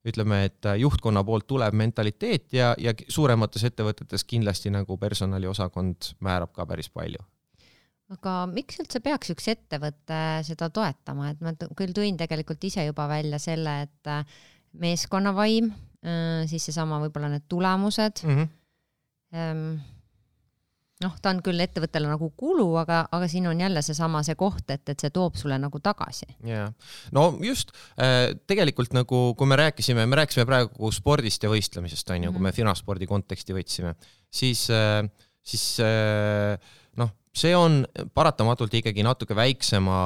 ütleme, 0.07 0.45
et 0.47 0.67
juhtkonna 0.79 1.23
poolt 1.23 1.47
tuleb 1.47 1.73
mentaliteet 1.73 2.53
ja, 2.53 2.73
ja 2.79 2.93
suuremates 3.07 3.63
ettevõtetes 3.67 4.23
kindlasti 4.23 4.71
nagu 4.71 4.97
personaliosakond 4.97 6.13
määrab 6.23 6.53
ka 6.55 6.65
päris 6.65 6.89
palju 6.89 7.23
aga 8.13 8.35
miks 8.51 8.79
üldse 8.81 9.01
peaks 9.03 9.33
üks 9.33 9.49
ettevõte 9.51 10.21
seda 10.47 10.69
toetama, 10.73 11.33
et 11.33 11.43
ma 11.43 11.53
küll 11.75 11.95
tõin 11.95 12.19
tegelikult 12.19 12.63
ise 12.69 12.85
juba 12.87 13.07
välja 13.11 13.39
selle, 13.41 13.81
et 13.87 14.11
äh, 14.11 14.39
meeskonnavaim, 14.79 15.73
äh, 16.05 16.47
siis 16.47 16.69
seesama 16.69 17.01
võib-olla 17.03 17.33
need 17.33 17.47
tulemused 17.51 18.23
mm. 18.23 18.47
-hmm. 19.33 19.75
noh, 21.03 21.17
ta 21.21 21.33
on 21.33 21.43
küll 21.43 21.59
ettevõttele 21.59 22.07
nagu 22.07 22.31
kulu, 22.39 22.69
aga, 22.79 23.03
aga 23.11 23.27
siin 23.27 23.49
on 23.51 23.59
jälle 23.59 23.83
seesama 23.83 24.23
see 24.23 24.39
koht, 24.39 24.63
et, 24.71 24.87
et 24.87 25.03
see 25.03 25.11
toob 25.11 25.35
sulle 25.35 25.59
nagu 25.59 25.83
tagasi. 25.83 26.31
jaa, 26.47 26.71
no 27.11 27.27
just 27.43 27.75
äh, 27.99 28.31
tegelikult 28.47 28.95
nagu, 28.95 29.35
kui 29.35 29.51
me 29.51 29.59
rääkisime, 29.59 30.07
me 30.07 30.23
rääkisime 30.23 30.47
praegu 30.47 30.91
spordist 30.95 31.43
ja 31.43 31.51
võistlemisest 31.51 32.15
on 32.15 32.23
ju 32.23 32.31
kui 32.31 32.39
me 32.39 32.49
mhm. 32.53 32.55
finaspordi 32.63 33.07
konteksti 33.07 33.59
võtsime, 33.59 33.97
siis, 34.31 34.69
siis 35.43 35.69
noh 36.97 37.13
see 37.37 37.55
on 37.55 37.83
paratamatult 38.17 38.73
ikkagi 38.79 39.05
natuke 39.05 39.35
väiksema 39.37 39.97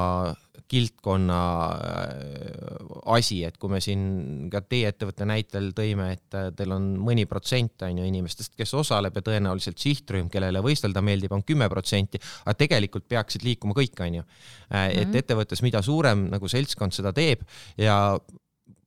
kildkonna 0.72 1.40
äh, 1.76 2.92
asi, 3.12 3.42
et 3.44 3.58
kui 3.60 3.72
me 3.74 3.82
siin 3.84 4.04
ka 4.52 4.62
teie 4.64 4.92
ettevõtte 4.94 5.28
näitel 5.28 5.72
tõime, 5.76 6.08
et 6.16 6.38
äh, 6.38 6.48
teil 6.56 6.72
on 6.76 6.86
mõni 7.04 7.26
protsent 7.28 7.84
on 7.88 8.00
ju 8.00 8.08
inimestest, 8.08 8.56
kes 8.60 8.72
osaleb 8.80 9.20
ja 9.20 9.26
tõenäoliselt 9.26 9.82
sihtrühm, 9.84 10.30
kellele 10.32 10.64
võistelda 10.64 11.04
meeldib, 11.04 11.36
on 11.36 11.44
kümme 11.48 11.68
protsenti, 11.72 12.22
aga 12.46 12.56
tegelikult 12.64 13.10
peaksid 13.12 13.44
liikuma 13.48 13.76
kõik, 13.76 14.00
on 14.06 14.22
ju. 14.22 14.28
Äh, 14.70 14.88
et 14.94 15.10
mhm. 15.10 15.20
ettevõttes, 15.24 15.64
mida 15.66 15.84
suurem 15.84 16.30
nagu 16.32 16.52
seltskond 16.52 16.96
seda 16.96 17.12
teeb 17.16 17.44
ja 17.80 17.98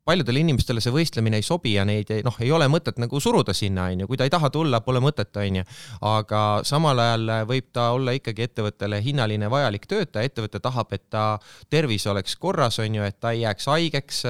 paljudele 0.05 0.43
inimestele 0.45 0.83
see 0.85 0.93
võistlemine 0.93 1.39
ei 1.41 1.47
sobi 1.47 1.75
ja 1.75 1.85
neid 1.89 2.11
noh, 2.27 2.37
ei 2.45 2.53
ole 2.53 2.69
mõtet 2.71 2.99
nagu 3.01 3.21
suruda 3.21 3.55
sinna, 3.57 3.89
onju, 3.93 4.09
kui 4.09 4.21
ta 4.21 4.27
ei 4.29 4.33
taha 4.33 4.51
tulla, 4.53 4.83
pole 4.85 5.01
mõtet, 5.05 5.33
onju. 5.41 5.65
aga 6.05 6.41
samal 6.69 7.01
ajal 7.01 7.33
võib 7.49 7.71
ta 7.73 7.91
olla 7.97 8.15
ikkagi 8.17 8.49
ettevõttele 8.49 9.01
hinnaline 9.05 9.49
vajalik 9.51 9.89
töötaja, 9.89 10.29
ettevõte 10.29 10.61
tahab, 10.65 10.93
et 10.93 11.07
ta 11.11 11.25
tervis 11.73 12.07
oleks 12.11 12.37
korras, 12.37 12.79
onju, 12.85 13.05
et 13.09 13.21
ta 13.21 13.33
ei 13.33 13.45
jääks 13.45 13.71
haigeks. 13.73 14.23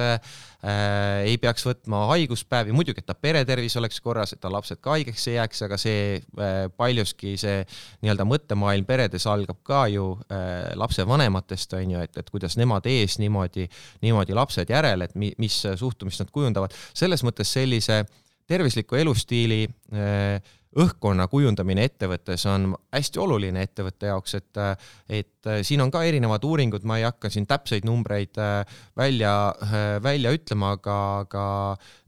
Äh, 0.65 1.21
ei 1.29 1.37
peaks 1.41 1.65
võtma 1.67 2.01
haiguspäevi, 2.11 2.73
muidugi, 2.75 3.03
et 3.03 3.07
ta 3.07 3.15
peretervis 3.15 3.77
oleks 3.79 4.01
korras, 4.03 4.33
et 4.33 4.41
ta 4.41 4.51
lapsed 4.51 4.81
ka 4.83 4.95
haigeks 4.95 5.27
ei 5.29 5.37
jääks, 5.37 5.63
aga 5.67 5.79
see 5.81 6.01
äh, 6.17 6.57
paljuski 6.77 7.35
see 7.41 7.61
nii-öelda 8.03 8.27
mõttemaailm 8.29 8.87
peredes 8.89 9.27
algab 9.31 9.61
ka 9.65 9.85
ju 9.93 10.11
äh, 10.25 10.73
lapsevanematest, 10.81 11.77
on 11.79 11.95
ju, 11.95 12.03
et, 12.03 12.17
et 12.19 12.33
kuidas 12.33 12.57
nemad 12.59 12.89
ees, 12.89 13.19
niimoodi, 13.21 13.69
niimoodi 14.05 14.37
lapsed 14.37 14.73
järel, 14.73 15.05
et 15.05 15.15
mi, 15.15 15.31
mis 15.41 15.61
suhtumist 15.77 16.25
nad 16.25 16.33
kujundavad. 16.33 16.75
selles 16.93 17.23
mõttes 17.25 17.53
sellise 17.55 18.03
tervisliku 18.49 18.99
elustiili 18.99 19.65
äh, 19.93 20.41
õhkkonna 20.75 21.27
kujundamine 21.31 21.85
ettevõttes 21.87 22.43
on 22.51 22.73
hästi 22.93 23.21
oluline 23.23 23.63
ettevõtte 23.63 24.09
jaoks, 24.11 24.35
et, 24.39 24.59
et 25.07 25.49
siin 25.67 25.83
on 25.83 25.91
ka 25.93 26.03
erinevad 26.07 26.43
uuringud, 26.43 26.83
ma 26.87 26.99
ei 26.99 27.05
hakka 27.07 27.31
siin 27.31 27.47
täpseid 27.47 27.87
numbreid 27.87 28.39
äh, 28.41 28.77
välja, 28.97 29.33
äh, 29.63 29.85
välja 30.03 30.33
ütlema, 30.35 30.73
aga, 30.75 30.97
aga 31.23 31.45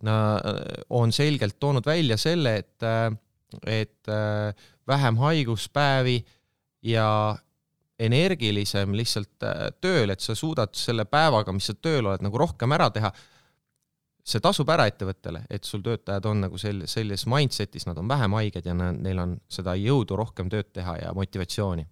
nad 0.07 0.83
on 0.89 1.15
selgelt 1.15 1.59
toonud 1.59 1.87
välja 1.87 2.19
selle, 2.19 2.57
et, 2.63 2.87
et 3.63 4.11
äh, 4.11 4.67
vähem 4.87 5.19
haiguspäevi 5.23 6.19
ja 6.87 7.09
energilisem 7.97 8.93
lihtsalt 8.93 9.47
tööl, 9.81 10.11
et 10.13 10.21
sa 10.21 10.35
suudad 10.37 10.75
selle 10.77 11.07
päevaga, 11.09 11.55
mis 11.55 11.71
sa 11.71 11.73
tööl 11.73 12.05
oled, 12.05 12.21
nagu 12.21 12.37
rohkem 12.37 12.75
ära 12.75 12.91
teha 12.93 13.09
see 14.27 14.43
tasub 14.43 14.69
ära 14.69 14.87
ettevõttele, 14.89 15.45
et 15.49 15.63
sul 15.63 15.83
töötajad 15.85 16.25
on 16.27 16.41
nagu 16.43 16.59
sel-, 16.59 16.85
sellises 16.89 17.27
mindset'is, 17.31 17.87
nad 17.87 17.97
on 17.97 18.09
vähem 18.09 18.35
haiged 18.35 18.65
ja 18.67 18.75
neil 18.75 19.21
on 19.23 19.37
seda 19.51 19.75
jõudu 19.79 20.17
rohkem 20.19 20.49
tööd 20.51 20.73
teha 20.75 20.97
ja 21.01 21.13
motivatsiooni 21.15 21.87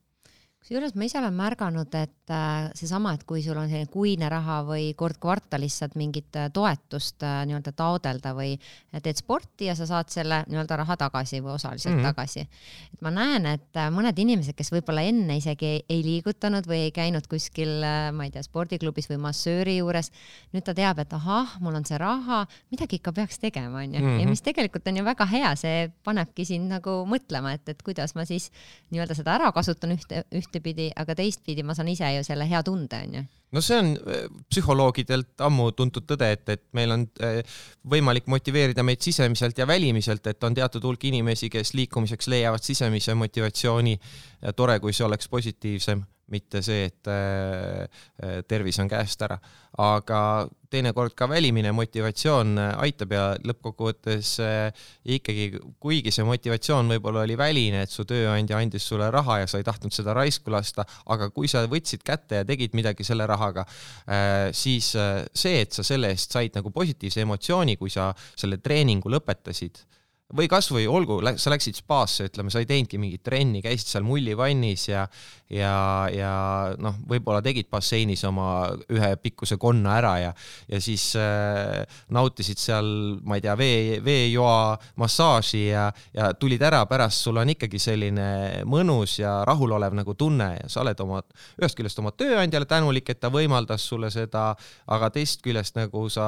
kusjuures 0.65 0.95
ma 0.97 1.06
ise 1.06 1.19
olen 1.19 1.36
märganud, 1.38 1.93
et 1.93 2.32
äh, 2.34 2.71
seesama, 2.73 3.12
et 3.13 3.23
kui 3.30 3.43
sul 3.45 3.58
on 3.62 3.67
selline 3.69 3.86
kuine 3.93 4.25
raha 4.34 4.63
või 4.65 4.88
kord 4.97 5.19
kvartalis 5.21 5.75
saad 5.78 5.93
mingit 5.93 6.34
äh, 6.41 6.47
toetust 6.49 7.21
äh, 7.21 7.43
nii-öelda 7.45 7.69
taodelda 7.78 8.32
või 8.34 8.56
teed 8.95 9.19
sporti 9.19 9.67
ja 9.69 9.75
sa 9.78 9.86
saad 9.86 10.10
selle 10.10 10.39
nii-öelda 10.49 10.80
raha 10.82 10.97
tagasi 11.04 11.43
või 11.43 11.54
osaliselt 11.60 11.93
mm 11.93 11.99
-hmm. 12.01 12.08
tagasi. 12.10 12.47
et 12.95 13.04
ma 13.06 13.12
näen, 13.13 13.45
et 13.45 13.78
mõned 13.93 14.17
inimesed, 14.17 14.58
kes 14.58 14.73
võib-olla 14.73 15.04
enne 15.06 15.38
isegi 15.38 15.86
ei, 15.86 16.01
liigutanud 16.01 16.65
või 16.65 16.88
ei 16.88 16.91
käinud 16.91 17.28
kuskil, 17.30 17.86
ma 18.17 18.25
ei 18.25 18.34
tea, 18.34 18.41
spordiklubis 18.41 19.10
või 19.10 19.21
massööri 19.21 19.78
juures, 19.78 20.10
nüüd 20.54 20.65
ta 20.65 20.73
teab, 20.73 20.99
et 20.99 21.13
ahah, 21.13 21.60
mul 21.62 21.78
on 21.78 21.86
see 21.86 21.97
raha, 22.01 22.47
midagi 22.73 22.97
ikka 22.97 23.13
peaks 23.13 23.38
tegema, 23.38 23.84
onju. 23.86 24.01
ja 24.01 24.17
mhm. 24.17 24.30
mis 24.34 24.41
tegelikult 24.41 24.88
on 24.88 24.97
ju 24.97 25.06
väga 25.06 25.30
hea, 25.30 25.56
see 25.56 25.91
panebki 26.04 26.45
sind 26.45 26.73
nagu 26.73 27.06
mõtlema, 27.06 27.54
et, 27.54 27.69
et 27.69 27.84
kuidas 27.84 28.15
ma 28.15 28.25
siis 28.25 28.49
nii-öelda 28.89 29.13
seda 29.13 29.38
ära 29.38 29.51
kasutan 29.51 29.93
ühte, 29.93 30.25
ühte 30.34 30.54
ühtepidi, 30.55 30.91
aga 30.95 31.15
teistpidi 31.15 31.63
ma 31.63 31.75
saan 31.75 31.91
ise 31.91 32.07
ju 32.17 32.23
selle 32.23 32.47
hea 32.49 32.63
tunde, 32.63 33.01
onju 33.07 33.25
no 33.55 33.61
see 33.63 33.77
on 33.79 33.91
äh, 33.95 34.25
psühholoogidelt 34.51 35.43
ammu 35.47 35.69
tuntud 35.77 36.07
tõde, 36.09 36.31
et, 36.35 36.49
et 36.49 36.63
meil 36.75 36.91
on 36.95 37.05
äh, 37.23 37.39
võimalik 37.91 38.27
motiveerida 38.31 38.83
meid 38.83 39.03
sisemiselt 39.05 39.57
ja 39.57 39.67
välimiselt, 39.67 40.27
et 40.27 40.43
on 40.43 40.57
teatud 40.57 40.83
hulk 40.83 41.05
inimesi, 41.07 41.49
kes 41.53 41.73
liikumiseks 41.77 42.27
leiavad 42.31 42.63
sisemise 42.63 43.15
motivatsiooni. 43.15 43.99
tore, 44.55 44.79
kui 44.79 44.93
see 44.93 45.05
oleks 45.05 45.29
positiivsem 45.29 46.03
mitte 46.33 46.61
see, 46.65 46.88
et 46.89 47.09
äh, 47.11 47.85
äh, 48.23 48.41
tervis 48.47 48.79
on 48.81 48.89
käest 48.89 49.21
ära. 49.25 49.38
aga 49.75 50.47
teinekord 50.71 51.11
ka 51.19 51.27
välimine 51.27 51.73
motivatsioon 51.75 52.53
äh, 52.57 52.69
aitab 52.85 53.11
ja 53.11 53.23
lõppkokkuvõttes 53.43 54.29
ikkagi, 55.17 55.59
kuigi 55.83 56.13
see 56.15 56.23
motivatsioon 56.25 56.93
võib-olla 56.95 57.25
oli 57.25 57.35
väline, 57.38 57.83
et 57.83 57.91
su 57.91 58.05
tööandja 58.07 58.61
andis 58.63 58.88
sulle 58.88 59.09
raha 59.11 59.41
ja 59.41 59.49
sa 59.51 59.59
ei 59.59 59.67
tahtnud 59.67 59.93
seda 59.93 60.15
raisku 60.15 60.53
lasta, 60.53 60.88
aga 61.11 61.29
kui 61.35 61.51
sa 61.51 61.65
võtsid 61.69 62.05
kätte 62.07 62.41
ja 62.41 62.47
tegid 62.47 62.73
midagi 62.77 63.03
selle 63.03 63.27
rahaga, 63.27 63.65
siis 64.55 64.93
see, 64.95 65.59
et 65.59 65.75
sa 65.75 65.83
selle 65.83 66.13
eest 66.15 66.31
said 66.31 66.55
nagu 66.55 66.71
positiivse 66.71 67.21
emotsiooni, 67.27 67.75
kui 67.75 67.91
sa 67.91 68.13
selle 68.39 68.61
treeningu 68.63 69.11
lõpetasid 69.11 69.83
või 70.33 70.47
kasvõi 70.49 70.88
olgu, 70.89 71.19
sa 71.38 71.51
läksid 71.53 71.77
spaasse, 71.77 72.25
ütleme, 72.31 72.49
sa 72.49 72.61
ei 72.63 72.65
teinudki 72.65 72.97
mingit 72.97 73.21
trenni, 73.25 73.61
käisid 73.61 73.91
seal 73.91 74.05
mullivannis 74.07 74.88
ja 74.89 75.03
ja, 75.53 76.09
ja 76.09 76.31
noh, 76.81 76.95
võib-olla 77.05 77.43
tegid 77.45 77.67
basseinis 77.69 78.23
oma 78.25 78.71
ühe 78.89 79.11
pikkuse 79.21 79.59
konna 79.61 79.93
ära 79.99 80.13
ja 80.23 80.31
ja 80.71 80.79
siis 80.81 81.11
äh, 81.21 81.85
nautisid 82.09 82.57
seal, 82.57 82.89
ma 83.21 83.38
ei 83.38 83.45
tea, 83.45 83.53
vee, 83.59 83.99
veejoa 84.05 84.73
massaaži 84.97 85.67
ja, 85.67 85.85
ja 86.17 86.31
tulid 86.33 86.65
ära, 86.65 86.81
pärast 86.89 87.21
sul 87.27 87.38
on 87.38 87.53
ikkagi 87.53 87.79
selline 87.81 88.27
mõnus 88.65 89.19
ja 89.21 89.38
rahulolev 89.45 89.93
nagu 89.93 90.17
tunne 90.17 90.55
ja 90.55 90.67
sa 90.71 90.81
oled 90.81 91.05
oma, 91.05 91.21
ühest 91.61 91.77
küljest 91.77 92.01
oma 92.01 92.15
tööandjale 92.17 92.65
tänulik, 92.65 93.13
et 93.13 93.21
ta 93.21 93.29
võimaldas 93.29 93.85
sulle 93.85 94.09
seda, 94.09 94.55
aga 94.89 95.13
teisest 95.13 95.45
küljest 95.45 95.77
nagu 95.77 96.09
sa 96.09 96.27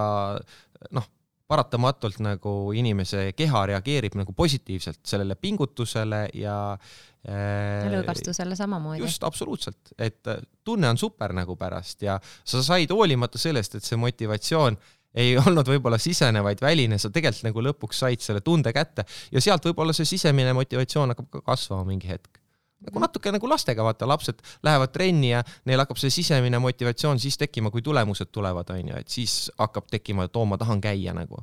noh, 0.93 1.09
paratamatult 1.47 2.19
nagu 2.23 2.53
inimese 2.75 3.31
keha 3.37 3.63
reageerib 3.71 4.17
nagu 4.19 4.33
positiivselt 4.35 4.99
sellele 5.07 5.37
pingutusele 5.39 6.25
ja 6.35 6.57
äh, 6.75 7.87
lõõgastusele 7.93 8.57
samamoodi. 8.59 9.01
just, 9.05 9.23
absoluutselt, 9.23 9.93
et 9.97 10.27
äh, 10.27 10.41
tunne 10.67 10.89
on 10.91 10.99
super 10.99 11.33
nagu 11.35 11.55
pärast 11.59 12.03
ja 12.03 12.19
sa 12.43 12.63
said 12.63 12.91
hoolimata 12.91 13.39
sellest, 13.39 13.79
et 13.79 13.87
see 13.87 13.99
motivatsioon 14.01 14.79
ei 15.17 15.37
olnud 15.43 15.71
võib-olla 15.71 15.99
sisene, 16.01 16.43
vaid 16.43 16.61
väline, 16.61 16.99
sa 16.99 17.11
tegelikult 17.13 17.49
nagu 17.49 17.63
lõpuks 17.69 18.03
said 18.03 18.23
selle 18.23 18.43
tunde 18.45 18.75
kätte 18.75 19.07
ja 19.31 19.43
sealt 19.43 19.65
võib-olla 19.69 19.95
see 19.95 20.09
sisemine 20.09 20.55
motivatsioon 20.57 21.15
hakkab 21.15 21.31
ka 21.39 21.45
kasvama 21.53 21.87
mingi 21.87 22.11
hetk 22.11 22.43
nagu 22.85 23.01
natuke 23.01 23.31
nagu 23.33 23.49
lastega, 23.49 23.83
vaata, 23.83 24.07
lapsed 24.09 24.41
lähevad 24.63 24.93
trenni 24.93 25.31
ja 25.31 25.43
neil 25.65 25.81
hakkab 25.81 25.97
see 25.97 26.13
sisemine 26.13 26.59
motivatsioon 26.61 27.19
siis 27.19 27.37
tekkima, 27.37 27.71
kui 27.73 27.81
tulemused 27.81 28.29
tulevad, 28.31 28.69
on 28.73 28.93
ju, 28.93 28.97
et 29.01 29.09
siis 29.09 29.47
hakkab 29.57 29.89
tekkima, 29.91 30.27
et 30.27 30.35
oo, 30.35 30.45
ma 30.45 30.59
tahan 30.61 30.81
käia 30.83 31.15
nagu 31.17 31.41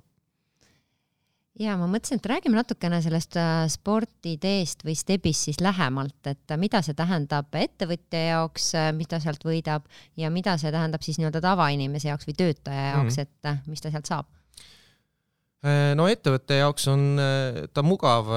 ja 1.60 1.76
ma 1.78 1.86
mõtlesin, 1.90 2.18
et 2.18 2.28
räägime 2.28 2.58
natukene 2.58 2.98
sellest 3.04 3.36
äh, 3.38 3.64
sporditeest 3.70 4.84
või 4.86 4.96
stebist 4.98 5.48
siis 5.48 5.60
lähemalt, 5.62 6.18
et 6.26 6.54
äh, 6.54 6.60
mida 6.60 6.80
see 6.84 6.96
tähendab 6.98 7.54
ettevõtja 7.58 8.22
jaoks, 8.30 8.72
äh, 8.78 8.90
mida 8.96 9.20
sealt 9.22 9.44
võidab 9.46 9.86
ja 10.20 10.30
mida 10.34 10.56
see 10.60 10.72
tähendab 10.74 11.04
siis 11.06 11.20
nii-öelda 11.20 11.42
tavainimese 11.44 12.10
jaoks 12.10 12.28
või 12.28 12.38
töötaja 12.40 12.88
jaoks 12.94 13.18
mm, 13.18 13.28
-hmm. 13.28 13.60
et 13.60 13.70
mis 13.70 13.84
ta 13.84 13.94
sealt 13.94 14.10
saab? 14.10 14.30
no 15.96 16.04
ettevõtte 16.12 16.58
jaoks 16.58 16.90
on 16.92 17.16
ta 17.72 17.80
mugav 17.80 18.28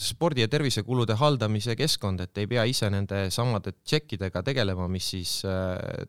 spordi- 0.00 0.44
ja 0.44 0.48
tervisekulude 0.50 1.14
haldamise 1.14 1.76
keskkond, 1.76 2.20
et 2.20 2.38
ei 2.38 2.46
pea 2.50 2.64
ise 2.66 2.90
nende 2.90 3.28
samade 3.30 3.76
tšekkidega 3.84 4.42
tegelema, 4.42 4.88
mis 4.88 5.10
siis 5.14 5.40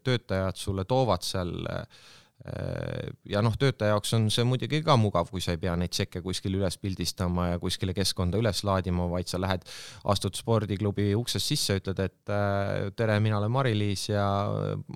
töötajad 0.04 0.58
sulle 0.58 0.86
toovad 0.90 1.26
seal 1.26 1.68
Äh, 2.44 3.14
ja 3.32 3.40
noh, 3.42 3.56
töötaja 3.58 3.94
jaoks 3.94 4.12
on 4.18 4.28
see 4.34 4.44
muidugi 4.46 4.82
ka 4.86 4.98
mugav, 5.00 5.30
kui 5.32 5.42
sa 5.42 5.56
ei 5.56 5.60
pea 5.62 5.74
neid 5.80 5.94
tšekke 5.96 6.20
kuskil 6.22 6.58
üles 6.60 6.76
pildistama 6.78 7.48
ja 7.54 7.62
kuskile 7.62 7.96
keskkonda 7.96 8.38
üles 8.42 8.60
laadima, 8.68 9.08
vaid 9.10 9.32
sa 9.32 9.40
lähed, 9.42 9.64
astud 10.12 10.38
spordiklubi 10.38 11.14
uksest 11.18 11.54
sisse, 11.54 11.80
ütled, 11.80 12.02
et 12.04 12.34
äh, 12.36 12.92
tere, 13.00 13.18
mina 13.24 13.40
olen 13.40 13.54
Mari-Liis 13.56 14.10
ja 14.12 14.28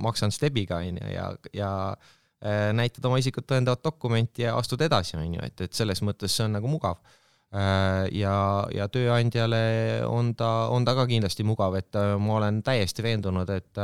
maksan 0.04 0.36
Stebiga 0.36 0.82
onju 0.84 1.13
ja, 1.13 1.30
ja 1.56 1.71
äh, 1.95 2.69
näitad 2.75 3.08
oma 3.10 3.17
isikut 3.23 3.47
tõendavat 3.49 3.88
dokumenti 3.88 4.45
ja 4.45 4.58
astud 4.60 4.84
edasi, 4.86 5.17
onju, 5.17 5.41
et, 5.47 5.65
et 5.65 5.80
selles 5.80 6.04
mõttes 6.06 6.36
see 6.36 6.45
on 6.45 6.60
nagu 6.60 6.69
mugav. 6.69 6.99
Äh, 6.99 7.18
ja, 7.51 8.35
ja 8.73 8.85
tööandjale 8.93 9.59
on 10.05 10.33
ta, 10.38 10.69
on 10.69 10.85
ta 10.85 10.93
ka 10.97 11.07
kindlasti 11.09 11.45
mugav, 11.47 11.79
et 11.79 11.97
äh, 11.97 12.13
ma 12.21 12.38
olen 12.38 12.62
täiesti 12.65 13.05
veendunud, 13.05 13.49
et, 13.49 13.81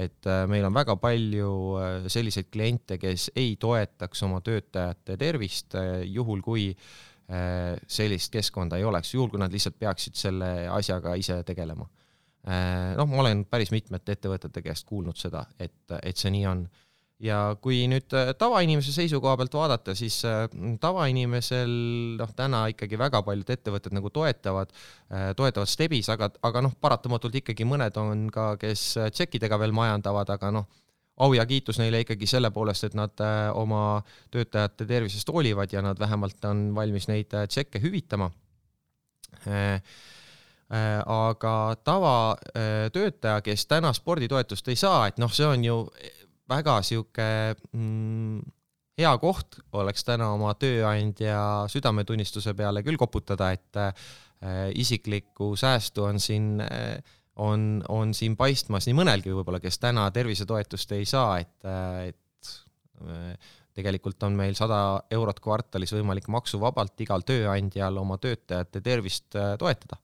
et 0.00 0.28
äh, 0.30 0.44
meil 0.48 0.64
on 0.64 0.74
väga 0.74 0.96
palju 1.00 1.52
selliseid 2.12 2.48
kliente, 2.52 2.96
kes 3.02 3.30
ei 3.36 3.56
toetaks 3.60 4.24
oma 4.24 4.40
töötajate 4.44 5.18
tervist, 5.20 5.76
juhul 6.08 6.44
kui 6.44 6.70
sellist 7.88 8.32
keskkonda 8.34 8.76
ei 8.76 8.84
oleks, 8.84 9.14
juhul 9.14 9.30
kui 9.32 9.40
nad 9.40 9.52
lihtsalt 9.54 9.78
peaksid 9.80 10.18
selle 10.18 10.66
asjaga 10.68 11.14
ise 11.16 11.38
tegelema. 11.48 11.86
noh, 12.98 13.08
ma 13.08 13.20
olen 13.22 13.44
päris 13.48 13.70
mitmete 13.72 14.18
ettevõtete 14.18 14.60
käest 14.60 14.84
kuulnud 14.84 15.16
seda, 15.16 15.46
et, 15.56 15.94
et 16.02 16.18
see 16.18 16.32
nii 16.34 16.44
on 16.50 16.66
ja 17.22 17.38
kui 17.62 17.84
nüüd 17.90 18.12
äh, 18.18 18.32
tavainimese 18.38 18.92
seisukoha 18.94 19.36
pealt 19.38 19.54
vaadata, 19.54 19.94
siis 19.98 20.18
äh, 20.26 20.44
tavainimesel 20.82 21.72
noh, 22.18 22.30
täna 22.36 22.64
ikkagi 22.72 22.98
väga 22.98 23.22
paljud 23.26 23.50
ettevõtted 23.54 23.94
nagu 23.94 24.10
toetavad, 24.14 24.72
äh, 25.12 25.30
toetavad 25.38 25.70
Stebis, 25.70 26.10
aga, 26.12 26.32
aga 26.42 26.64
noh, 26.66 26.74
paratamatult 26.82 27.38
ikkagi 27.42 27.66
mõned 27.68 27.98
on 28.02 28.26
ka, 28.34 28.52
kes 28.60 28.86
tšekkidega 29.14 29.58
veel 29.62 29.74
majandavad, 29.76 30.32
aga 30.34 30.50
noh, 30.58 30.66
au 31.22 31.36
ja 31.36 31.44
kiitus 31.46 31.78
neile 31.78 32.00
ikkagi 32.02 32.26
selle 32.26 32.50
poolest, 32.50 32.88
et 32.88 32.96
nad 32.98 33.20
oma 33.54 34.00
töötajate 34.32 34.86
tervisest 34.88 35.28
hoolivad 35.30 35.70
ja 35.70 35.82
nad 35.84 36.00
vähemalt 36.00 36.42
on 36.48 36.70
valmis 36.74 37.06
neid 37.10 37.30
tšekke 37.30 37.82
hüvitama. 37.84 38.30
Aga 40.72 41.52
tavatöötaja, 41.84 43.44
kes 43.44 43.66
täna 43.68 43.92
sporditoetust 43.92 44.72
ei 44.72 44.80
saa, 44.80 45.04
et 45.12 45.20
noh, 45.20 45.30
see 45.36 45.46
on 45.46 45.68
ju 45.68 45.76
väga 46.50 46.80
sihuke 46.86 47.28
mm, 47.72 48.40
hea 48.98 49.12
koht 49.22 49.60
oleks 49.78 50.04
täna 50.06 50.32
oma 50.34 50.52
tööandja 50.58 51.66
südametunnistuse 51.72 52.54
peale 52.58 52.82
küll 52.86 53.00
koputada, 53.00 53.52
et 53.54 53.80
äh, 53.80 53.92
isiklikku 54.78 55.52
säästu 55.58 56.06
on 56.08 56.20
siin 56.22 56.60
äh, 56.64 56.98
on, 57.40 57.82
on 57.88 58.12
siin 58.14 58.36
paistmas 58.36 58.86
nii 58.88 58.96
mõnelgi 58.98 59.32
võib-olla, 59.32 59.62
kes 59.62 59.80
täna 59.80 60.10
tervisetoetust 60.12 60.92
ei 60.98 61.08
saa, 61.08 61.38
et, 61.40 61.56
äh, 61.64 62.10
et 62.12 62.52
tegelikult 63.72 64.20
on 64.28 64.36
meil 64.36 64.52
sada 64.54 65.02
eurot 65.10 65.40
kvartalis 65.40 65.94
võimalik 65.96 66.28
maksuvabalt 66.30 67.00
igal 67.00 67.24
tööandjal 67.24 67.96
oma 68.02 68.18
töötajate 68.20 68.82
tervist 68.84 69.32
toetada. 69.32 69.96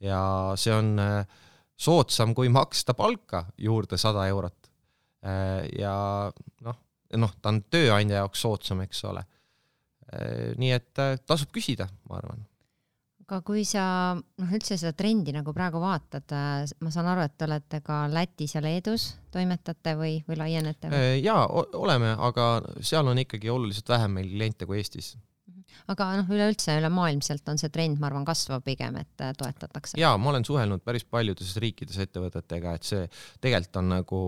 ja 0.00 0.22
see 0.56 0.72
on 0.74 0.96
soodsam, 1.78 2.32
kui 2.34 2.48
maksta 2.48 2.94
palka 2.94 3.44
juurde 3.58 3.98
sada 4.00 4.24
eurot. 4.32 4.61
Äh, 5.22 5.68
ja 5.78 5.94
noh, 6.66 6.80
noh, 7.18 7.34
ta 7.40 7.52
on 7.52 7.62
tööandja 7.70 8.22
jaoks 8.22 8.46
soodsam, 8.46 8.84
eks 8.86 9.04
ole. 9.10 9.26
nii 10.60 10.72
et 10.74 10.98
tasub 11.24 11.48
küsida, 11.54 11.86
ma 12.10 12.18
arvan 12.18 12.42
aga 13.32 13.40
kui 13.46 13.64
sa 13.64 14.12
noh, 14.12 14.52
üldse 14.52 14.76
seda 14.76 14.92
trendi 14.96 15.32
nagu 15.32 15.54
praegu 15.56 15.80
vaatad, 15.82 16.34
ma 16.84 16.92
saan 16.92 17.08
aru, 17.14 17.24
et 17.24 17.34
te 17.38 17.46
olete 17.48 17.80
ka 17.84 18.04
Lätis 18.12 18.56
ja 18.56 18.62
Leedus 18.64 19.08
toimetate 19.32 19.94
või, 19.96 20.18
või 20.26 20.38
laienete 20.40 20.90
või? 20.92 20.98
Äh, 21.00 21.18
jaa, 21.24 21.46
oleme, 21.80 22.12
aga 22.20 22.48
seal 22.84 23.08
on 23.08 23.22
ikkagi 23.22 23.50
oluliselt 23.52 23.88
vähem 23.94 24.18
meil 24.18 24.28
kliente 24.32 24.68
kui 24.68 24.82
Eestis. 24.82 25.14
aga 25.88 26.10
noh, 26.20 26.28
üleüldse 26.28 26.76
ülemaailmselt 26.82 27.48
on 27.48 27.60
see 27.60 27.72
trend, 27.72 28.00
ma 28.02 28.10
arvan, 28.10 28.26
kasvav 28.28 28.60
pigem, 28.66 29.00
et 29.00 29.24
äh, 29.24 29.32
toetatakse. 29.38 29.96
jaa, 30.00 30.12
ma 30.20 30.34
olen 30.34 30.44
suhelnud 30.44 30.84
päris 30.84 31.08
paljudes 31.08 31.56
riikides 31.62 31.98
ettevõtetega, 32.04 32.76
et 32.76 32.88
see 32.92 33.08
tegelikult 33.40 33.80
on 33.80 33.92
nagu, 33.96 34.22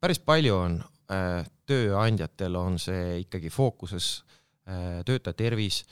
päris 0.00 0.20
palju 0.24 0.56
on 0.56 0.78
äh, 1.12 1.42
tööandjatel 1.68 2.60
on 2.60 2.78
see 2.80 3.24
ikkagi 3.24 3.52
fookuses 3.52 4.20
äh,, 4.68 5.02
töötaja 5.06 5.36
tervis. 5.44 5.84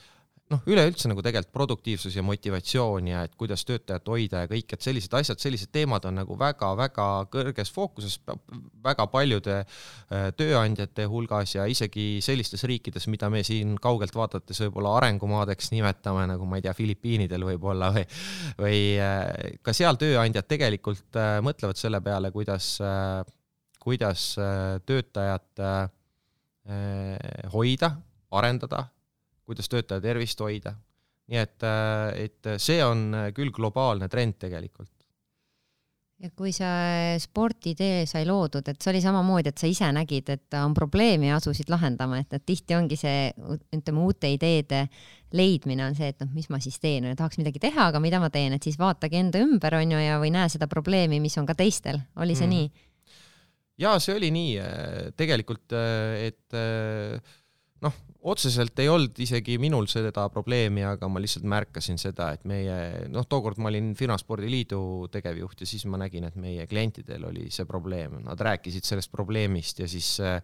Noh, 0.49 0.63
üleüldse 0.65 1.05
nagu 1.05 1.21
tegelikult 1.21 1.53
produktiivsus 1.53 2.15
ja 2.17 2.23
motivatsioon 2.25 3.05
ja 3.11 3.19
et 3.21 3.35
kuidas 3.37 3.61
töötajat 3.69 4.07
hoida 4.09 4.39
ja 4.41 4.49
kõik, 4.49 4.73
et 4.73 4.81
sellised 4.81 5.13
asjad, 5.13 5.37
sellised 5.37 5.69
teemad 5.69 6.07
on 6.09 6.17
nagu 6.17 6.33
väga-väga 6.41 7.05
kõrges 7.29 7.69
fookuses 7.69 8.15
väga 8.81 9.05
paljude 9.13 9.59
äh, 9.59 10.31
tööandjate 10.33 11.05
hulgas 11.11 11.53
ja 11.53 11.69
isegi 11.69 12.07
sellistes 12.25 12.65
riikides, 12.65 13.05
mida 13.13 13.29
me 13.29 13.43
siin 13.45 13.77
kaugelt 13.77 14.17
vaadates 14.17 14.63
võib-olla 14.65 14.95
arengumaadeks 15.03 15.69
nimetame, 15.75 16.25
nagu 16.33 16.49
ma 16.49 16.57
ei 16.57 16.65
tea, 16.65 16.73
Filipiinidel 16.81 17.45
võib-olla 17.51 17.93
või, 17.93 18.07
või 18.57 18.83
ka 19.61 19.77
seal 19.77 20.01
tööandjad 20.01 20.49
tegelikult 20.49 21.21
mõtlevad 21.45 21.77
selle 21.77 22.01
peale, 22.01 22.33
kuidas, 22.33 22.79
kuidas 23.79 24.35
töötajat 24.85 25.61
hoida, 27.53 27.91
arendada 28.31 28.83
kuidas 29.49 29.69
töötaja 29.69 30.03
tervist 30.03 30.39
hoida. 30.45 30.75
nii 31.29 31.37
et, 31.37 31.61
äh, 31.61 32.25
et 32.25 32.47
see 32.57 32.79
on 32.81 33.11
küll 33.37 33.51
globaalne 33.53 34.07
trend 34.09 34.39
tegelikult 34.41 34.89
ja 36.19 36.31
kui 36.35 36.49
see 36.51 37.19
sporditee 37.21 38.01
sai 38.09 38.25
loodud, 38.27 38.65
et 38.67 38.81
see 38.81 38.89
oli 38.91 38.99
samamoodi, 38.99 39.53
et 39.53 39.61
sa 39.61 39.69
ise 39.69 39.87
nägid, 39.95 40.31
et 40.33 40.57
on 40.59 40.73
probleem 40.75 41.23
ja 41.23 41.37
asusid 41.37 41.69
lahendama, 41.71 42.17
et, 42.19 42.33
et 42.35 42.43
tihti 42.43 42.75
ongi 42.75 42.97
see, 42.99 43.29
ütleme, 43.77 44.01
uute 44.03 44.33
ideede 44.33 44.81
leidmine 45.31 45.85
on 45.85 45.95
see, 45.95 46.09
et 46.11 46.19
noh, 46.19 46.33
mis 46.35 46.49
ma 46.51 46.59
siis 46.59 46.75
teen, 46.83 47.07
tahaks 47.15 47.39
midagi 47.39 47.61
teha, 47.63 47.87
aga 47.93 48.01
mida 48.03 48.19
ma 48.19 48.27
teen, 48.33 48.57
et 48.57 48.67
siis 48.67 48.75
vaatagi 48.81 49.21
enda 49.21 49.39
ümber, 49.45 49.77
on 49.79 49.95
ju, 49.95 50.01
ja, 50.03 50.19
või 50.19 50.33
näe 50.35 50.51
seda 50.51 50.67
probleemi, 50.67 51.21
mis 51.23 51.39
on 51.39 51.47
ka 51.47 51.55
teistel, 51.55 52.01
oli 52.19 52.35
see 52.35 52.49
mm. 52.49 52.57
nii? 52.57 52.88
Jaa, 53.79 53.99
see 54.03 54.17
oli 54.19 54.31
nii, 54.35 54.55
tegelikult, 55.17 55.75
et 56.19 56.57
noh, 57.83 57.99
otseselt 58.27 58.79
ei 58.83 58.89
olnud 58.91 59.19
isegi 59.23 59.55
minul 59.61 59.87
seda 59.91 60.25
probleemi, 60.33 60.83
aga 60.87 61.07
ma 61.11 61.21
lihtsalt 61.23 61.47
märkasin 61.49 61.99
seda, 62.01 62.33
et 62.35 62.45
meie, 62.49 62.75
noh, 63.11 63.27
tookord 63.29 63.59
ma 63.61 63.71
olin 63.71 63.93
Finaspordi 63.97 64.49
Liidu 64.51 64.81
tegevjuht 65.11 65.63
ja 65.63 65.69
siis 65.69 65.85
ma 65.89 65.99
nägin, 66.01 66.27
et 66.27 66.39
meie 66.39 66.67
klientidel 66.69 67.29
oli 67.29 67.47
see 67.53 67.67
probleem, 67.69 68.19
nad 68.25 68.41
rääkisid 68.49 68.87
sellest 68.87 69.11
probleemist 69.13 69.79
ja 69.79 69.87
siis 69.89 70.17
äh, 70.23 70.41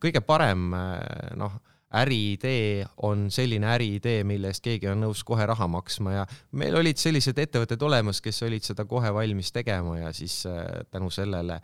kõige 0.00 0.24
parem 0.24 0.72
äh, 0.76 1.34
noh, 1.36 1.58
äriidee 1.98 2.84
on 3.08 3.30
selline 3.32 3.68
äriidee, 3.72 4.20
mille 4.28 4.50
eest 4.52 4.64
keegi 4.64 4.90
on 4.90 5.00
nõus 5.06 5.22
kohe 5.24 5.46
raha 5.48 5.68
maksma 5.72 6.18
ja 6.18 6.24
meil 6.60 6.76
olid 6.76 7.00
sellised 7.00 7.38
ettevõtted 7.40 7.84
olemas, 7.84 8.20
kes 8.24 8.42
olid 8.44 8.64
seda 8.64 8.84
kohe 8.88 9.12
valmis 9.16 9.52
tegema 9.52 9.96
ja 10.02 10.12
siis 10.16 10.42
äh, 10.48 10.64
tänu 10.92 11.12
sellele 11.12 11.60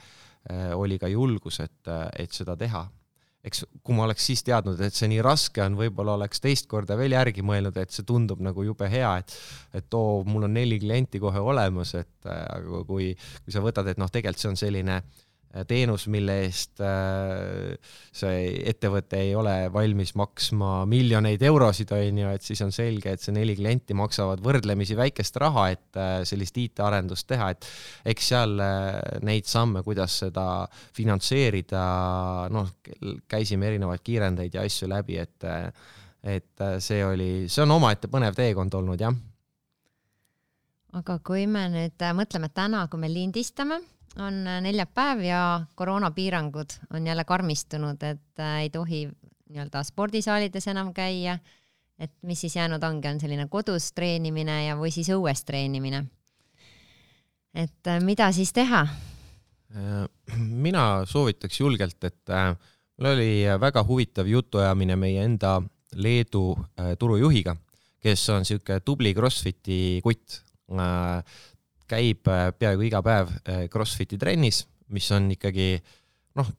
oli 0.76 0.98
ka 1.00 1.08
julgus, 1.08 1.60
et, 1.64 1.88
et 2.20 2.32
seda 2.32 2.56
teha. 2.60 2.84
Eks 3.44 3.62
kui 3.84 3.96
ma 3.96 4.06
oleks 4.06 4.24
siis 4.24 4.40
teadnud, 4.44 4.78
et 4.80 4.96
see 4.96 5.08
nii 5.12 5.20
raske 5.24 5.60
on, 5.60 5.74
võib-olla 5.76 6.14
oleks 6.16 6.40
teist 6.40 6.68
korda 6.68 6.96
veel 6.96 7.12
järgi 7.12 7.44
mõelnud, 7.44 7.76
et 7.76 7.92
see 7.92 8.06
tundub 8.08 8.40
nagu 8.44 8.64
jube 8.64 8.88
hea, 8.88 9.10
et 9.20 9.34
et 9.80 9.96
oo, 9.96 10.22
mul 10.24 10.48
on 10.48 10.56
neli 10.56 10.78
klienti 10.80 11.20
kohe 11.20 11.40
olemas, 11.40 11.92
et 12.00 12.28
aga 12.28 12.80
kui, 12.88 13.10
kui 13.44 13.52
sa 13.52 13.60
võtad, 13.64 13.88
et 13.92 14.00
noh, 14.00 14.08
tegelikult 14.12 14.44
see 14.44 14.52
on 14.54 14.60
selline 14.60 14.96
äh, 14.96 15.23
teenus, 15.68 16.08
mille 16.10 16.34
eest 16.42 16.80
äh, 16.82 17.76
see 18.14 18.38
ettevõte 18.70 19.20
ei 19.22 19.34
ole 19.38 19.52
valmis 19.72 20.14
maksma 20.18 20.82
miljoneid 20.90 21.42
eurosid, 21.46 21.92
on 21.94 22.18
ju, 22.24 22.32
et 22.34 22.46
siis 22.46 22.62
on 22.64 22.74
selge, 22.74 23.14
et 23.14 23.22
see 23.22 23.34
neli 23.36 23.54
klienti 23.58 23.94
maksavad 23.94 24.42
võrdlemisi 24.44 24.98
väikest 24.98 25.38
raha, 25.42 25.68
et 25.76 26.00
äh, 26.00 26.16
sellist 26.26 26.58
IT-arendust 26.58 27.28
teha, 27.30 27.52
et 27.54 27.68
eks 28.14 28.32
seal 28.34 28.58
äh, 28.64 28.98
neid 29.26 29.46
samme, 29.50 29.84
kuidas 29.86 30.18
seda 30.24 30.46
finantseerida, 30.96 31.84
noh, 32.54 32.74
käisime 33.30 33.70
erinevaid 33.70 34.02
kiirendeid 34.04 34.58
ja 34.58 34.66
asju 34.66 34.90
läbi, 34.90 35.20
et 35.22 35.50
et 36.24 36.62
see 36.80 37.02
oli, 37.04 37.44
see 37.52 37.60
on 37.60 37.74
omaette 37.74 38.08
põnev 38.08 38.32
teekond 38.32 38.72
olnud, 38.78 39.02
jah. 39.02 39.12
aga 40.96 41.18
kui 41.20 41.44
me 41.46 41.66
nüüd 41.68 42.04
mõtleme 42.16 42.48
täna, 42.48 42.86
kui 42.88 43.02
me 43.02 43.10
lindistame 43.12 43.82
on 44.18 44.46
äh, 44.46 44.60
neljapäev 44.62 45.20
ja 45.20 45.60
koroonapiirangud 45.74 46.70
on 46.94 47.06
jälle 47.06 47.24
karmistunud, 47.24 48.02
et 48.02 48.40
äh, 48.40 48.60
ei 48.60 48.70
tohi 48.70 49.08
nii-öelda 49.48 49.82
spordisaalides 49.82 50.68
enam 50.68 50.94
käia. 50.94 51.38
et 51.98 52.12
mis 52.22 52.40
siis 52.40 52.56
jäänud 52.56 52.82
ongi, 52.82 53.08
on 53.08 53.20
selline 53.20 53.46
kodus 53.48 53.92
treenimine 53.92 54.64
ja, 54.66 54.74
või 54.76 54.90
siis 54.90 55.08
õues 55.14 55.44
treenimine. 55.46 56.04
et 57.54 57.86
äh, 57.86 58.00
mida 58.02 58.32
siis 58.32 58.52
teha? 58.52 58.86
mina 60.66 61.02
soovitaks 61.06 61.60
julgelt, 61.60 62.04
et 62.04 62.30
mul 62.96 63.08
oli 63.10 63.30
väga 63.60 63.82
huvitav 63.84 64.26
jutuajamine 64.26 64.96
meie 64.96 65.24
enda 65.24 65.62
Leedu 65.94 66.56
turujuhiga, 66.98 67.56
kes 68.02 68.28
on 68.30 68.44
sihuke 68.44 68.80
tubli 68.80 69.14
Crossfiti 69.14 70.00
kutt 70.02 70.40
käib 71.90 72.28
äh, 72.30 72.48
peaaegu 72.58 72.86
iga 72.88 73.02
päev 73.04 73.30
äh, 73.44 73.64
Crossfiti 73.72 74.18
trennis, 74.20 74.64
mis 74.94 75.06
on 75.14 75.30
ikkagi 75.34 75.76
noh, 76.38 76.50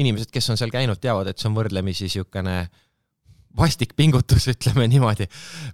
inimesed, 0.00 0.30
kes 0.32 0.50
on 0.52 0.60
seal 0.60 0.72
käinud, 0.72 1.00
teavad, 1.00 1.30
et 1.30 1.40
see 1.40 1.50
on 1.50 1.56
võrdlemisi 1.56 2.06
niisugune 2.06 2.62
vastik 3.56 3.96
pingutus, 3.98 4.46
ütleme 4.54 4.86
niimoodi, 4.90 5.26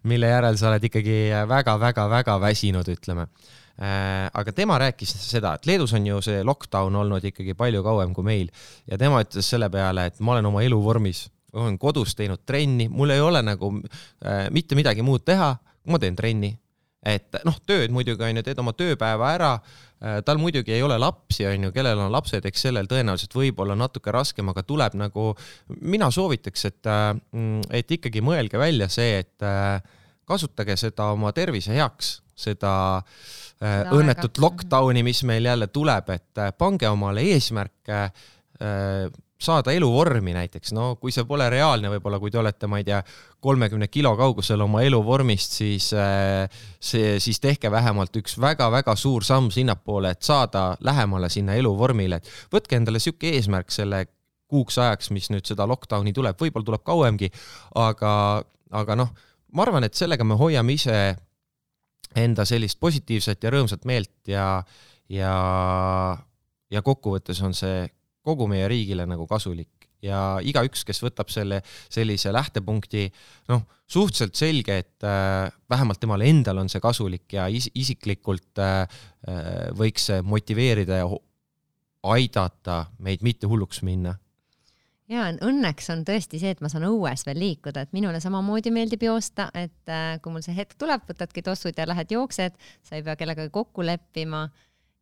mille 0.09 0.33
järel 0.33 0.59
sa 0.59 0.71
oled 0.71 0.89
ikkagi 0.89 1.21
väga-väga-väga 1.51 2.39
väsinud, 2.43 2.89
ütleme. 2.97 3.29
Äh, 3.77 4.27
aga 4.33 4.55
tema 4.57 4.79
rääkis 4.81 5.13
seda, 5.21 5.57
et 5.57 5.67
Leedus 5.69 5.93
on 5.97 6.07
ju 6.09 6.23
see 6.25 6.45
lockdown 6.47 6.95
olnud 7.03 7.25
ikkagi 7.29 7.53
palju 7.59 7.83
kauem 7.85 8.15
kui 8.17 8.25
meil 8.25 8.53
ja 8.89 8.97
tema 8.97 9.21
ütles 9.25 9.51
selle 9.53 9.69
peale, 9.73 10.07
et 10.09 10.23
ma 10.25 10.37
olen 10.37 10.49
oma 10.49 10.63
eluvormis, 10.65 11.27
olen 11.57 11.77
kodus 11.81 12.15
teinud 12.17 12.41
trenni, 12.49 12.89
mul 12.93 13.13
ei 13.13 13.21
ole 13.21 13.41
nagu 13.45 13.71
mitte 14.53 14.77
midagi 14.77 15.05
muud 15.05 15.25
teha, 15.29 15.51
ma 15.89 16.01
teen 16.01 16.17
trenni 16.17 16.51
et 17.07 17.39
noh, 17.47 17.57
tööd 17.67 17.93
muidugi 17.95 18.25
on 18.27 18.41
ju, 18.41 18.45
teed 18.47 18.61
oma 18.63 18.73
tööpäeva 18.77 19.31
ära, 19.37 19.51
äh, 20.03 20.19
tal 20.27 20.41
muidugi 20.43 20.75
ei 20.75 20.83
ole 20.85 20.99
lapsi, 21.01 21.47
on 21.49 21.69
ju, 21.69 21.73
kellel 21.75 22.03
on 22.03 22.13
lapsed, 22.15 22.47
eks 22.49 22.67
sellel 22.69 22.89
tõenäoliselt 22.91 23.37
võib-olla 23.37 23.77
natuke 23.79 24.15
raskem, 24.15 24.51
aga 24.53 24.65
tuleb 24.67 24.97
nagu, 24.99 25.31
mina 25.81 26.11
soovitaks, 26.15 26.67
et, 26.71 26.91
äh, 26.91 27.13
et 27.81 27.97
ikkagi 27.99 28.25
mõelge 28.27 28.61
välja 28.61 28.91
see, 28.93 29.23
et 29.23 29.47
äh, 29.47 29.79
kasutage 30.27 30.79
seda 30.81 31.13
oma 31.15 31.35
tervise 31.37 31.77
heaks, 31.77 32.21
seda 32.37 32.77
Seda 33.57 33.89
õnnetut 33.97 34.37
lockdown'i, 34.37 35.01
mis 35.01 35.23
meil 35.25 35.47
jälle 35.49 35.71
tuleb, 35.73 36.11
et 36.13 36.41
pange 36.61 36.91
omale 36.93 37.23
eesmärke 37.25 38.01
saada 39.41 39.73
eluvormi 39.77 40.33
näiteks, 40.33 40.73
no 40.73 40.95
kui 41.01 41.13
see 41.13 41.27
pole 41.29 41.49
reaalne, 41.53 41.91
võib-olla 41.93 42.19
kui 42.21 42.33
te 42.33 42.41
olete, 42.41 42.69
ma 42.71 42.81
ei 42.81 42.87
tea, 42.89 43.03
kolmekümne 43.45 43.89
kilo 43.93 44.15
kaugusel 44.17 44.65
oma 44.65 44.81
eluvormist, 44.87 45.59
siis 45.61 45.91
äh, 45.97 46.47
see, 46.81 47.19
siis 47.23 47.41
tehke 47.43 47.71
vähemalt 47.73 48.17
üks 48.17 48.39
väga-väga 48.41 48.97
suur 48.97 49.25
samm 49.27 49.51
sinnapoole, 49.53 50.15
et 50.17 50.25
saada 50.25 50.71
lähemale 50.81 51.29
sinna 51.33 51.57
eluvormile, 51.61 52.21
et 52.21 52.53
võtke 52.53 52.81
endale 52.81 53.03
sihuke 53.03 53.35
eesmärk 53.37 53.75
selle 53.75 54.07
kuuks 54.49 54.79
ajaks, 54.79 55.11
mis 55.13 55.29
nüüd 55.35 55.47
seda 55.49 55.67
lockdown'i 55.69 56.15
tuleb, 56.17 56.39
võib-olla 56.41 56.71
tuleb 56.71 56.85
kauemgi, 56.87 57.31
aga, 57.77 58.13
aga 58.81 58.99
noh, 58.99 59.13
ma 59.53 59.67
arvan, 59.67 59.85
et 59.85 59.99
sellega 59.99 60.25
me 60.25 60.39
hoiame 60.39 60.77
ise 60.79 60.97
enda 62.17 62.47
sellist 62.49 62.81
positiivset 62.81 63.45
ja 63.45 63.53
rõõmsat 63.53 63.85
meelt 63.85 64.31
ja, 64.31 64.63
ja, 65.13 65.35
ja 66.73 66.83
kokkuvõttes 66.87 67.43
on 67.45 67.53
see 67.57 67.85
kogu 68.27 68.49
meie 68.51 68.67
riigile 68.71 69.07
nagu 69.09 69.27
kasulik. 69.31 69.87
Ja 70.05 70.37
igaüks, 70.45 70.85
kes 70.87 71.01
võtab 71.03 71.31
selle 71.33 71.63
sellise 71.65 72.31
lähtepunkti, 72.35 73.07
noh, 73.49 73.65
suhteliselt 73.89 74.37
selge, 74.37 74.77
et 74.85 75.07
äh, 75.07 75.49
vähemalt 75.73 76.03
temale 76.03 76.29
endal 76.29 76.61
on 76.61 76.69
see 76.71 76.83
kasulik 76.85 77.33
ja 77.39 77.47
is 77.49 77.71
isiklikult 77.75 78.61
äh, 78.63 78.85
äh 79.27 79.73
võiks 79.79 80.11
see 80.11 80.21
motiveerida 80.23 81.01
ja 81.01 81.09
aidata 82.07 82.85
meid 83.03 83.25
mitte 83.27 83.49
hulluks 83.51 83.83
minna. 83.87 84.15
Ja 85.07 85.29
õnneks 85.31 85.87
on 85.95 86.03
tõesti 86.07 86.41
see, 86.43 86.51
et 86.51 86.63
ma 86.65 86.69
saan 86.71 86.89
õues 86.89 87.23
veel 87.29 87.39
liikuda, 87.39 87.85
et 87.87 87.93
minule 87.95 88.19
samamoodi 88.23 88.73
meeldib 88.75 89.05
joosta, 89.07 89.49
et 89.55 89.91
äh, 89.93 90.17
kui 90.23 90.35
mul 90.35 90.43
see 90.43 90.57
hetk 90.57 90.75
tuleb, 90.81 91.05
võtadki 91.07 91.45
tossud 91.47 91.79
ja 91.79 91.87
lähed 91.87 92.11
jooksed, 92.11 92.57
sa 92.83 92.99
ei 92.99 93.05
pea 93.07 93.15
kellegagi 93.19 93.53
kokku 93.55 93.87
leppima 93.87 94.49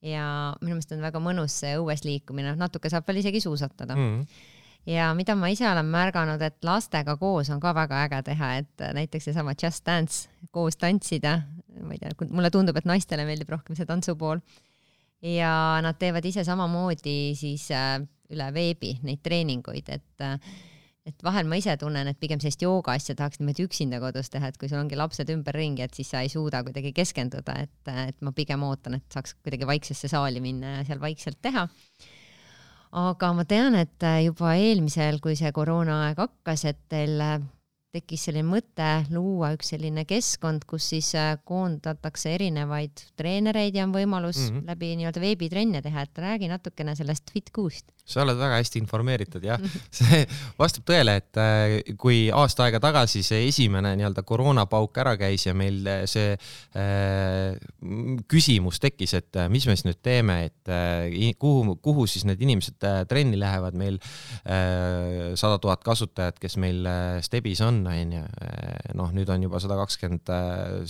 ja 0.05 0.27
minu 0.61 0.77
meelest 0.77 0.93
on 0.93 1.05
väga 1.05 1.23
mõnus 1.23 1.57
see 1.63 1.79
õues 1.81 2.05
liikumine, 2.05 2.55
natuke 2.61 2.91
saab 2.93 3.07
veel 3.09 3.23
isegi 3.23 3.41
suusatada 3.45 3.97
mm. 3.97 4.11
-hmm 4.11 4.53
ja 4.87 5.15
mida 5.17 5.35
ma 5.37 5.49
ise 5.53 5.67
olen 5.69 5.87
märganud, 5.89 6.43
et 6.45 6.65
lastega 6.65 7.17
koos 7.17 7.51
on 7.53 7.61
ka 7.61 7.73
väga 7.77 8.03
äge 8.05 8.21
teha, 8.27 8.51
et 8.61 8.85
näiteks 8.99 9.31
seesama 9.31 9.55
Just 9.63 9.85
Dance, 9.87 10.29
koos 10.53 10.77
tantsida, 10.77 11.39
ma 11.81 11.97
ei 11.97 12.03
tea, 12.03 12.13
mulle 12.29 12.51
tundub, 12.53 12.77
et 12.77 12.89
naistele 12.89 13.25
meeldib 13.25 13.49
rohkem 13.55 13.77
see 13.77 13.89
tantsupool. 13.89 14.43
ja 15.25 15.81
nad 15.81 15.97
teevad 15.97 16.25
ise 16.29 16.45
samamoodi 16.45 17.33
siis 17.33 17.71
äh, 17.73 17.97
üle 18.29 18.51
veebi 18.53 18.99
neid 19.03 19.23
treeninguid, 19.25 19.89
et 19.89 20.25
et 21.09 21.25
vahel 21.25 21.49
ma 21.49 21.59
ise 21.61 21.75
tunnen, 21.81 22.09
et 22.09 22.19
pigem 22.21 22.41
sellist 22.41 22.63
jooga 22.65 22.95
asja 22.97 23.17
tahaks 23.19 23.41
niimoodi 23.41 23.67
üksinda 23.69 24.01
kodus 24.03 24.33
teha, 24.33 24.49
et 24.49 24.59
kui 24.61 24.71
sul 24.71 24.81
ongi 24.81 24.97
lapsed 24.99 25.31
ümberringi, 25.35 25.85
et 25.85 25.97
siis 25.97 26.11
sa 26.15 26.23
ei 26.25 26.33
suuda 26.33 26.63
kuidagi 26.65 26.95
keskenduda, 26.97 27.59
et, 27.67 27.93
et 28.09 28.25
ma 28.25 28.33
pigem 28.37 28.65
ootan, 28.65 28.99
et 29.01 29.17
saaks 29.17 29.37
kuidagi 29.45 29.69
vaiksesse 29.69 30.09
saali 30.13 30.41
minna 30.45 30.79
ja 30.79 30.87
seal 30.89 31.03
vaikselt 31.05 31.41
teha. 31.45 31.69
aga 32.95 33.33
ma 33.35 33.45
tean, 33.45 33.75
et 33.75 34.09
juba 34.25 34.55
eelmisel, 34.55 35.21
kui 35.21 35.37
see 35.37 35.53
koroonaaeg 35.53 36.25
hakkas, 36.25 36.65
et 36.71 36.81
teil 36.89 37.21
tekkis 37.95 38.27
selline 38.27 38.47
mõte 38.49 38.89
luua 39.15 39.53
üks 39.55 39.71
selline 39.75 40.05
keskkond, 40.09 40.67
kus 40.69 40.89
siis 40.95 41.13
äh, 41.19 41.35
koondatakse 41.47 42.33
erinevaid 42.35 43.05
treenereid 43.19 43.77
ja 43.79 43.87
on 43.87 43.95
võimalus 43.95 44.41
mm 44.41 44.57
-hmm. 44.57 44.67
läbi 44.73 44.91
nii-öelda 44.99 45.23
veebitrenne 45.23 45.83
teha, 45.83 46.07
et 46.07 46.23
räägi 46.27 46.51
natukene 46.51 46.97
sellest 46.99 47.31
Fit6-st. 47.35 47.95
Sa 48.05 48.21
oled 48.25 48.37
väga 48.37 48.59
hästi 48.61 48.81
informeeritud 48.83 49.45
jah, 49.47 49.61
see 49.99 50.23
vastab 50.61 50.85
tõele, 50.89 51.17
et 51.23 51.41
äh, 51.41 51.77
kui 52.01 52.27
aasta 52.35 52.67
aega 52.67 52.81
tagasi 52.83 53.25
see 53.25 53.47
esimene 53.49 53.95
nii-öelda 53.99 54.25
koroonapauk 54.29 55.01
ära 55.01 55.15
käis 55.21 55.47
ja 55.49 55.55
meil 55.57 55.81
see 56.11 56.35
äh, 56.35 57.57
küsimus 58.31 58.81
tekkis, 58.83 59.17
et 59.19 59.41
äh, 59.41 59.49
mis 59.53 59.65
me 59.69 59.77
siis 59.77 59.87
nüüd 59.89 60.01
teeme, 60.05 60.39
et 60.51 60.73
äh, 60.73 61.33
kuhu, 61.41 61.77
kuhu 61.85 62.07
siis 62.11 62.27
need 62.29 62.43
inimesed 62.45 62.85
äh, 62.85 63.01
trenni 63.09 63.41
lähevad, 63.41 63.77
meil 63.79 64.01
sada 64.45 65.57
tuhat 65.63 65.83
kasutajat, 65.87 66.37
kes 66.43 66.57
meil 66.61 66.85
Stebis 67.25 67.61
on, 67.65 67.81
onju. 67.89 68.23
noh, 68.99 69.11
nüüd 69.15 69.31
on 69.33 69.47
juba 69.47 69.61
sada 69.63 69.77
kakskümmend 69.79 70.31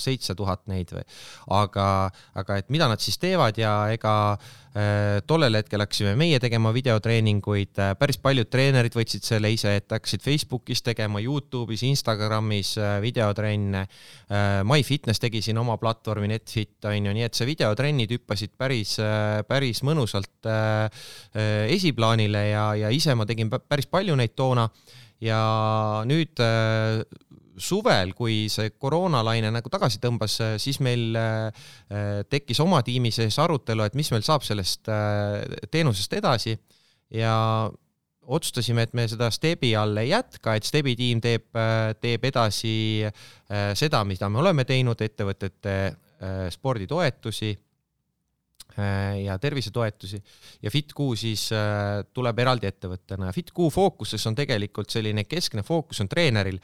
seitse 0.01 0.35
tuhat 0.39 0.65
neid 0.71 0.91
või, 0.95 1.05
aga, 1.55 1.87
aga 2.41 2.59
et 2.61 2.73
mida 2.75 2.89
nad 2.91 3.03
siis 3.03 3.19
teevad 3.23 3.59
ja 3.61 3.77
ega 3.95 4.15
äh, 4.35 4.64
tollel 5.27 5.55
hetkel 5.55 5.83
hakkasime 5.85 6.17
meie 6.19 6.41
tegema 6.43 6.73
videotreeninguid, 6.75 7.79
päris 7.99 8.19
paljud 8.19 8.49
treenerid 8.51 8.97
võtsid 8.97 9.23
selle 9.23 9.53
ise, 9.55 9.77
et 9.79 9.93
hakkasid 9.95 10.23
Facebookis 10.25 10.83
tegema, 10.83 11.21
Youtube'is, 11.23 11.85
Instagramis 11.87 12.75
äh, 12.79 12.97
videotrenne. 13.05 13.85
Äh,. 14.31 14.63
MyFitness 14.67 15.23
tegi 15.23 15.43
siin 15.45 15.59
oma 15.61 15.77
platvormi 15.81 16.29
Netfit 16.31 16.85
onju, 16.89 17.15
nii 17.15 17.27
et 17.27 17.37
see 17.37 17.49
videotrennid 17.49 18.13
hüppasid 18.17 18.55
päris, 18.59 18.97
äh, 19.03 19.43
päris 19.49 19.85
mõnusalt 19.87 20.49
äh, 20.51 20.85
äh, 21.37 21.55
esiplaanile 21.75 22.47
ja, 22.51 22.67
ja 22.85 22.93
ise 22.95 23.15
ma 23.15 23.27
tegin 23.29 23.53
päris 23.53 23.91
palju 23.91 24.17
neid 24.19 24.37
toona. 24.37 24.69
Ja 25.23 25.39
nüüd 26.05 26.41
äh, 26.43 27.05
suvel, 27.61 28.15
kui 28.17 28.47
see 28.53 28.73
koroonalaine 28.81 29.51
nagu 29.55 29.71
tagasi 29.73 30.01
tõmbas, 30.03 30.37
äh, 30.43 30.57
siis 30.63 30.81
meil 30.85 31.15
äh, 31.19 31.65
tekkis 32.31 32.61
oma 32.65 32.83
tiimi 32.87 33.13
sees 33.15 33.39
arutelu, 33.43 33.87
et 33.87 33.97
mis 33.99 34.11
meil 34.15 34.27
saab 34.27 34.47
sellest 34.47 34.91
teenusest 35.71 36.21
edasi. 36.21 36.57
Ja 37.15 37.35
otsustasime, 38.25 38.87
et 38.87 38.95
me 38.97 39.05
seda 39.09 39.29
Stebi 39.35 39.75
all 39.77 39.99
ei 40.01 40.11
jätka, 40.11 40.57
et 40.57 40.65
Stebi 40.65 40.95
tiim 40.97 41.21
teeb, 41.23 41.51
teeb 42.01 42.25
edasi 42.25 43.05
seda, 43.77 44.01
mida 44.09 44.31
me 44.33 44.41
oleme 44.41 44.65
teinud, 44.65 45.03
ettevõtete 45.05 45.75
sporditoetusi. 46.51 47.51
Äh, 47.51 47.64
ja 49.25 49.37
tervisetoetusi. 49.39 50.19
Ja 50.63 50.71
Fit2 50.71 51.05
siis 51.17 51.45
äh, 51.55 52.01
tuleb 52.13 52.39
eraldi 52.43 52.67
ettevõttena. 52.67 53.29
Ja 53.29 53.35
Fit2 53.37 53.69
fookuses 53.71 54.27
on 54.27 54.35
tegelikult 54.35 54.91
selline 54.91 55.25
keskne 55.31 55.63
fookus 55.63 56.03
on 56.03 56.11
treeneril. 56.11 56.59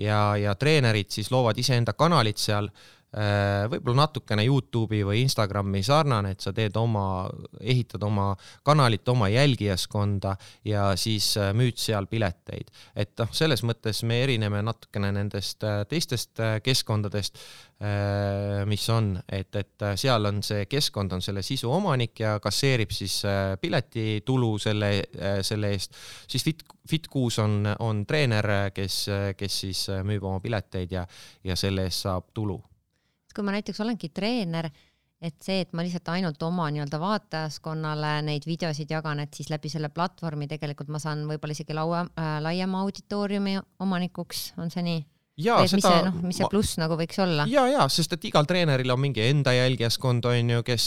Ja, 0.00 0.36
ja 0.40 0.54
treenerid 0.56 1.12
siis 1.12 1.28
loovad 1.30 1.60
iseenda 1.60 1.92
kanalit 1.92 2.40
seal 2.40 2.70
Äh, 2.72 2.99
võib-olla 3.10 4.04
natukene 4.04 4.44
Youtube'i 4.46 5.02
või 5.06 5.24
Instagrami 5.24 5.82
sarnane, 5.82 6.30
et 6.36 6.44
sa 6.44 6.52
teed 6.54 6.76
oma, 6.78 7.26
ehitad 7.58 8.04
oma 8.06 8.28
kanalit, 8.66 9.08
oma 9.10 9.26
jälgijaskonda 9.32 10.36
ja 10.68 10.92
siis 11.00 11.32
äh, 11.40 11.50
müüd 11.56 11.80
seal 11.80 12.06
pileteid. 12.10 12.70
et 12.94 13.16
noh, 13.18 13.32
selles 13.34 13.64
mõttes 13.66 14.04
me 14.06 14.22
erineme 14.22 14.62
natukene 14.62 15.10
nendest 15.16 15.66
äh, 15.66 15.82
teistest 15.90 16.38
keskkondadest, 16.62 17.38
mis 18.68 18.82
on, 18.92 19.14
et, 19.32 19.56
et 19.56 19.84
seal 19.96 20.28
on 20.28 20.42
see 20.44 20.66
keskkond 20.68 21.14
on 21.16 21.22
selle 21.24 21.40
sisu 21.40 21.70
omanik 21.72 22.20
ja 22.20 22.34
kasseerib 22.44 22.92
siis 22.92 23.22
piletitulu 23.60 24.50
selle, 24.60 24.90
selle 25.40 25.72
eest, 25.72 25.96
siis 26.28 26.44
Fit, 26.44 26.60
Fit6 26.90 27.40
on, 27.40 27.56
on 27.80 28.04
treener, 28.04 28.50
kes, 28.76 29.06
kes 29.32 29.60
siis 29.64 29.86
müüb 30.04 30.28
oma 30.28 30.44
pileteid 30.44 30.92
ja, 30.92 31.06
ja 31.44 31.56
selle 31.56 31.88
eest 31.88 32.04
saab 32.04 32.28
tulu 32.36 32.60
kui 33.34 33.44
ma 33.46 33.54
näiteks 33.56 33.80
olengi 33.84 34.10
treener, 34.14 34.70
et 35.20 35.36
see, 35.44 35.60
et 35.60 35.72
ma 35.76 35.84
lihtsalt 35.84 36.08
ainult 36.14 36.42
oma 36.42 36.70
nii-öelda 36.72 37.00
vaatajaskonnale 37.00 38.14
neid 38.26 38.46
videosid 38.48 38.90
jagan, 38.90 39.20
et 39.20 39.36
siis 39.36 39.50
läbi 39.52 39.68
selle 39.72 39.92
platvormi 39.92 40.48
tegelikult 40.48 40.88
ma 40.88 41.00
saan 41.02 41.26
võib-olla 41.28 41.56
isegi 41.56 41.76
laua 41.76 42.04
äh,, 42.08 42.36
laiema 42.44 42.80
auditooriumi 42.86 43.58
omanikuks, 43.84 44.52
on 44.58 44.72
see 44.72 44.86
nii? 44.86 45.02
Jaa, 45.40 45.64
seda. 45.68 45.76
mis 45.76 45.86
see, 45.86 46.04
noh, 46.06 46.16
mis 46.28 46.38
see 46.40 46.48
pluss 46.52 46.78
nagu 46.80 46.96
võiks 46.98 47.20
olla? 47.22 47.46
ja, 47.50 47.64
ja, 47.70 47.86
sest 47.92 48.14
et 48.16 48.26
igal 48.30 48.48
treeneril 48.48 48.94
on 48.94 49.00
mingi 49.02 49.24
enda 49.26 49.54
jälgijaskond, 49.56 50.26
on 50.30 50.52
ju, 50.54 50.64
kes, 50.66 50.86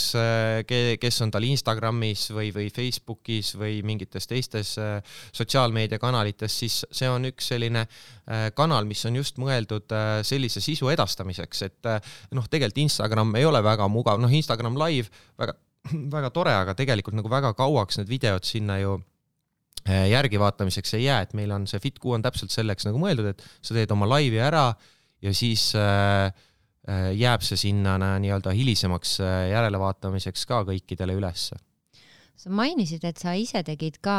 kes 1.01 1.21
on 1.25 1.33
tal 1.33 1.47
Instagramis 1.47 2.27
või, 2.35 2.51
või 2.55 2.69
Facebookis 2.73 3.53
või 3.59 3.79
mingites 3.85 4.29
teistes 4.29 4.75
äh, 4.81 4.97
sotsiaalmeediakanalites, 5.35 6.59
siis 6.63 6.81
see 6.91 7.09
on 7.11 7.29
üks 7.31 7.51
selline 7.53 7.85
äh, 7.85 8.49
kanal, 8.57 8.87
mis 8.89 9.03
on 9.09 9.21
just 9.21 9.41
mõeldud 9.41 9.93
äh, 9.95 10.17
sellise 10.27 10.63
sisu 10.63 10.91
edastamiseks, 10.93 11.65
et 11.69 11.93
noh, 12.33 12.45
tegelikult 12.49 12.83
Instagram 12.85 13.33
ei 13.39 13.47
ole 13.47 13.63
väga 13.63 13.87
mugav, 13.91 14.21
noh, 14.21 14.31
Instagram 14.33 14.77
live 14.85 15.09
väga, 15.39 15.57
väga 16.17 16.35
tore, 16.35 16.53
aga 16.65 16.77
tegelikult 16.77 17.17
nagu 17.19 17.31
väga 17.31 17.55
kauaks 17.57 17.99
need 18.01 18.11
videod 18.11 18.45
sinna 18.47 18.79
ju 18.81 18.99
Äh, 18.99 19.12
järgivaatamiseks 19.89 20.93
ei 20.95 21.05
jää, 21.09 21.21
et 21.25 21.33
meil 21.35 21.51
on 21.51 21.67
see 21.67 21.81
Fit6 21.83 22.15
on 22.15 22.23
täpselt 22.23 22.53
selleks 22.55 22.87
nagu 22.87 23.01
mõeldud, 23.01 23.33
et 23.33 23.43
sa 23.59 23.75
teed 23.75 23.91
oma 23.91 24.07
laivi 24.07 24.39
ära 24.39 24.69
ja 25.23 25.33
siis 25.35 25.73
äh, 25.75 26.31
äh 26.87 27.11
jääb 27.19 27.43
see 27.43 27.59
sinna 27.59 27.97
nii-öelda 27.99 28.55
hilisemaks 28.55 29.19
äh, 29.23 29.35
järelevaatamiseks 29.51 30.45
ka 30.47 30.63
kõikidele 30.67 31.17
ülesse 31.19 31.59
sa 32.43 32.51
mainisid, 32.51 33.03
et 33.07 33.19
sa 33.21 33.33
ise 33.39 33.61
tegid 33.65 33.99
ka 34.03 34.15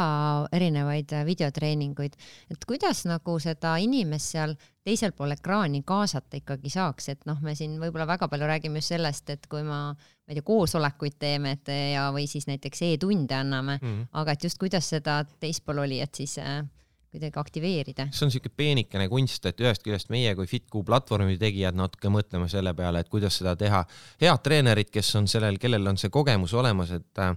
erinevaid 0.55 1.13
äh, 1.13 1.25
videotreeninguid, 1.27 2.15
et 2.51 2.67
kuidas 2.67 3.03
nagu 3.09 3.37
seda 3.41 3.75
inimest 3.81 4.33
seal 4.33 4.55
teisel 4.85 5.15
pool 5.17 5.33
ekraani 5.35 5.81
kaasata 5.85 6.39
ikkagi 6.41 6.71
saaks, 6.73 7.09
et 7.13 7.25
noh, 7.29 7.39
me 7.45 7.55
siin 7.57 7.77
võib-olla 7.81 8.07
väga 8.09 8.29
palju 8.31 8.49
räägime 8.49 8.81
just 8.81 8.93
sellest, 8.93 9.29
et 9.33 9.49
kui 9.51 9.65
ma, 9.65 9.89
ma 9.93 10.33
ei 10.33 10.37
tea, 10.37 10.45
koosolekuid 10.45 11.19
teeme, 11.21 11.55
et 11.57 11.73
ja, 11.95 12.07
või 12.15 12.27
siis 12.29 12.49
näiteks 12.49 12.85
e-tunde 12.89 13.37
anname 13.37 13.79
mm, 13.81 13.87
-hmm. 13.87 14.07
aga 14.21 14.37
et 14.37 14.49
just 14.49 14.61
kuidas 14.61 14.89
seda 14.93 15.23
teispool 15.39 15.83
olijat 15.85 16.21
siis 16.21 16.37
äh, 16.41 16.63
kuidagi 17.15 17.39
aktiveerida. 17.39 18.07
see 18.11 18.25
on 18.25 18.31
niisugune 18.31 18.55
peenikene 18.57 19.07
kunst, 19.09 19.45
et 19.45 19.61
ühest 19.63 19.83
küljest 19.85 20.09
meie 20.13 20.33
kui 20.35 20.49
Fit2 20.49 20.83
platvormi 20.85 21.37
tegijad 21.41 21.77
natuke 21.77 22.11
mõtleme 22.11 22.49
selle 22.51 22.73
peale, 22.73 22.99
et 22.99 23.09
kuidas 23.09 23.37
seda 23.39 23.55
teha. 23.55 23.85
head 24.21 24.41
treenerid, 24.43 24.91
kes 24.91 25.15
on 25.15 25.29
sellel, 25.31 25.59
kellel 25.61 25.87
on 25.87 25.97
see 25.97 26.09
kogemus 26.09 26.53
olemas, 26.53 26.91
et 26.91 27.23
äh, 27.23 27.35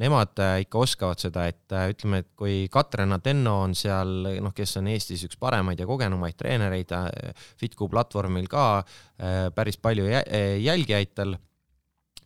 nemad 0.00 0.40
äh, 0.40 0.60
ikka 0.64 0.80
oskavad 0.80 1.20
seda, 1.20 1.44
et 1.50 1.74
äh, 1.76 1.90
ütleme, 1.92 2.22
et 2.22 2.30
kui 2.38 2.64
Katrin 2.72 3.12
Atenno 3.16 3.58
on 3.66 3.76
seal, 3.76 4.14
noh, 4.40 4.54
kes 4.56 4.78
on 4.80 4.88
Eestis 4.92 5.26
üks 5.26 5.38
paremaid 5.40 5.80
ja 5.80 5.88
kogenumaid 5.88 6.38
treenereid, 6.40 6.94
äh, 6.96 7.46
Fitku 7.60 7.88
platvormil 7.92 8.48
ka 8.50 8.82
päris 9.54 9.76
palju 9.76 10.06
jälgijaid 10.08 11.10
tal 11.12 11.34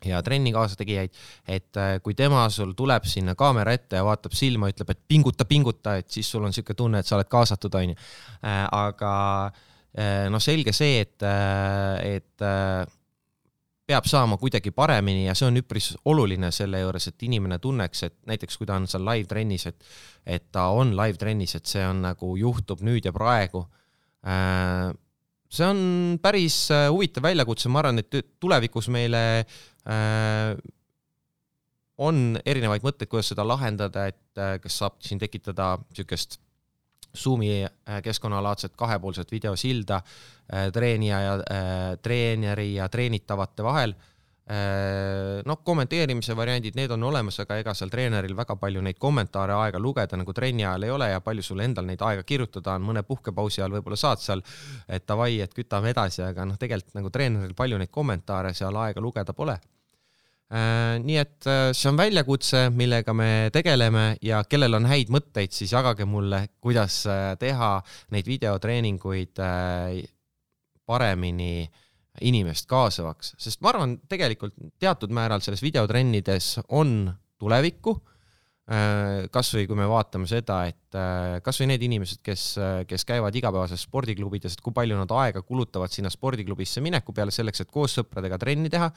ja 0.07 0.21
trenni 0.23 0.53
kaasategijaid, 0.55 1.15
et 1.51 1.79
kui 2.05 2.15
tema 2.15 2.45
sul 2.53 2.75
tuleb 2.79 3.07
sinna 3.09 3.35
kaamera 3.39 3.73
ette 3.75 3.99
ja 3.99 4.05
vaatab 4.07 4.37
silma, 4.37 4.69
ütleb, 4.71 4.93
et 4.93 5.01
pinguta, 5.11 5.47
pinguta, 5.49 5.97
et 5.99 6.11
siis 6.13 6.29
sul 6.31 6.45
on 6.45 6.53
niisugune 6.53 6.79
tunne, 6.79 7.01
et 7.01 7.09
sa 7.09 7.17
oled 7.17 7.31
kaasatud, 7.33 7.75
onju. 7.81 7.97
aga 8.45 9.15
noh, 10.31 10.45
selge 10.45 10.77
see, 10.77 11.01
et, 11.03 11.27
et 12.07 12.47
peab 13.85 14.07
saama 14.09 14.39
kuidagi 14.41 14.73
paremini 14.73 15.27
ja 15.27 15.35
see 15.37 15.49
on 15.51 15.61
üpris 15.61 15.91
oluline 16.09 16.49
selle 16.55 16.81
juures, 16.81 17.09
et 17.11 17.25
inimene 17.27 17.59
tunneks, 17.63 18.05
et 18.07 18.17
näiteks 18.31 18.57
kui 18.59 18.69
ta 18.69 18.79
on 18.81 18.89
seal 18.91 19.05
live 19.05 19.29
trennis, 19.31 19.67
et, 19.69 19.89
et 20.37 20.47
ta 20.53 20.71
on 20.73 20.95
live 20.97 21.21
trennis, 21.21 21.55
et 21.59 21.69
see 21.69 21.85
on 21.85 22.01
nagu 22.07 22.35
juhtub 22.41 22.85
nüüd 22.85 23.05
ja 23.05 23.13
praegu. 23.15 23.67
Äh, 24.25 24.89
see 25.53 25.69
on 25.69 25.83
päris 26.23 26.63
äh, 26.73 26.87
huvitav 26.89 27.29
väljakutse, 27.29 27.69
ma 27.69 27.83
arvan, 27.85 28.01
et 28.01 28.33
tulevikus 28.41 28.89
meile 28.93 29.25
äh, 29.45 30.55
on 32.05 32.25
erinevaid 32.41 32.83
mõtteid, 32.83 33.11
kuidas 33.11 33.29
seda 33.31 33.45
lahendada, 33.47 34.09
et 34.11 34.41
kas 34.65 34.81
saab 34.81 34.97
siin 35.05 35.21
tekitada 35.21 35.77
niisugust 35.85 36.41
Zoomi 37.15 37.63
keskkonnalaadset 38.03 38.75
kahepoolset 38.77 39.31
videosilda 39.31 40.01
treenija 40.73 41.21
ja 41.21 41.37
treeneri 42.03 42.75
ja 42.75 42.89
treenitavate 42.89 43.65
vahel 43.65 43.95
noh, 45.45 45.61
kommenteerimise 45.65 46.37
variandid, 46.37 46.75
need 46.77 46.93
on 46.93 47.07
olemas, 47.09 47.39
aga 47.41 47.57
ega 47.63 47.73
seal 47.75 47.89
treeneril 47.93 48.35
väga 48.37 48.57
palju 48.61 48.83
neid 48.85 48.99
kommentaare 49.01 49.55
aega 49.57 49.81
lugeda 49.81 50.19
nagu 50.21 50.35
trenni 50.37 50.67
ajal 50.67 50.85
ei 50.85 50.93
ole 50.93 51.09
ja 51.15 51.23
palju 51.25 51.43
sul 51.43 51.63
endal 51.65 51.87
neid 51.89 52.03
aega 52.05 52.23
kirjutada 52.29 52.75
on, 52.77 52.85
mõne 52.85 53.03
puhkepausi 53.09 53.63
ajal 53.63 53.79
võib-olla 53.79 53.97
saad 53.97 54.21
seal, 54.21 54.43
et 54.89 55.07
davai, 55.09 55.39
et 55.41 55.55
kütame 55.57 55.95
edasi, 55.95 56.23
aga 56.27 56.45
noh, 56.45 56.61
tegelikult 56.61 56.99
nagu 57.01 57.13
treeneril 57.15 57.57
palju 57.57 57.81
neid 57.81 57.93
kommentaare 57.95 58.53
seal 58.53 58.77
aega 58.85 59.01
lugeda 59.01 59.33
pole. 59.33 59.57
Nii 60.55 61.17
et 61.19 61.47
see 61.75 61.89
on 61.91 61.97
väljakutse, 61.99 62.69
millega 62.71 63.11
me 63.17 63.49
tegeleme 63.51 64.05
ja 64.23 64.45
kellel 64.47 64.79
on 64.79 64.85
häid 64.87 65.09
mõtteid, 65.11 65.51
siis 65.51 65.73
jagage 65.75 66.07
mulle, 66.07 66.45
kuidas 66.63 67.01
teha 67.41 67.71
neid 68.15 68.29
videotreeninguid 68.31 69.43
paremini 70.87 71.51
äh, 71.65 71.81
inimest 72.23 72.69
kaasavaks, 72.71 73.35
sest 73.41 73.63
ma 73.65 73.73
arvan, 73.73 73.97
tegelikult 74.11 74.55
teatud 74.83 75.13
määral 75.15 75.43
selles 75.45 75.63
videotrennides 75.65 76.59
on 76.69 77.09
tulevikku. 77.43 77.97
Äh, 78.65 79.27
kasvõi 79.29 79.67
kui 79.69 79.77
me 79.77 79.85
vaatame 79.85 80.25
seda, 80.25 80.63
et 80.71 80.97
äh, 80.97 81.35
kasvõi 81.45 81.67
need 81.69 81.83
inimesed, 81.85 82.23
kes, 82.25 82.45
kes 82.89 83.05
käivad 83.05 83.37
igapäevases 83.37 83.85
spordiklubides, 83.85 84.57
et 84.57 84.63
kui 84.65 84.73
palju 84.73 84.97
nad 84.97 85.11
aega 85.21 85.43
kulutavad 85.45 85.93
sinna 85.93 86.13
spordiklubisse 86.13 86.81
mineku 86.81 87.13
peale 87.13 87.35
selleks, 87.35 87.61
et 87.61 87.75
koos 87.75 87.99
sõpradega 87.99 88.41
trenni 88.41 88.73
teha. 88.73 88.89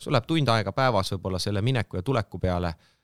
sul 0.00 0.16
läheb 0.16 0.24
tund 0.30 0.48
aega 0.48 0.72
päevas 0.72 1.12
võib-olla 1.12 1.38
selle 1.42 1.60
mineku 1.60 2.00
ja 2.00 2.02
tuleku 2.06 2.40
peale 2.40 2.72
Äh, 2.72 2.99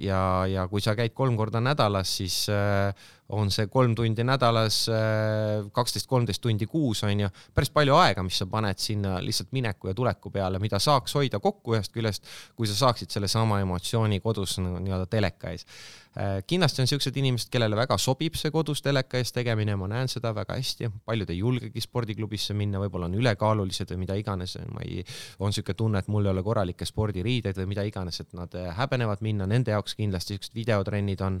ja, 0.00 0.20
ja 0.48 0.62
kui 0.68 0.80
sa 0.80 0.94
käid 0.96 1.12
kolm 1.12 1.36
korda 1.36 1.60
nädalas, 1.60 2.16
siis 2.22 2.36
äh, 2.48 2.94
on 3.32 3.50
see 3.52 3.68
kolm 3.72 3.94
tundi 3.96 4.24
nädalas, 4.24 4.82
äh, 4.92 5.64
kaksteist, 5.72 6.08
kolmteist 6.08 6.42
tundi 6.44 6.68
kuus 6.68 7.02
on 7.08 7.24
ju, 7.24 7.30
päris 7.54 7.72
palju 7.72 7.96
aega, 7.96 8.24
mis 8.26 8.40
sa 8.42 8.46
paned 8.50 8.80
sinna 8.80 9.18
lihtsalt 9.24 9.52
mineku 9.56 9.90
ja 9.90 9.96
tuleku 9.96 10.32
peale, 10.32 10.60
mida 10.62 10.80
saaks 10.82 11.16
hoida 11.16 11.40
kokku 11.40 11.76
ühest 11.76 11.92
küljest, 11.94 12.28
kui 12.56 12.68
sa 12.68 12.76
saaksid 12.78 13.12
sellesama 13.12 13.60
emotsiooni 13.64 14.20
kodus 14.24 14.58
nagu 14.60 14.80
nii-öelda 14.84 15.08
teleka 15.12 15.52
ees. 15.52 15.66
Äh, 16.12 16.42
kindlasti 16.46 16.82
on 16.82 16.88
siuksed 16.90 17.16
inimesed, 17.16 17.48
kellele 17.48 17.76
väga 17.78 17.96
sobib 17.96 18.34
see 18.36 18.52
kodus 18.52 18.82
teleka 18.84 19.16
ees 19.16 19.30
tegemine, 19.32 19.78
ma 19.80 19.86
näen 19.88 20.10
seda 20.12 20.34
väga 20.36 20.58
hästi, 20.58 20.90
paljud 21.08 21.30
ei 21.32 21.38
julgegi 21.38 21.80
spordiklubisse 21.80 22.52
minna, 22.52 22.82
võib-olla 22.82 23.06
on 23.08 23.14
ülekaalulised 23.16 23.94
või 23.94 24.02
mida 24.02 24.18
iganes, 24.20 24.58
ma 24.74 24.82
ei, 24.84 25.00
on 25.40 25.56
siuke 25.56 25.72
tunne, 25.72 26.02
et 26.02 26.10
mul 26.12 26.28
ei 26.28 26.34
ole 26.34 26.42
korralikke 26.44 26.84
spordiriideid 26.84 27.56
või 27.62 27.70
mida 27.70 27.86
iganes, 27.88 28.20
et 28.20 28.36
nad 28.36 28.52
äh, 28.60 28.68
häbenevad 28.76 29.24
minna, 29.24 29.46
nende 29.48 29.72
jaoks 29.72 29.96
kindlasti 29.96 30.36
siuksed 30.36 30.58
videotrennid 30.58 31.24
on 31.24 31.40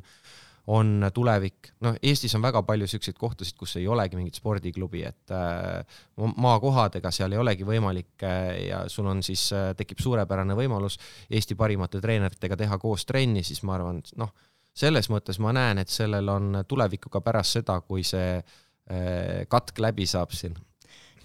on 0.70 1.08
tulevik, 1.10 1.72
noh, 1.82 1.96
Eestis 2.06 2.36
on 2.38 2.44
väga 2.44 2.60
palju 2.62 2.86
siukseid 2.86 3.16
kohtasid, 3.18 3.56
kus 3.58 3.72
ei 3.80 3.88
olegi 3.90 4.14
mingit 4.14 4.38
spordiklubi, 4.38 5.00
et 5.08 5.32
äh, 5.34 5.98
maakohad, 6.16 7.00
ega 7.00 7.10
seal 7.10 7.34
ei 7.34 7.40
olegi 7.42 7.66
võimalik 7.66 8.22
ja 8.22 8.84
sul 8.86 9.10
on 9.10 9.24
siis 9.26 9.48
tekib 9.76 9.98
suurepärane 9.98 10.54
võimalus 10.54 11.00
Eesti 11.26 11.58
parimate 11.58 12.00
treeneritega 12.00 12.60
teha 12.62 12.78
koos 12.78 13.04
trenni, 13.10 13.42
siis 13.42 13.64
ma 13.66 13.74
arvan, 13.74 13.98
noh 14.22 14.30
selles 14.74 15.08
mõttes 15.12 15.38
ma 15.42 15.52
näen, 15.54 15.82
et 15.82 15.92
sellel 15.92 16.28
on 16.32 16.62
tulevikku 16.68 17.12
ka 17.12 17.20
pärast 17.24 17.58
seda, 17.58 17.80
kui 17.80 18.04
see 18.06 18.36
äh, 18.38 19.42
katk 19.48 19.78
läbi 19.84 20.06
saab 20.08 20.32
siin. 20.36 20.56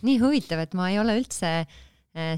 nii 0.01 0.19
huvitav, 0.21 0.61
et 0.65 0.73
ma 0.77 0.91
ei 0.91 0.99
ole 0.99 1.17
üldse 1.19 1.51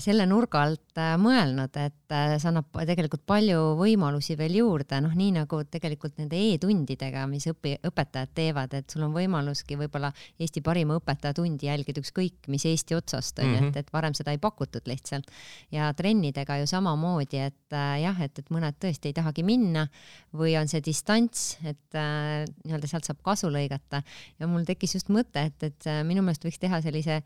selle 0.02 0.26
nurga 0.28 0.64
alt 0.66 1.00
äh, 1.00 1.14
mõelnud, 1.22 1.76
et 1.80 1.96
see 2.10 2.50
annab 2.50 2.74
tegelikult 2.90 3.22
palju 3.30 3.76
võimalusi 3.80 4.36
veel 4.40 4.58
juurde, 4.60 4.98
noh, 5.04 5.14
nii 5.16 5.32
nagu 5.38 5.62
tegelikult 5.70 6.18
nende 6.20 6.40
e-tundidega, 6.40 7.26
mis 7.30 7.46
õpi-, 7.52 7.78
õpetajad 7.88 8.34
teevad, 8.36 8.74
et 8.76 8.90
sul 8.90 9.06
on 9.06 9.14
võimaluski 9.16 9.78
võib-olla 9.80 10.10
Eesti 10.40 10.64
parima 10.66 10.98
õpetaja 10.98 11.38
tundi 11.38 11.70
jälgida 11.70 12.02
ükskõik 12.02 12.50
mis 12.50 12.66
Eesti 12.66 12.98
otsast 12.98 13.40
mm 13.40 13.54
-hmm., 13.54 13.70
et, 13.70 13.78
et 13.78 13.94
varem 13.94 14.14
seda 14.18 14.32
ei 14.32 14.42
pakutud 14.42 14.88
lihtsalt. 14.90 15.30
ja 15.72 15.94
trennidega 15.94 16.58
ju 16.58 16.68
samamoodi, 16.68 17.38
et 17.38 17.74
äh, 17.74 18.02
jah, 18.02 18.22
et, 18.22 18.40
et 18.40 18.50
mõned 18.50 18.76
tõesti 18.82 19.10
ei 19.10 19.14
tahagi 19.14 19.44
minna 19.44 19.88
või 20.34 20.58
on 20.60 20.68
see 20.68 20.82
distants, 20.86 21.58
et 21.64 21.96
äh, 21.96 22.46
nii-öelda 22.66 22.88
sealt 22.88 23.06
saab 23.06 23.22
kasu 23.24 23.48
lõigata 23.48 24.04
ja 24.40 24.48
mul 24.48 24.66
tekkis 24.66 24.96
just 24.96 25.10
mõte, 25.10 25.46
et, 25.46 25.64
et 25.64 25.88
äh, 25.88 26.04
minu 26.04 26.22
meelest 26.22 26.46
võiks 26.46 26.60
teha 26.60 26.82
sellise, 26.82 27.22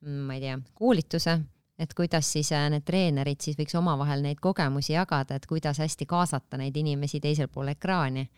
mm, 0.00 0.26
ma 0.26 0.34
ei 0.38 0.40
tea, 0.40 0.58
koolituse 0.74 1.40
et 1.78 1.94
kuidas 1.94 2.32
siis 2.32 2.52
äh, 2.52 2.68
need 2.72 2.86
treenerid 2.86 3.42
siis 3.42 3.58
võiks 3.58 3.76
omavahel 3.78 4.24
neid 4.24 4.40
kogemusi 4.42 4.94
jagada, 4.96 5.38
et 5.38 5.46
kuidas 5.46 5.78
hästi 5.78 6.06
kaasata 6.10 6.58
neid 6.60 6.76
inimesi 6.76 7.20
teisel 7.20 7.48
pool 7.52 7.74
ekraani. 7.74 8.28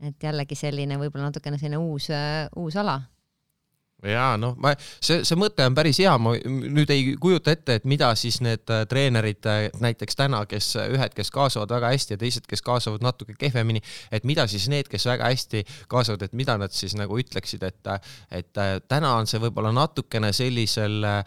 et 0.00 0.22
jällegi 0.22 0.54
selline 0.54 0.98
võib-olla 1.00 1.30
natukene 1.30 1.58
selline 1.58 1.78
uus, 1.80 2.10
äh, 2.10 2.48
uus 2.56 2.76
ala 2.76 3.00
ja 4.04 4.34
noh, 4.36 4.52
ma, 4.60 4.74
see, 4.76 5.22
see 5.24 5.38
mõte 5.40 5.64
on 5.64 5.74
päris 5.74 5.96
hea, 6.02 6.12
ma 6.20 6.34
nüüd 6.36 6.90
ei 6.92 7.14
kujuta 7.20 7.54
ette, 7.56 7.78
et 7.78 7.86
mida 7.88 8.10
siis 8.14 8.42
need 8.44 8.68
äh, 8.68 8.84
treenerid 8.88 9.48
näiteks 9.80 10.20
täna, 10.20 10.42
kes 10.46 10.74
ühed, 10.84 11.16
kes 11.16 11.32
kaasavad 11.32 11.72
väga 11.78 11.94
hästi 11.94 12.16
ja 12.16 12.20
teised, 12.20 12.44
kes 12.48 12.64
kaasavad 12.64 13.04
natuke 13.04 13.36
kehvemini, 13.40 13.80
et 14.12 14.28
mida 14.28 14.44
siis 14.52 14.68
need, 14.72 14.88
kes 14.92 15.08
väga 15.08 15.32
hästi 15.32 15.64
kaasavad, 15.88 16.28
et 16.28 16.36
mida 16.36 16.58
nad 16.60 16.76
siis 16.76 16.96
nagu 16.96 17.16
ütleksid, 17.20 17.64
et, 17.64 17.92
et 18.30 18.64
täna 18.88 19.16
on 19.16 19.28
see 19.28 19.40
võib-olla 19.40 19.72
natukene 19.72 20.32
sellisel 20.36 21.00
Äh, 21.16 21.24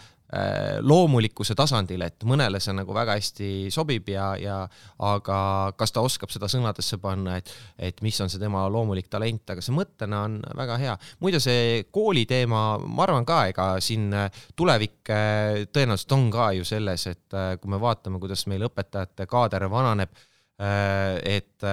loomulikkuse 0.86 1.55
tasandil, 1.57 2.03
et 2.05 2.23
mõnele 2.27 2.59
see 2.61 2.75
nagu 2.77 2.93
väga 2.93 3.15
hästi 3.17 3.71
sobib 3.73 4.11
ja, 4.13 4.27
ja 4.38 4.57
aga 5.01 5.39
kas 5.77 5.93
ta 5.95 6.03
oskab 6.05 6.30
seda 6.30 6.45
sõnadesse 6.51 6.99
panna, 7.01 7.39
et, 7.39 7.49
et 7.89 8.03
mis 8.05 8.19
on 8.21 8.30
see 8.30 8.41
tema 8.41 8.67
loomulik 8.69 9.09
talent, 9.09 9.49
aga 9.49 9.63
see 9.65 9.73
mõttena 9.73 10.21
on 10.27 10.38
väga 10.59 10.77
hea. 10.84 10.95
muide, 11.23 11.41
see 11.41 11.82
kooli 11.89 12.27
teema, 12.30 12.61
ma 12.77 13.07
arvan 13.07 13.25
ka, 13.25 13.39
ega 13.49 13.69
siin 13.82 14.13
tulevik 14.59 15.09
äh, 15.15 15.65
tõenäoliselt 15.73 16.17
on 16.19 16.30
ka 16.34 16.51
ju 16.59 16.67
selles, 16.67 17.07
et 17.09 17.38
äh, 17.38 17.55
kui 17.57 17.73
me 17.73 17.82
vaatame, 17.82 18.21
kuidas 18.21 18.45
meil 18.51 18.67
õpetajate 18.69 19.25
kaader 19.30 19.69
vananeb, 19.71 20.13
et 20.59 21.63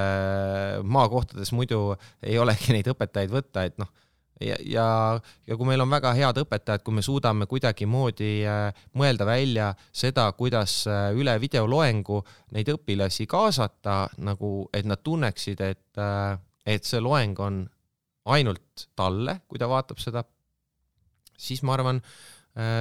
maakohtades 0.87 1.51
muidu 1.59 1.97
ei 2.23 2.37
olegi 2.39 2.71
neid 2.71 2.87
õpetajaid 2.93 3.33
võtta, 3.33 3.65
et 3.67 3.81
noh 3.83 3.91
ja, 4.41 4.57
ja, 4.65 4.87
ja 5.47 5.57
kui 5.57 5.69
meil 5.69 5.83
on 5.83 5.91
väga 5.91 6.13
head 6.17 6.41
õpetajad, 6.43 6.85
kui 6.85 6.97
me 6.99 7.05
suudame 7.05 7.49
kuidagimoodi 7.51 8.31
äh, 8.49 8.85
mõelda 8.99 9.27
välja 9.29 9.71
seda, 9.95 10.27
kuidas 10.39 10.83
äh, 10.91 11.09
üle 11.17 11.37
videoloengu 11.43 12.21
neid 12.57 12.71
õpilasi 12.75 13.29
kaasata, 13.31 14.03
nagu 14.27 14.69
et 14.77 14.89
nad 14.89 15.03
tunneksid, 15.03 15.63
et, 15.65 16.01
äh, 16.01 16.37
et 16.67 16.89
see 16.89 17.03
loeng 17.03 17.41
on 17.43 17.65
ainult 18.33 18.89
talle, 18.99 19.41
kui 19.47 19.61
ta 19.63 19.69
vaatab 19.71 20.03
seda, 20.03 20.25
siis 21.39 21.63
ma 21.63 21.77
arvan, 21.77 22.01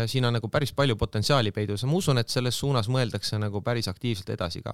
siin 0.08 0.24
on 0.26 0.32
nagu 0.34 0.48
päris 0.50 0.72
palju 0.74 0.96
potentsiaali 0.96 1.52
peidus 1.52 1.84
ja 1.84 1.90
ma 1.92 1.98
usun, 2.00 2.18
et 2.18 2.32
selles 2.32 2.56
suunas 2.58 2.88
mõeldakse 2.90 3.38
nagu 3.38 3.60
päris 3.62 3.90
aktiivselt 3.92 4.32
edasi 4.32 4.64
ka. 4.64 4.74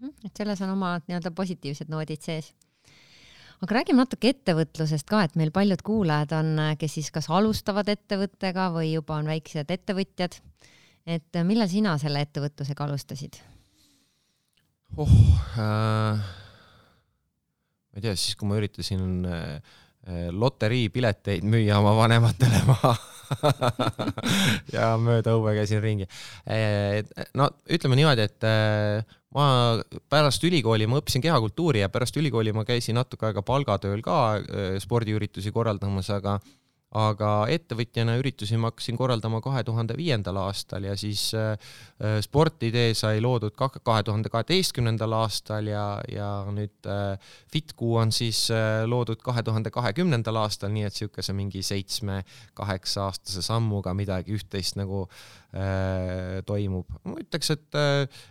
Mhm, 0.00 0.14
et 0.24 0.40
selles 0.40 0.62
on 0.64 0.72
omad 0.72 1.04
nii-öelda 1.06 1.30
positiivsed 1.36 1.92
noodid 1.92 2.24
sees 2.24 2.48
aga 3.62 3.78
räägime 3.78 4.02
natuke 4.02 4.32
ettevõtlusest 4.32 5.08
ka, 5.08 5.24
et 5.26 5.36
meil 5.38 5.50
paljud 5.54 5.82
kuulajad 5.86 6.34
on, 6.38 6.52
kes 6.78 6.98
siis 6.98 7.10
kas 7.14 7.28
alustavad 7.32 7.88
ettevõttega 7.90 8.68
või 8.74 8.92
juba 8.92 9.18
on 9.18 9.30
väiksed 9.30 9.70
ettevõtjad. 9.74 10.38
et 11.08 11.40
millal 11.44 11.68
sina 11.68 11.96
selle 11.98 12.22
ettevõtlusega 12.26 12.84
alustasid? 12.84 13.40
oh 14.96 15.14
äh,, 15.58 16.22
ma 17.90 18.00
ei 18.00 18.06
tea, 18.06 18.16
siis 18.16 18.36
kui 18.38 18.48
ma 18.48 18.58
üritasin 18.60 19.26
äh, 19.26 19.76
loteriipileteid 20.30 21.44
müüa 21.44 21.78
oma 21.82 21.96
vanematele 21.98 22.62
maha 22.68 22.94
ja 24.74 24.92
mööda 25.00 25.34
õue 25.36 25.52
käisin 25.58 25.82
ringi. 25.84 26.06
Äh, 26.48 27.02
no 27.36 27.50
ütleme 27.68 27.98
niimoodi, 27.98 28.24
et 28.28 28.46
äh, 28.48 29.17
ma 29.36 29.46
pärast 30.08 30.44
ülikooli, 30.44 30.86
ma 30.88 31.00
õppisin 31.02 31.24
kehakultuuri 31.24 31.82
ja 31.82 31.90
pärast 31.92 32.16
ülikooli 32.16 32.54
ma 32.56 32.64
käisin 32.68 32.96
natuke 32.96 33.28
aega 33.28 33.42
palgatööl 33.44 34.00
ka 34.04 34.20
äh, 34.38 34.78
spordiüritusi 34.80 35.52
korraldamas, 35.52 36.10
aga 36.14 36.38
aga 36.96 37.30
ettevõtjana 37.52 38.14
üritusi 38.20 38.56
ma 38.56 38.70
hakkasin 38.70 38.96
korraldama 38.96 39.42
kahe 39.44 39.60
tuhande 39.66 39.96
viiendal 39.98 40.38
aastal 40.40 40.86
ja 40.88 40.96
siis 40.96 41.30
äh, 41.36 41.52
äh 42.00 42.20
Sportidee 42.24 42.94
sai 42.94 43.20
loodud 43.20 43.52
kahe 43.56 44.02
tuhande 44.04 44.32
kaheteistkümnendal 44.32 45.12
aastal 45.20 45.68
ja, 45.68 46.00
ja 46.08 46.30
nüüd 46.52 46.88
äh, 46.88 47.18
FitQ 47.52 47.84
on 48.02 48.12
siis 48.12 48.46
loodud 48.86 49.20
kahe 49.24 49.42
tuhande 49.44 49.70
kahekümnendal 49.74 50.40
aastal, 50.44 50.72
nii 50.72 50.86
et 50.88 50.96
niisuguse 50.98 51.34
mingi 51.36 51.62
seitsme-kaheksa 51.62 53.04
aastase 53.08 53.42
sammuga 53.44 53.94
midagi 53.96 54.34
üht-teist 54.36 54.78
nagu 54.80 55.04
äh, 55.52 56.40
toimub. 56.48 56.88
ma 57.04 57.18
ütleks, 57.20 57.52
et, 57.54 57.78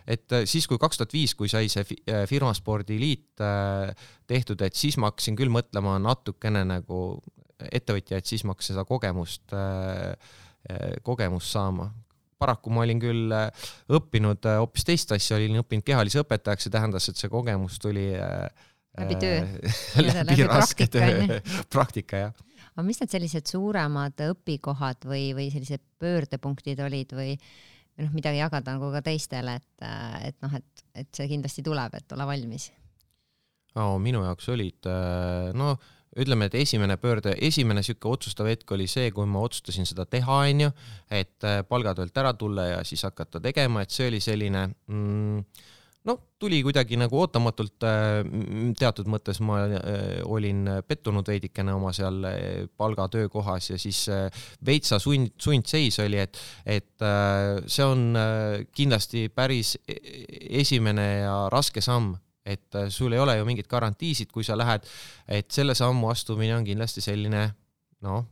et 0.06 0.38
siis, 0.50 0.66
kui 0.66 0.80
kaks 0.80 1.00
tuhat 1.00 1.14
viis, 1.14 1.34
kui 1.38 1.50
sai 1.50 1.70
see 1.72 1.86
firmaspordiliit 2.30 3.42
äh, 3.44 4.06
tehtud, 4.26 4.62
et 4.66 4.76
siis 4.78 4.98
ma 4.98 5.12
hakkasin 5.12 5.38
küll 5.38 5.52
mõtlema 5.52 5.98
natukene 6.02 6.64
nagu 6.68 7.20
ettevõtjaid, 7.66 8.26
siis 8.26 8.44
ma 8.46 8.54
hakkasin 8.54 8.76
seda 8.76 8.84
kogemust, 8.88 9.44
äh, 9.56 10.12
äh, 10.70 10.92
kogemust 11.06 11.54
saama. 11.54 11.90
paraku 12.38 12.70
ma 12.70 12.84
olin 12.84 13.00
küll 13.02 13.32
äh, 13.34 13.48
õppinud 13.90 14.46
hoopis 14.60 14.84
teist 14.86 15.12
asja, 15.12 15.36
olin 15.36 15.58
õppinud 15.58 15.82
kehalise 15.86 16.22
õpetajaks, 16.22 16.68
see 16.68 16.74
tähendas, 16.74 17.08
et 17.10 17.18
see 17.18 17.30
kogemus 17.32 17.80
tuli 17.82 18.12
läbi 18.14 19.16
töö 19.18 19.40
läbi, 20.06 20.14
läbi 20.20 20.46
raske 20.46 20.86
töö, 20.86 21.40
praktika 21.74 22.28
jah 22.28 22.44
aga 22.76 22.86
mis 22.86 23.02
need 23.02 23.10
sellised 23.10 23.50
suuremad 23.50 24.22
õpikohad 24.28 25.02
või, 25.10 25.32
või 25.34 25.48
sellised 25.50 25.82
pöördepunktid 25.98 26.78
olid 26.86 27.14
või 27.18 27.34
noh, 27.98 28.14
midagi 28.14 28.38
jagada 28.38 28.76
nagu 28.76 28.92
ka 28.94 29.02
teistele, 29.02 29.58
et, 29.58 29.86
et 30.30 30.38
noh, 30.46 30.54
et, 30.54 30.84
et 31.02 31.10
see 31.10 31.26
kindlasti 31.34 31.66
tuleb, 31.66 31.98
et 31.98 32.14
ole 32.14 32.30
valmis 32.30 32.70
oh,? 33.74 33.98
minu 33.98 34.22
jaoks 34.22 34.54
olid 34.54 34.92
no 35.58 35.74
ütleme, 36.18 36.48
et 36.48 36.58
esimene 36.58 36.98
pöörde, 37.00 37.36
esimene 37.48 37.82
sihuke 37.86 38.10
otsustav 38.10 38.50
hetk 38.50 38.70
oli 38.76 38.88
see, 38.90 39.12
kui 39.14 39.26
ma 39.30 39.42
otsustasin 39.46 39.88
seda 39.88 40.06
teha, 40.06 40.42
onju, 40.50 40.70
et 41.14 41.48
palgatöölt 41.68 42.22
ära 42.22 42.34
tulla 42.38 42.68
ja 42.72 42.84
siis 42.86 43.04
hakata 43.06 43.40
tegema, 43.44 43.82
et 43.82 43.94
see 43.94 44.08
oli 44.10 44.20
selline 44.24 44.68
mm, 44.68 45.44
noh, 46.08 46.18
tuli 46.40 46.60
kuidagi 46.64 46.98
nagu 46.98 47.18
ootamatult, 47.20 47.84
äh, 47.86 48.20
teatud 48.78 49.08
mõttes 49.10 49.40
ma 49.44 49.60
äh, 49.66 50.20
olin 50.28 50.64
pettunud 50.88 51.26
veidikene 51.28 51.74
oma 51.76 51.92
seal 51.96 52.22
äh, 52.28 52.38
palgatöökohas 52.78 53.72
ja 53.72 53.80
siis 53.80 54.04
veitsa 54.64 55.00
sund, 55.02 55.34
sundseis 55.40 55.98
oli, 56.04 56.20
et, 56.22 56.38
et 56.66 57.06
see 57.66 57.84
on 57.84 58.08
kindlasti 58.74 59.28
päris 59.34 59.76
e-, 59.88 60.00
esimene 60.62 61.08
ja 61.24 61.36
raske 61.52 61.82
samm 61.84 62.14
et 62.48 62.80
sul 62.94 63.12
ei 63.12 63.20
ole 63.22 63.36
ju 63.38 63.46
mingit 63.48 63.68
garantiisid, 63.68 64.32
kui 64.32 64.46
sa 64.46 64.56
lähed, 64.58 64.88
et 65.28 65.52
selle 65.52 65.76
sammu 65.78 66.10
astumine 66.12 66.56
on 66.56 66.66
kindlasti 66.66 67.04
selline 67.04 67.46
noh 68.06 68.26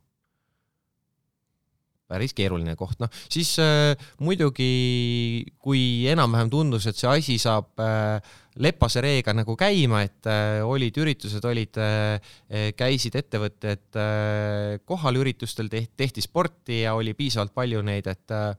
päris 2.06 2.34
keeruline 2.36 2.76
koht, 2.78 3.00
noh 3.02 3.10
siis 3.26 3.56
äh, 3.62 3.92
muidugi 4.22 4.70
kui 5.62 6.06
enam-vähem 6.10 6.50
tundus, 6.52 6.86
et 6.86 6.98
see 6.98 7.10
asi 7.10 7.38
saab 7.42 7.82
äh, 7.82 8.34
lepase 8.62 9.02
reega 9.04 9.34
nagu 9.36 9.56
käima, 9.58 10.04
et 10.06 10.28
äh, 10.30 10.60
olid 10.64 10.96
üritused, 11.02 11.44
olid 11.50 11.80
äh,, 11.82 12.36
käisid 12.78 13.18
ettevõtted 13.18 13.98
äh, 13.98 14.76
kohal 14.86 15.18
üritustel, 15.22 15.70
tehti 15.70 16.24
sporti 16.24 16.84
ja 16.84 16.94
oli 16.98 17.16
piisavalt 17.18 17.54
palju 17.56 17.82
neid, 17.86 18.06
et, 18.12 18.30
äh, 18.30 18.52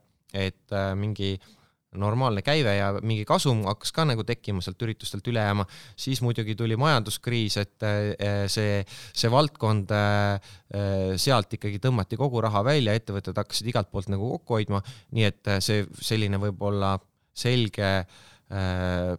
et 0.47 0.75
äh, 0.75 0.91
mingi 0.99 1.37
äh, 1.37 1.56
normaalne 1.99 2.43
käive 2.45 2.75
ja 2.77 2.91
mingi 3.01 3.25
kasum 3.27 3.63
hakkas 3.67 3.91
ka 3.95 4.05
nagu 4.07 4.23
tekkima 4.27 4.63
sealt 4.63 4.81
üritustelt 4.85 5.27
üle 5.31 5.43
jääma, 5.43 5.65
siis 5.99 6.21
muidugi 6.25 6.55
tuli 6.57 6.77
majanduskriis, 6.79 7.57
et 7.61 7.87
eh, 7.87 8.45
see, 8.51 8.79
see 8.87 9.31
valdkond, 9.33 9.93
eh, 9.97 10.55
eh, 10.77 11.11
sealt 11.19 11.53
ikkagi 11.57 11.81
tõmmati 11.83 12.19
kogu 12.19 12.41
raha 12.45 12.63
välja, 12.67 12.95
ettevõtted 12.97 13.37
hakkasid 13.37 13.69
igalt 13.73 13.91
poolt 13.91 14.11
nagu 14.13 14.31
kokku 14.37 14.59
hoidma, 14.59 14.81
nii 15.17 15.29
et 15.29 15.53
see 15.63 15.85
selline 16.01 16.41
võib-olla 16.41 16.97
selge 17.37 17.93
äh,, 17.93 19.13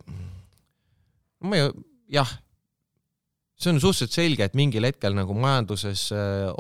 ma 1.45 1.59
ei, 1.59 1.73
jah 2.19 2.39
see 3.59 3.73
on 3.73 3.81
suhteliselt 3.83 4.15
selge, 4.15 4.47
et 4.47 4.55
mingil 4.55 4.87
hetkel 4.87 5.17
nagu 5.19 5.35
majanduses 5.35 6.13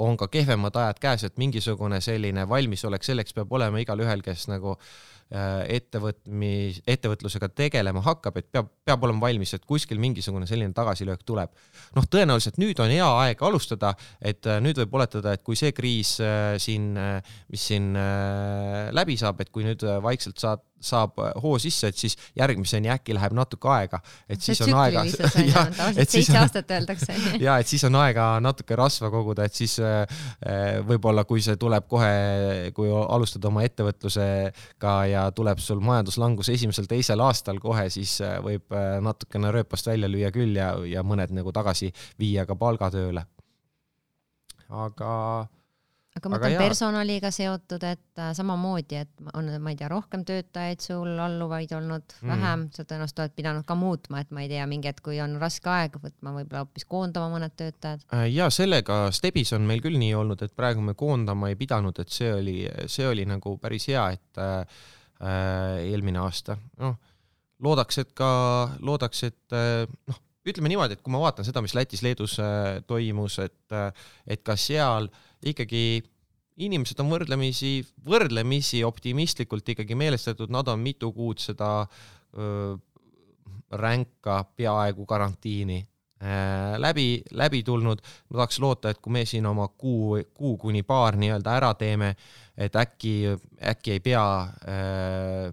on 0.03 0.17
ka 0.19 0.27
kehvemad 0.33 0.75
ajad 0.83 0.99
käes, 1.03 1.25
et 1.29 1.37
mingisugune 1.39 2.01
selline 2.03 2.43
valmisolek 2.51 3.07
selleks 3.07 3.37
peab 3.37 3.53
olema 3.55 3.79
igalühel, 3.79 4.25
kes 4.27 4.49
nagu 4.51 4.73
äh, 4.75 4.89
ettevõtmis, 5.29 6.79
ettevõtlusega 6.89 7.51
tegelema 7.53 8.01
hakkab, 8.05 8.39
et 8.41 8.47
peab, 8.53 8.71
peab 8.89 9.03
olema 9.05 9.27
valmis, 9.27 9.53
et 9.53 9.65
kuskil 9.69 10.01
mingisugune 10.01 10.49
selline 10.49 10.73
tagasilöök 10.77 11.25
tuleb. 11.29 11.53
noh, 11.97 12.07
tõenäoliselt 12.09 12.57
nüüd 12.61 12.81
on 12.81 12.93
hea 12.93 13.09
aeg 13.25 13.43
alustada, 13.45 13.95
et 14.21 14.47
äh, 14.49 14.61
nüüd 14.65 14.81
võib 14.81 14.97
oletada, 15.01 15.35
et 15.37 15.45
kui 15.45 15.59
see 15.59 15.75
kriis 15.77 16.17
äh, 16.25 16.57
siin, 16.63 16.95
mis 17.53 17.67
siin 17.71 17.93
läbi 18.97 19.19
saab, 19.21 19.41
et 19.45 19.53
kui 19.53 19.67
nüüd 19.67 19.85
vaikselt 20.03 20.41
saad 20.41 20.65
saab 20.81 21.19
hoo 21.43 21.57
sisse, 21.59 21.91
et 21.91 21.99
siis 21.99 22.17
järgmiseni 22.39 22.91
äkki 22.93 23.15
läheb 23.17 23.35
natuke 23.37 23.71
aega, 23.73 24.01
et 24.31 24.43
siis 24.43 24.61
on 24.67 24.75
aega. 24.79 25.05
seitse 26.09 26.37
aastat 26.39 26.71
öeldakse. 26.77 27.17
ja 27.47 27.59
et 27.59 27.71
siis 27.71 27.85
on 27.89 27.99
aega 27.99 28.29
natuke 28.45 28.77
rasva 28.79 29.11
koguda, 29.13 29.49
et 29.49 29.59
siis 29.59 29.79
äh, 29.83 30.03
äh, 30.47 30.79
võib-olla, 30.87 31.25
kui 31.29 31.43
see 31.45 31.59
tuleb 31.61 31.89
kohe, 31.91 32.13
kui 32.77 32.91
alustad 32.93 33.45
oma 33.51 33.65
ettevõtlusega 33.67 34.95
ja 35.11 35.27
tuleb 35.35 35.63
sul 35.63 35.83
majanduslangus 35.85 36.53
esimesel-teisel 36.55 37.23
aastal 37.27 37.61
kohe, 37.63 37.89
siis 37.93 38.19
äh, 38.25 38.39
võib 38.45 38.75
natukene 39.03 39.53
rööpast 39.55 39.91
välja 39.91 40.11
lüüa 40.11 40.33
küll 40.35 40.57
ja, 40.59 40.73
ja 40.87 41.05
mõned 41.07 41.35
nagu 41.35 41.53
tagasi 41.55 41.91
viia 42.21 42.47
ka 42.47 42.57
palgatööle. 42.59 43.27
aga 44.69 45.13
aga 46.19 46.31
ma 46.31 46.39
mõtlen 46.39 46.61
personaliga 46.61 47.31
seotud, 47.35 47.85
et 47.87 48.21
äh, 48.21 48.31
samamoodi, 48.37 49.01
et 49.03 49.31
on, 49.39 49.51
ma 49.63 49.73
ei 49.73 49.79
tea, 49.79 49.89
rohkem 49.93 50.25
töötajaid 50.29 50.83
sul, 50.85 51.11
alluvaid 51.25 51.73
olnud 51.79 52.15
mm. 52.19 52.33
vähem, 52.33 52.67
sa 52.75 52.85
tõenäoliselt 52.85 53.23
oled 53.25 53.37
pidanud 53.39 53.67
ka 53.69 53.77
muutma, 53.79 54.23
et 54.25 54.33
ma 54.35 54.45
ei 54.45 54.51
tea, 54.53 54.67
mingi 54.71 54.91
hetk, 54.91 55.03
kui 55.07 55.21
on 55.25 55.39
raske 55.41 55.71
aeg, 55.73 55.99
võtma 56.03 56.35
võib-olla 56.37 56.65
hoopis 56.65 56.89
koondama 56.91 57.31
mõned 57.37 57.57
töötajad. 57.59 58.05
Äh, 58.15 58.27
ja 58.35 58.51
sellega 58.55 59.01
Stebis 59.15 59.55
on 59.57 59.67
meil 59.69 59.83
küll 59.85 59.99
nii 60.01 60.15
olnud, 60.19 60.43
et 60.45 60.55
praegu 60.59 60.85
me 60.85 60.97
koondama 60.99 61.53
ei 61.53 61.59
pidanud, 61.61 61.99
et 62.03 62.15
see 62.15 62.33
oli, 62.35 62.59
see 62.91 63.09
oli 63.09 63.27
nagu 63.29 63.57
päris 63.63 63.89
hea, 63.93 64.09
et 64.19 64.43
äh, 64.43 64.81
äh 65.19 65.85
eelmine 65.89 66.21
aasta, 66.23 66.59
noh, 66.83 66.99
loodaks, 67.65 68.03
et 68.05 68.15
ka, 68.17 68.31
loodaks, 68.85 69.23
et 69.31 69.57
äh, 69.57 69.85
noh, 70.11 70.21
ütleme 70.49 70.71
niimoodi, 70.73 70.97
et 70.97 71.05
kui 71.05 71.13
ma 71.13 71.21
vaatan 71.23 71.47
seda, 71.47 71.63
mis 71.65 71.75
Lätis-Leedus 71.77 72.39
äh, 72.43 72.79
toimus, 72.89 73.39
et, 73.43 73.79
et 74.27 74.45
ka 74.47 74.57
seal 74.57 75.11
äh, 75.11 75.25
ikkagi 75.47 76.03
inimesed 76.59 76.99
on 77.03 77.13
võrdlemisi, 77.13 77.79
võrdlemisi 78.07 78.83
optimistlikult 78.87 79.75
ikkagi 79.75 79.95
meelestatud, 79.99 80.51
nad 80.51 80.69
on 80.69 80.81
mitu 80.83 81.13
kuud 81.15 81.39
seda 81.43 81.71
öö, 82.35 82.75
ränka 83.79 84.41
peaaegu 84.57 85.07
karantiini 85.07 85.79
äh, 86.23 86.75
läbi, 86.81 87.23
läbi 87.31 87.63
tulnud. 87.63 88.03
ma 88.31 88.41
tahaks 88.41 88.59
loota, 88.61 88.91
et 88.91 88.99
kui 89.03 89.13
me 89.13 89.25
siin 89.29 89.47
oma 89.47 89.69
kuu, 89.69 90.19
kuu 90.35 90.57
kuni 90.59 90.83
paar 90.83 91.17
nii-öelda 91.17 91.57
ära 91.61 91.73
teeme, 91.79 92.15
et 92.57 92.77
äkki, 92.77 93.15
äkki 93.63 93.97
ei 93.97 94.01
pea 94.01 94.27
äh, 94.43 95.53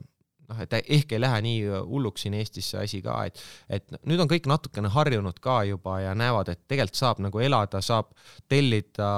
noh, 0.50 0.60
et 0.62 0.76
ehk 0.80 1.16
ei 1.16 1.22
lähe 1.22 1.40
nii 1.46 1.62
hulluks 1.90 2.26
siin 2.26 2.36
Eestis 2.38 2.70
see 2.74 2.82
asi 2.84 3.02
ka, 3.06 3.18
et, 3.30 3.42
et 3.78 3.96
nüüd 4.10 4.22
on 4.22 4.30
kõik 4.32 4.50
natukene 4.50 4.92
harjunud 4.94 5.40
ka 5.44 5.62
juba 5.70 6.00
ja 6.04 6.14
näevad, 6.18 6.52
et 6.54 6.64
tegelikult 6.70 7.00
saab 7.00 7.22
nagu 7.26 7.42
elada, 7.44 7.82
saab 7.86 8.12
tellida 8.52 9.10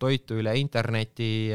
toitu 0.00 0.38
üle 0.42 0.54
interneti, 0.60 1.50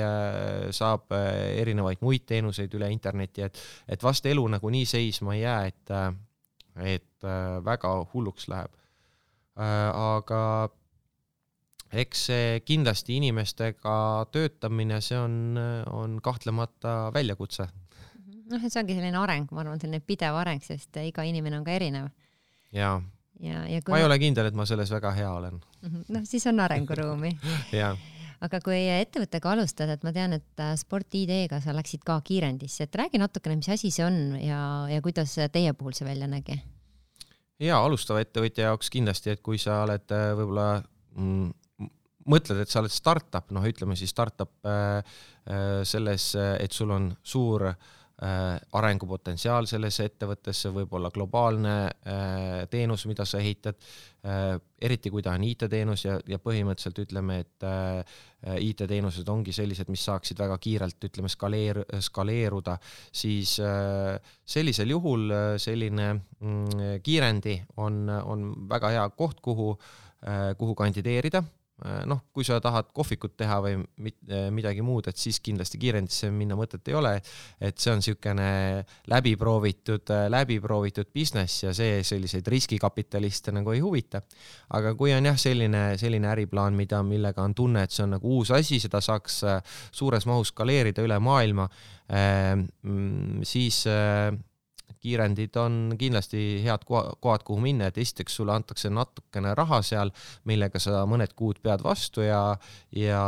saab 0.76 1.14
erinevaid 1.16 2.04
muid 2.06 2.28
teenuseid 2.30 2.74
üle 2.78 2.92
interneti, 2.94 3.48
et, 3.48 3.60
et 3.88 4.04
vast 4.04 4.26
elu 4.30 4.46
nagu 4.58 4.74
nii 4.74 4.86
seisma 4.90 5.38
ei 5.38 5.44
jää, 5.44 5.74
et, 5.74 5.98
et 6.98 7.34
väga 7.66 7.98
hulluks 8.14 8.50
läheb. 8.52 8.80
aga 9.56 10.42
eks 11.94 12.26
see 12.30 12.62
kindlasti 12.66 13.20
inimestega 13.20 13.96
töötamine, 14.34 15.00
see 15.06 15.20
on, 15.20 15.60
on 15.94 16.18
kahtlemata 16.26 17.12
väljakutse 17.14 17.68
noh, 18.52 18.64
see 18.68 18.82
ongi 18.82 18.96
selline 18.98 19.20
areng, 19.20 19.50
ma 19.52 19.64
arvan, 19.64 19.82
selline 19.82 20.04
pidev 20.06 20.38
areng, 20.40 20.64
sest 20.64 21.02
iga 21.04 21.26
inimene 21.28 21.60
on 21.60 21.68
ka 21.68 21.76
erinev. 21.76 22.10
jaa. 22.76 22.98
ja, 23.44 23.66
ja 23.70 23.82
kui... 23.82 23.94
ma 23.94 24.02
ei 24.02 24.08
ole 24.08 24.20
kindel, 24.22 24.50
et 24.50 24.58
ma 24.58 24.66
selles 24.70 24.92
väga 24.94 25.14
hea 25.18 25.30
olen. 25.32 25.62
Mhm. 25.84 26.10
noh, 26.16 26.26
siis 26.28 26.48
on 26.52 26.64
arenguruumi 26.64 27.36
jaa 27.82 27.96
aga 28.44 28.60
kui 28.60 28.82
ettevõttega 28.92 29.54
alustad, 29.54 29.92
et 29.94 30.04
ma 30.04 30.12
tean, 30.16 30.36
et 30.36 30.62
äh, 30.62 30.74
Sport 30.80 31.16
ID-ga 31.16 31.62
sa 31.64 31.76
läksid 31.76 32.04
ka 32.04 32.18
kiirendisse, 32.26 32.88
et 32.88 33.00
räägi 33.00 33.22
natukene, 33.22 33.56
mis 33.60 33.72
asi 33.72 33.92
see 33.94 34.04
on 34.04 34.38
ja, 34.42 34.60
ja 34.92 35.00
kuidas 35.06 35.38
teie 35.54 35.74
puhul 35.78 35.96
see 35.96 36.08
välja 36.08 36.28
nägi? 36.28 36.60
ja 37.64 37.78
alustava 37.80 38.20
ettevõtja 38.24 38.72
jaoks 38.72 38.90
kindlasti, 38.92 39.32
et 39.32 39.44
kui 39.46 39.62
sa 39.62 39.84
oled 39.86 40.12
äh, 40.12 40.34
võib-olla 40.36 40.68
mm, 41.16 41.90
mõtled, 42.34 42.60
et 42.64 42.72
sa 42.72 42.82
oled 42.82 42.92
startup, 42.92 43.48
noh, 43.56 43.64
ütleme 43.68 43.96
siis 44.00 44.12
startup 44.12 44.52
äh, 44.68 45.00
äh, 45.48 45.82
selles, 45.88 46.34
et 46.36 46.76
sul 46.76 46.92
on 46.92 47.14
suur 47.24 47.72
Äh, 47.72 47.94
arengupotentsiaal 48.22 49.66
sellesse 49.68 50.06
ettevõttesse, 50.06 50.70
võib-olla 50.72 51.10
globaalne 51.12 51.74
äh, 51.90 52.68
teenus, 52.72 53.08
mida 53.10 53.26
sa 53.26 53.40
ehitad, 53.42 53.80
äh, 54.24 54.54
eriti 54.80 55.10
kui 55.12 55.24
ta 55.26 55.34
on 55.34 55.44
IT-teenus 55.48 56.06
ja, 56.06 56.20
ja 56.30 56.38
põhimõtteliselt 56.40 57.02
ütleme, 57.04 57.40
et 57.44 57.66
IT-teenused 58.60 59.28
ongi 59.32 59.56
sellised, 59.56 59.90
mis 59.92 60.04
saaksid 60.06 60.40
väga 60.40 60.58
kiirelt, 60.62 61.00
ütleme, 61.08 61.32
skaleer-, 61.32 61.86
skaleeruda, 62.04 62.78
siis 63.16 63.56
sellisel 64.56 64.92
juhul 64.92 65.32
selline 65.64 66.10
mm, 66.14 67.02
kiirendi 67.04 67.58
on, 67.80 68.04
on 68.12 68.48
väga 68.70 68.94
hea 68.98 69.10
koht, 69.18 69.40
kuhu, 69.42 69.72
kuhu 70.60 70.76
kandideerida. 70.76 71.40
Äh, 71.40 71.63
noh, 72.08 72.22
kui 72.34 72.46
sa 72.48 72.60
tahad 72.64 72.92
kohvikut 72.96 73.36
teha 73.40 73.58
või 73.64 73.76
äh, 73.76 74.48
midagi 74.56 74.84
muud, 74.86 75.10
et 75.10 75.20
siis 75.20 75.40
kindlasti 75.44 75.80
kiirendisse 75.82 76.30
minna 76.32 76.56
mõtet 76.56 76.88
ei 76.88 76.96
ole. 76.96 77.14
et 77.60 77.78
see 77.80 77.92
on 77.92 78.00
niisugune 78.00 78.86
läbiproovitud, 79.12 80.14
äh, 80.16 80.28
läbiproovitud 80.32 81.12
business 81.14 81.64
ja 81.66 81.74
see 81.76 82.02
selliseid 82.04 82.48
riskikapitaliste 82.48 83.52
nagu 83.52 83.76
ei 83.76 83.84
huvita. 83.84 84.22
aga 84.70 84.96
kui 84.96 85.14
on 85.14 85.26
jah, 85.26 85.38
selline, 85.38 85.84
selline 86.00 86.32
äriplaan, 86.32 86.74
mida, 86.76 87.04
millega 87.04 87.44
on 87.44 87.56
tunne, 87.56 87.84
et 87.84 87.92
see 87.92 88.06
on 88.06 88.16
nagu 88.18 88.38
uus 88.38 88.52
asi, 88.56 88.80
seda 88.80 89.02
saaks 89.04 89.44
suures 89.92 90.26
mahus 90.30 90.54
skaleerida 90.54 91.04
üle 91.04 91.20
maailma, 91.20 91.68
mm, 92.10 93.44
siis 93.48 93.84
kiirendid 95.04 95.58
on 95.60 95.96
kindlasti 96.00 96.64
head 96.64 96.86
kohad, 96.88 97.44
kuhu 97.46 97.60
minna, 97.64 97.90
et 97.90 98.00
esiteks 98.02 98.40
sulle 98.40 98.56
antakse 98.56 98.92
natukene 98.94 99.54
raha 99.58 99.82
seal, 99.86 100.14
millega 100.50 100.82
sa 100.82 101.04
mõned 101.10 101.36
kuud 101.38 101.62
pead 101.64 101.84
vastu 101.86 102.26
ja, 102.26 102.44
ja 102.96 103.24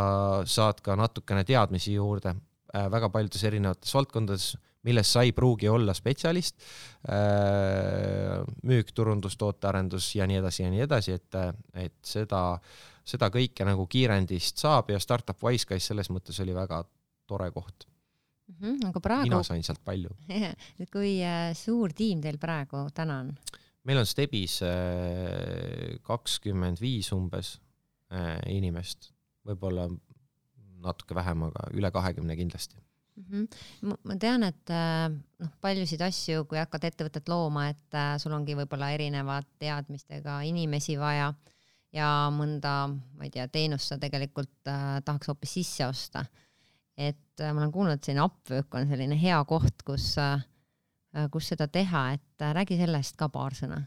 saad 0.50 0.82
ka 0.86 0.98
natukene 1.00 1.46
teadmisi 1.48 1.98
juurde. 1.98 2.36
Äh, 2.76 2.88
väga 2.92 3.10
paljudes 3.12 3.44
erinevates 3.48 3.94
valdkondades, 3.96 4.50
milles 4.86 5.12
sa 5.12 5.24
ei 5.26 5.32
pruugi 5.34 5.70
olla 5.72 5.96
spetsialist 5.98 6.60
äh,, 7.10 8.44
müük, 8.70 8.92
turundus, 8.94 9.38
tootearendus 9.42 10.12
ja 10.20 10.28
nii 10.30 10.44
edasi 10.44 10.64
ja 10.64 10.70
nii 10.74 10.86
edasi, 10.86 11.18
et, 11.18 11.40
et 11.88 11.98
seda, 12.06 12.44
seda 13.06 13.32
kõike 13.34 13.66
nagu 13.66 13.88
kiirendist 13.90 14.62
saab 14.62 14.94
ja 14.94 15.02
Startup 15.02 15.42
Wiseguys 15.48 15.90
selles 15.92 16.14
mõttes 16.14 16.40
oli 16.46 16.54
väga 16.56 16.84
tore 17.26 17.50
koht 17.56 17.90
mm. 18.48 18.56
-hmm, 18.62 18.88
aga 18.90 19.00
praegu. 19.00 19.30
mina 19.30 19.44
sain 19.44 19.64
sealt 19.64 19.84
palju 19.86 20.14
et 20.82 20.90
kui 20.92 21.18
äh, 21.24 21.52
suur 21.58 21.94
tiim 21.94 22.22
teil 22.22 22.40
praegu 22.42 22.86
täna 22.94 23.20
on? 23.26 23.36
meil 23.84 24.02
on 24.02 24.10
Stebis 24.10 24.62
äh, 24.66 26.00
kakskümmend 26.06 26.82
viis 26.82 27.12
umbes 27.16 27.60
äh, 28.14 28.40
inimest, 28.54 29.12
võib-olla 29.46 29.90
natuke 30.86 31.16
vähem, 31.18 31.48
aga 31.48 31.70
üle 31.74 31.92
kahekümne 31.92 32.36
kindlasti 32.38 32.78
mm. 33.16 33.26
-hmm. 33.32 33.98
ma 34.04 34.20
tean, 34.22 34.44
et 34.44 34.76
noh, 35.40 35.52
paljusid 35.62 36.02
asju, 36.02 36.46
kui 36.46 36.62
hakkad 36.62 36.90
ettevõtet 36.92 37.30
looma, 37.30 37.70
et 37.74 38.00
sul 38.22 38.34
ongi 38.38 38.58
võib-olla 38.58 38.92
erinevate 38.94 39.66
teadmistega 39.66 40.42
inimesi 40.46 40.98
vaja 41.00 41.34
ja 41.96 42.08
mõnda, 42.34 42.90
ma 42.92 43.24
ei 43.24 43.32
tea, 43.32 43.48
teenust 43.48 43.88
sa 43.88 43.98
tegelikult 43.98 44.52
tahaks 44.66 45.32
hoopis 45.32 45.54
sisse 45.62 45.88
osta 45.88 46.26
et 46.98 47.42
äh, 47.42 47.52
ma 47.52 47.64
olen 47.64 47.74
kuulnud, 47.74 47.98
et 47.98 48.08
selline 48.08 48.24
Upwork 48.26 48.78
on 48.80 48.88
selline 48.90 49.18
hea 49.20 49.42
koht, 49.48 49.84
kus, 49.88 50.14
äh, 50.22 50.40
kus 51.32 51.52
seda 51.52 51.68
teha, 51.72 52.08
et 52.16 52.46
äh, 52.46 52.56
räägi 52.56 52.80
sellest 52.80 53.18
ka 53.20 53.30
paar 53.34 53.56
sõna. 53.58 53.82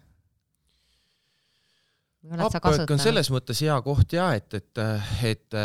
Upwork 2.29 2.91
on 2.93 3.01
selles 3.01 3.31
mõttes 3.33 3.61
hea 3.63 3.77
koht 3.87 4.13
ja 4.13 4.33
et, 4.37 4.53
et, 4.59 4.81
et 5.25 5.59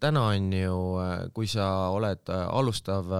täna 0.00 0.22
on 0.32 0.46
ju, 0.56 0.78
kui 1.36 1.46
sa 1.46 1.66
oled 1.94 2.32
alustav 2.32 3.12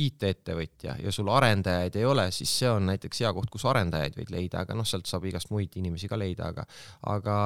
IT-ettevõtja 0.00 0.94
ja 1.02 1.12
sul 1.12 1.28
arendajaid 1.34 1.98
ei 1.98 2.06
ole, 2.08 2.28
siis 2.32 2.52
see 2.62 2.70
on 2.70 2.86
näiteks 2.88 3.20
hea 3.24 3.32
koht, 3.36 3.50
kus 3.52 3.66
arendajaid 3.68 4.16
võid 4.16 4.30
leida, 4.32 4.62
aga 4.62 4.78
noh, 4.78 4.86
sealt 4.86 5.10
saab 5.10 5.26
igast 5.28 5.50
muid 5.50 5.74
inimesi 5.76 6.08
ka 6.08 6.16
leida, 6.16 6.54
aga, 6.54 6.64
aga 7.10 7.36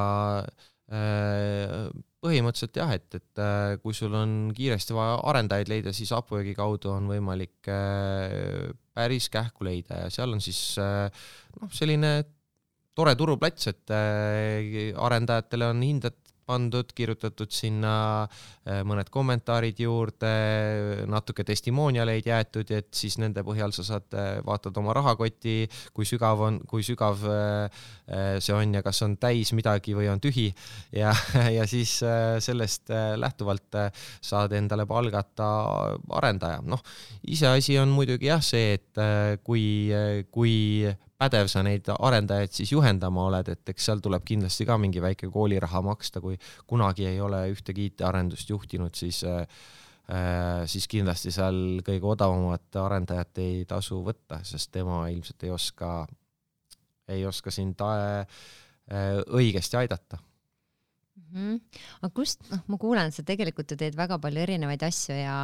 põhimõtteliselt 2.24 2.78
jah, 2.80 2.92
et, 2.96 3.18
et 3.18 3.42
äh, 3.42 3.74
kui 3.82 3.96
sul 3.96 4.14
on 4.16 4.52
kiiresti 4.56 4.96
vaja 4.96 5.18
arendajaid 5.30 5.70
leida, 5.72 5.92
siis 5.96 6.12
Upworki 6.16 6.54
kaudu 6.56 6.94
on 6.94 7.10
võimalik 7.10 7.68
äh, 7.72 8.70
päris 8.96 9.28
kähku 9.32 9.66
leida 9.68 10.04
ja 10.04 10.12
seal 10.14 10.32
on 10.32 10.40
siis 10.44 10.78
äh, 10.80 11.08
noh, 11.60 11.72
selline 11.74 12.16
tore 12.94 13.16
turuplats, 13.18 13.66
et 13.72 13.90
arendajatele 13.90 15.66
on 15.66 15.80
hinded 15.82 16.14
pandud, 16.46 16.90
kirjutatud 16.96 17.52
sinna 17.54 17.94
äh, 18.24 18.82
mõned 18.86 19.10
kommentaarid 19.12 19.80
juurde, 19.84 20.32
natuke 21.10 21.44
testimonialeid 21.46 22.28
jäetud, 22.28 22.70
et 22.74 22.90
siis 22.94 23.18
nende 23.22 23.44
põhjal 23.46 23.74
sa 23.76 23.86
saad, 23.86 24.08
äh, 24.18 24.38
vaatad 24.46 24.76
oma 24.80 24.94
rahakoti, 24.96 25.56
kui 25.96 26.08
sügav 26.08 26.42
on, 26.46 26.60
kui 26.70 26.84
sügav 26.86 27.24
äh, 27.28 27.84
see 28.38 28.54
on 28.56 28.76
ja 28.76 28.82
kas 28.84 29.02
on 29.06 29.16
täis 29.20 29.54
midagi 29.56 29.96
või 29.96 30.10
on 30.12 30.20
tühi 30.22 30.50
ja, 30.92 31.14
ja 31.56 31.66
siis 31.70 31.96
sellest 32.44 32.92
lähtuvalt 33.20 33.78
saad 34.24 34.52
endale 34.56 34.84
palgata 34.86 35.48
arendaja. 36.18 36.60
noh, 36.64 36.82
iseasi 37.32 37.78
on 37.80 37.94
muidugi 37.94 38.28
jah 38.28 38.42
see, 38.44 38.76
et 38.76 39.40
kui, 39.46 39.64
kui 40.34 40.54
pädev 41.20 41.48
sa 41.50 41.62
neid 41.64 41.88
arendajaid 41.94 42.52
siis 42.54 42.72
juhendama 42.74 43.28
oled, 43.28 43.48
et 43.52 43.72
eks 43.72 43.88
seal 43.90 44.02
tuleb 44.04 44.24
kindlasti 44.26 44.66
ka 44.68 44.76
mingi 44.80 45.02
väike 45.02 45.30
kooliraha 45.32 45.82
maksta, 45.86 46.22
kui 46.24 46.36
kunagi 46.70 47.06
ei 47.08 47.20
ole 47.22 47.44
ühtegi 47.52 47.88
IT-arendust 47.90 48.50
juhtinud, 48.50 48.94
siis 48.98 49.22
äh, 49.28 49.46
siis 50.70 50.88
kindlasti 50.90 51.32
seal 51.34 51.80
kõige 51.86 52.10
odavamat 52.16 52.76
arendajat 52.82 53.40
ei 53.44 53.64
tasu 53.68 54.02
võtta, 54.04 54.42
sest 54.44 54.72
tema 54.74 55.04
ilmselt 55.12 55.46
ei 55.46 55.54
oska, 55.54 55.94
ei 57.08 57.24
oska 57.26 57.54
sind 57.54 57.80
äh, 57.80 58.26
õigesti 59.32 59.78
aidata 59.80 60.18
mm. 60.18 61.30
-hmm. 61.30 61.62
aga 62.02 62.12
kust, 62.14 62.44
noh, 62.50 62.66
ma 62.66 62.80
kuulen, 62.80 63.12
sa 63.12 63.22
tegelikult 63.22 63.70
ju 63.70 63.78
teed 63.80 63.96
väga 63.96 64.18
palju 64.18 64.44
erinevaid 64.44 64.82
asju 64.82 65.16
ja, 65.16 65.38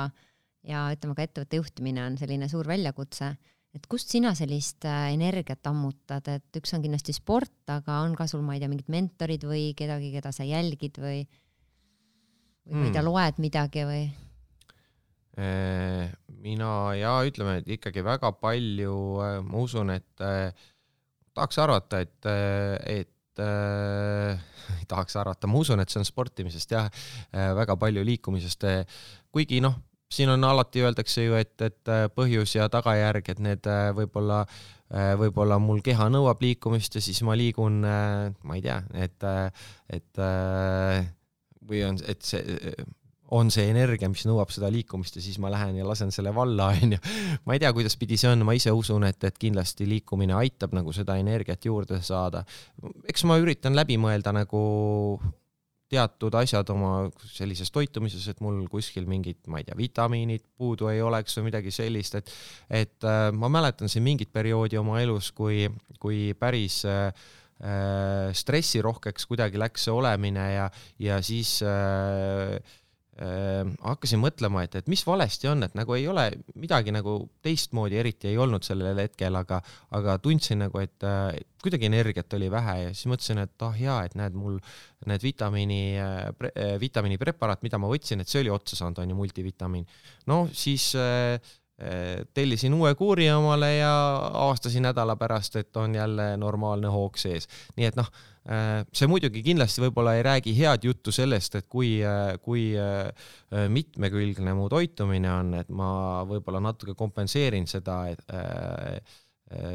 ja 0.66 0.90
ütleme 0.92 1.16
ka 1.16 1.24
ettevõtte 1.24 1.62
juhtimine 1.62 2.04
on 2.04 2.18
selline 2.20 2.48
suur 2.52 2.68
väljakutse 2.68 3.32
et 3.76 3.86
kust 3.90 4.10
sina 4.10 4.32
sellist 4.38 4.86
äh, 4.88 5.10
energiat 5.14 5.66
ammutad, 5.70 6.26
et 6.32 6.58
üks 6.58 6.74
on 6.74 6.82
kindlasti 6.82 7.14
sport, 7.14 7.54
aga 7.70 8.00
on 8.04 8.16
ka 8.18 8.26
sul, 8.30 8.42
ma 8.46 8.56
ei 8.56 8.62
tea, 8.62 8.70
mingid 8.70 8.90
mentorid 8.90 9.46
või 9.46 9.70
kedagi, 9.78 10.10
keda 10.16 10.32
sa 10.34 10.46
jälgid 10.46 10.98
või, 11.02 11.22
või 12.66 12.74
mm. 12.74 12.80
ma 12.80 12.88
ei 12.88 12.96
tea, 12.96 13.04
loed 13.06 13.38
midagi 13.42 13.86
või? 13.86 14.02
Äh, 15.40 16.10
mina 16.42 16.72
ja 16.98 17.14
ütleme, 17.26 17.60
et 17.60 17.70
ikkagi 17.78 18.02
väga 18.06 18.32
palju, 18.42 18.96
äh, 19.22 19.38
ma 19.46 19.62
usun, 19.62 19.94
et 19.94 20.10
tahaks 20.18 21.62
arvata, 21.62 22.02
et, 22.02 22.18
et 22.90 23.16
ei 23.40 24.84
tahaks 24.90 25.14
arvata, 25.16 25.48
ma 25.48 25.62
usun, 25.62 25.80
et 25.80 25.88
see 25.88 26.00
on 26.02 26.04
sportimisest 26.04 26.74
jah, 26.74 26.90
väga 27.56 27.78
palju 27.80 28.02
liikumisest, 28.04 28.66
kuigi 29.32 29.62
noh 29.64 29.78
siin 30.11 30.30
on 30.32 30.44
alati 30.44 30.82
öeldakse 30.84 31.24
ju, 31.24 31.38
et, 31.38 31.54
et 31.62 31.90
äh, 31.90 32.06
põhjus 32.14 32.56
ja 32.56 32.68
tagajärg, 32.72 33.32
et 33.32 33.42
need 33.42 33.66
äh, 33.70 33.90
võib-olla, 33.96 34.42
äh, 34.90 35.12
võib-olla 35.20 35.61
mul 35.62 35.82
keha 35.86 36.11
nõuab 36.12 36.42
liikumist 36.44 36.98
ja 36.98 37.04
siis 37.04 37.22
ma 37.26 37.36
liigun, 37.38 37.82
ma 37.84 38.56
ei 38.58 38.64
tea, 38.64 38.80
et, 39.06 39.28
et 39.90 40.24
või 41.70 41.84
on, 41.86 42.00
et 42.11 42.26
see 42.26 42.58
on 43.30 43.50
see 43.54 43.68
energia, 43.70 44.08
mis 44.11 44.24
nõuab 44.26 44.50
seda 44.50 44.66
liikumist 44.74 45.14
ja 45.14 45.22
siis 45.22 45.36
ma 45.38 45.52
lähen 45.52 45.76
ja 45.78 45.84
lasen 45.86 46.11
selle 46.14 46.32
valla, 46.34 46.72
onju. 46.74 46.98
ma 47.46 47.54
ei 47.54 47.62
tea, 47.62 47.70
kuidas 47.76 47.94
pidi 48.00 48.18
see 48.18 48.32
on, 48.32 48.42
ma 48.46 48.56
ise 48.58 48.74
usun, 48.74 49.06
et, 49.06 49.22
et 49.26 49.38
kindlasti 49.38 49.86
liikumine 49.86 50.34
aitab 50.40 50.74
nagu 50.74 50.90
seda 50.96 51.14
energiat 51.20 51.70
juurde 51.70 52.00
saada. 52.02 52.42
eks 53.06 53.24
ma 53.30 53.38
üritan 53.38 53.78
läbi 53.78 54.00
mõelda 54.02 54.34
nagu 54.34 54.64
teatud 55.91 56.34
asjad 56.38 56.70
oma 56.70 56.93
sellises 57.32 57.72
toitumises, 57.74 58.28
et 58.30 58.41
mul 58.45 58.62
kuskil 58.70 59.09
mingid, 59.11 59.41
ma 59.51 59.61
ei 59.61 59.66
tea, 59.66 59.76
vitamiinid 59.78 60.45
puudu 60.59 60.91
ei 60.93 61.03
oleks 61.03 61.36
või 61.38 61.49
midagi 61.51 61.74
sellist, 61.74 62.20
et 62.20 62.32
et 62.82 63.07
äh, 63.09 63.28
ma 63.34 63.51
mäletan 63.53 63.91
siin 63.91 64.07
mingit 64.07 64.32
perioodi 64.32 64.78
oma 64.78 65.01
elus, 65.03 65.32
kui, 65.34 65.66
kui 65.99 66.30
päris 66.38 66.84
äh, 66.88 67.11
äh 67.61 68.30
stressirohkeks 68.32 69.26
kuidagi 69.28 69.59
läks 69.61 69.84
see 69.84 69.93
olemine 69.93 70.47
ja, 70.55 70.70
ja 70.99 71.18
siis 71.22 71.59
äh, 71.66 72.57
hakkasin 73.93 74.20
mõtlema, 74.22 74.64
et, 74.66 74.76
et 74.80 74.91
mis 74.91 75.03
valesti 75.07 75.51
on, 75.51 75.64
et 75.66 75.76
nagu 75.78 75.95
ei 75.97 76.07
ole 76.11 76.26
midagi 76.61 76.95
nagu 76.95 77.16
teistmoodi 77.45 77.99
eriti 78.01 78.30
ei 78.30 78.38
olnud 78.41 78.66
sellel 78.66 78.99
hetkel, 79.03 79.36
aga, 79.41 79.61
aga 79.97 80.16
tundsin 80.22 80.62
nagu, 80.64 80.80
et 80.82 81.07
äh, 81.07 81.36
kuidagi 81.62 81.91
energiat 81.91 82.38
oli 82.38 82.51
vähe 82.53 82.76
ja 82.84 82.93
siis 82.95 83.11
mõtlesin, 83.12 83.43
et 83.45 83.66
ah 83.66 83.78
jaa, 83.78 84.01
et 84.09 84.16
näed, 84.18 84.36
mul 84.38 84.59
need 85.11 85.24
vitamiini 85.24 85.82
äh,, 86.01 86.76
vitamiinipreparaat, 86.80 87.64
mida 87.66 87.80
ma 87.80 87.91
võtsin, 87.91 88.22
et 88.22 88.30
see 88.30 88.43
oli 88.45 88.53
otsa 88.55 88.78
saanud, 88.78 89.03
on 89.03 89.12
ju, 89.12 89.18
multivitamiin. 89.18 89.88
no 90.30 90.43
siis 90.57 90.93
äh, 90.99 91.36
tellisin 92.35 92.74
uue 92.76 92.95
kuuri 92.95 93.31
omale 93.33 93.70
ja 93.76 93.93
avastasin 94.33 94.85
nädala 94.85 95.16
pärast, 95.16 95.57
et 95.57 95.76
on 95.76 95.95
jälle 95.95 96.37
normaalne 96.37 96.89
hoog 96.93 97.16
sees. 97.16 97.49
nii 97.76 97.87
et 97.89 97.97
noh 97.97 98.11
Äh, 98.49 98.87
see 98.97 99.07
muidugi 99.11 99.43
kindlasti 99.45 99.83
võib-olla 99.85 100.14
ei 100.16 100.22
räägi 100.24 100.55
head 100.57 100.87
juttu 100.89 101.12
sellest, 101.12 101.59
et 101.61 101.66
kui, 101.68 101.99
äh, 102.01 102.33
kui 102.41 102.70
mitmekülgne 103.51 104.55
mu 104.57 104.68
toitumine 104.72 105.28
on, 105.33 105.53
et 105.61 105.68
ma 105.68 105.91
võib-olla 106.28 106.62
natuke 106.64 106.95
kompenseerin 106.97 107.68
seda, 107.68 108.05
et 108.09 108.24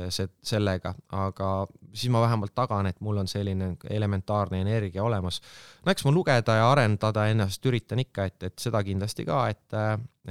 see, 0.10 0.30
sellega, 0.44 0.94
aga 1.20 1.50
siis 1.92 2.12
ma 2.14 2.22
vähemalt 2.24 2.54
tagan, 2.56 2.88
et 2.88 3.02
mul 3.04 3.18
on 3.20 3.28
selline 3.28 3.74
elementaarne 3.92 4.62
energia 4.64 5.04
olemas. 5.04 5.42
no 5.86 5.92
eks 5.92 6.06
ma 6.08 6.14
lugeda 6.16 6.56
ja 6.62 6.70
arendada 6.72 7.28
ennast 7.28 7.66
üritan 7.66 8.00
ikka, 8.00 8.30
et, 8.32 8.44
et 8.50 8.60
seda 8.60 8.84
kindlasti 8.88 9.26
ka, 9.28 9.42
et, 9.52 9.80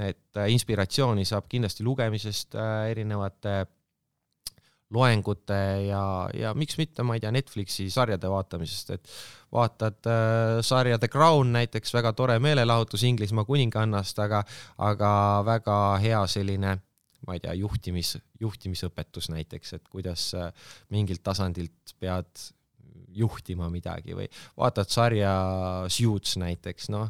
et 0.09 0.41
inspiratsiooni 0.49 1.25
saab 1.25 1.49
kindlasti 1.51 1.85
lugemisest, 1.85 2.57
erinevate 2.89 3.59
loengute 4.93 5.57
ja, 5.87 6.29
ja 6.33 6.53
miks 6.53 6.77
mitte, 6.77 7.03
ma 7.03 7.15
ei 7.15 7.23
tea, 7.23 7.31
Netflixi 7.33 7.87
sarjade 7.93 8.29
vaatamisest, 8.29 8.91
et 8.95 9.13
vaatad 9.55 10.09
äh, 10.09 10.59
sarja 10.65 10.99
The 11.01 11.09
Crown 11.11 11.53
näiteks, 11.55 11.93
väga 11.95 12.13
tore 12.13 12.37
meelelahutus 12.43 13.03
Inglismaa 13.03 13.47
kuningannast, 13.47 14.19
aga, 14.21 14.43
aga 14.77 15.11
väga 15.45 15.79
hea 16.03 16.21
selline 16.31 16.77
ma 17.27 17.37
ei 17.37 17.43
tea, 17.43 17.53
juhtimis, 17.59 18.15
juhtimisõpetus 18.41 19.29
näiteks, 19.33 19.77
et 19.77 19.87
kuidas 19.91 20.27
äh, 20.37 20.51
mingilt 20.93 21.23
tasandilt 21.23 21.95
pead 21.99 22.49
juhtima 23.15 23.69
midagi 23.71 24.15
või 24.17 24.27
vaatad 24.57 24.91
sarja 24.91 25.31
Suits 25.91 26.35
näiteks, 26.41 26.91
noh, 26.93 27.09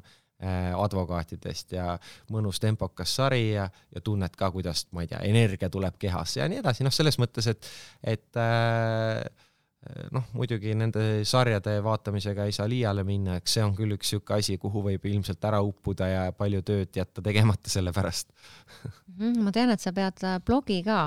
advokaatidest 0.75 1.71
ja 1.77 1.93
mõnus 2.29 2.59
tempokas 2.59 3.13
sari 3.15 3.53
ja, 3.53 3.69
ja 3.95 4.01
tunned 4.03 4.35
ka, 4.37 4.49
kuidas, 4.51 4.83
ma 4.91 5.05
ei 5.05 5.07
tea, 5.07 5.21
energia 5.23 5.69
tuleb 5.71 5.95
kehasse 5.99 6.41
ja 6.41 6.47
nii 6.51 6.59
edasi, 6.59 6.83
noh, 6.83 6.93
selles 6.93 7.17
mõttes, 7.21 7.47
et, 7.47 7.69
et 8.03 8.39
äh, 8.41 9.23
noh, 10.15 10.25
muidugi 10.33 10.73
nende 10.77 11.23
sarjade 11.27 11.77
vaatamisega 11.85 12.47
ei 12.47 12.55
saa 12.55 12.67
liiale 12.69 13.03
minna, 13.07 13.37
eks 13.39 13.57
see 13.57 13.65
on 13.65 13.75
küll 13.77 13.95
üks 13.97 14.11
niisugune 14.11 14.41
asi, 14.41 14.57
kuhu 14.61 14.83
võib 14.87 15.05
ilmselt 15.09 15.45
ära 15.45 15.61
uppuda 15.65 16.09
ja 16.09 16.25
palju 16.37 16.63
tööd 16.65 16.97
jätta 16.97 17.23
tegemata 17.25 17.71
selle 17.71 17.93
pärast. 17.95 18.31
Mhm, 19.15 19.41
ma 19.45 19.53
tean, 19.55 19.73
et 19.73 19.83
sa 19.83 19.93
pead 19.95 20.23
blogi 20.47 20.81
ka 20.85 20.99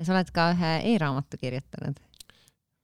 ja 0.00 0.06
sa 0.06 0.14
oled 0.16 0.32
ka 0.34 0.50
ühe 0.54 0.72
e-raamatu 0.94 1.38
kirjutanud. 1.40 2.00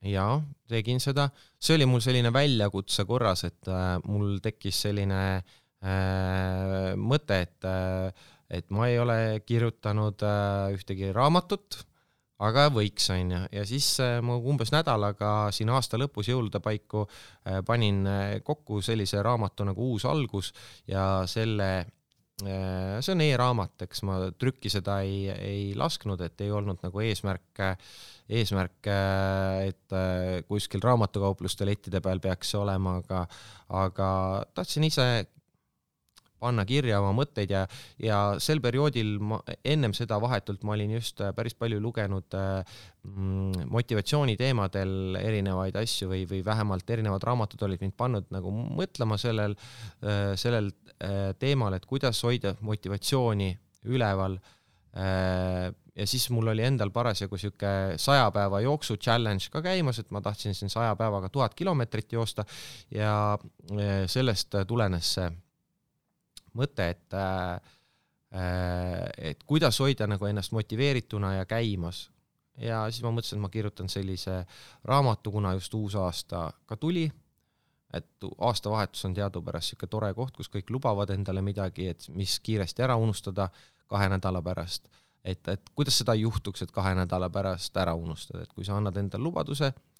Jaa, 0.06 0.36
tegin 0.70 1.00
seda, 1.02 1.30
see 1.58 1.74
oli 1.78 1.86
mul 1.88 2.02
selline 2.04 2.30
väljakutse 2.34 3.06
korras, 3.08 3.46
et 3.48 3.70
äh, 3.72 3.96
mul 4.06 4.36
tekkis 4.44 4.82
selline 4.86 5.20
äh, 5.40 6.92
mõte, 7.00 7.40
et 7.48 7.66
äh,, 7.66 8.26
et 8.46 8.68
ma 8.70 8.86
ei 8.86 9.00
ole 9.02 9.18
kirjutanud 9.42 10.22
äh, 10.22 10.76
ühtegi 10.76 11.10
raamatut, 11.16 11.80
aga 12.44 12.66
võiks, 12.72 13.08
onju, 13.14 13.42
ja 13.54 13.64
siis 13.68 13.88
äh, 14.04 14.18
ma 14.24 14.36
umbes 14.36 14.72
nädalaga 14.74 15.48
siin 15.56 15.70
aasta 15.72 15.98
lõpus 16.00 16.28
jõulude 16.28 16.60
paiku 16.64 17.06
äh, 17.06 17.62
panin 17.66 18.02
äh, 18.10 18.38
kokku 18.44 18.82
sellise 18.84 19.22
raamatu 19.24 19.64
nagu 19.68 19.92
Uus 19.92 20.04
algus 20.08 20.52
ja 20.88 21.24
selle 21.30 21.86
see 22.36 23.14
on 23.14 23.22
e-raamat, 23.24 23.86
eks 23.86 24.02
ma 24.04 24.18
trükki 24.36 24.68
seda 24.68 24.98
ei, 25.00 25.22
ei 25.32 25.70
lasknud, 25.72 26.20
et 26.20 26.42
ei 26.44 26.50
olnud 26.52 26.82
nagu 26.84 27.00
eesmärk 27.00 27.64
eesmärk, 28.28 28.90
et 29.64 29.94
kuskil 30.44 30.84
raamatukaupluste 30.84 31.64
lettide 31.64 32.02
peal 32.04 32.20
peaks 32.20 32.52
see 32.52 32.60
olema, 32.60 32.98
aga, 33.00 33.22
aga 33.80 34.10
tahtsin 34.52 34.84
ise 34.84 35.06
panna 36.40 36.64
kirja 36.68 37.00
oma 37.00 37.12
mõtteid 37.16 37.52
ja, 37.52 37.64
ja 38.02 38.18
sel 38.42 38.60
perioodil 38.64 39.16
ma 39.22 39.40
ennem 39.64 39.94
seda 39.96 40.18
vahetult 40.22 40.64
ma 40.66 40.74
olin 40.76 40.96
just 40.96 41.20
äh, 41.24 41.32
päris 41.36 41.56
palju 41.58 41.80
lugenud 41.82 42.36
äh, 42.36 42.76
mm, 43.06 43.68
motivatsiooni 43.72 44.36
teemadel 44.40 45.18
erinevaid 45.20 45.78
asju 45.80 46.10
või, 46.12 46.24
või 46.28 46.42
vähemalt 46.46 46.90
erinevad 46.96 47.24
raamatud 47.26 47.62
olid 47.66 47.84
mind 47.84 47.96
pannud 47.96 48.28
nagu 48.34 48.52
mõtlema 48.52 49.18
sellel, 49.20 49.54
sellel 50.38 50.70
teemal, 51.40 51.76
et 51.76 51.86
kuidas 51.88 52.20
hoida 52.24 52.54
motivatsiooni 52.64 53.50
üleval. 53.92 54.38
Ja 54.96 56.06
siis 56.08 56.26
mul 56.32 56.48
oli 56.52 56.64
endal 56.64 56.90
parasjagu 56.92 57.38
sihuke 57.40 57.70
saja 58.00 58.28
päeva 58.32 58.62
jooksu 58.64 58.96
challenge 58.96 59.50
ka 59.52 59.62
käimas, 59.64 60.00
et 60.00 60.12
ma 60.12 60.22
tahtsin 60.24 60.56
siin 60.56 60.72
saja 60.72 60.96
päevaga 60.96 61.28
tuhat 61.32 61.56
kilomeetrit 61.56 62.12
joosta 62.16 62.44
ja 62.92 63.36
sellest 64.12 64.56
tulenes 64.68 65.14
see 65.18 65.30
mõte, 66.56 66.90
et 66.94 67.16
et 69.16 69.44
kuidas 69.46 69.78
hoida 69.80 70.08
nagu 70.10 70.26
ennast 70.26 70.52
motiveerituna 70.52 71.34
ja 71.38 71.44
käimas. 71.48 72.10
ja 72.58 72.82
siis 72.90 73.04
ma 73.04 73.12
mõtlesin, 73.14 73.38
et 73.38 73.42
ma 73.44 73.48
kirjutan 73.52 73.88
sellise 73.88 74.42
raamatu, 74.84 75.30
kuna 75.32 75.52
just 75.54 75.74
uus 75.74 75.94
aasta 75.94 76.50
ka 76.66 76.76
tuli, 76.76 77.06
et 77.94 78.26
aastavahetus 78.38 79.04
on 79.04 79.14
teadupärast 79.14 79.72
niisugune 79.72 79.90
tore 79.90 80.12
koht, 80.14 80.36
kus 80.36 80.48
kõik 80.52 80.72
lubavad 80.74 81.10
endale 81.14 81.42
midagi, 81.42 81.88
et 81.92 82.08
mis 82.08 82.38
kiiresti 82.40 82.82
ära 82.82 82.96
unustada 82.96 83.48
kahe 83.86 84.08
nädala 84.08 84.42
pärast. 84.42 84.88
Et, 85.24 85.48
et 85.48 85.70
kuidas 85.74 85.98
seda 85.98 86.14
ei 86.16 86.24
juhtuks, 86.24 86.62
et 86.62 86.72
kahe 86.72 86.94
nädala 86.94 87.30
pärast 87.30 87.76
ära 87.76 87.94
unustada, 87.94 88.42
et 88.42 88.52
kui 88.52 88.64
sa 88.64 88.76
annad 88.76 88.96
endale 88.96 89.22
lubaduse, 89.22 89.72
äh, 89.72 89.95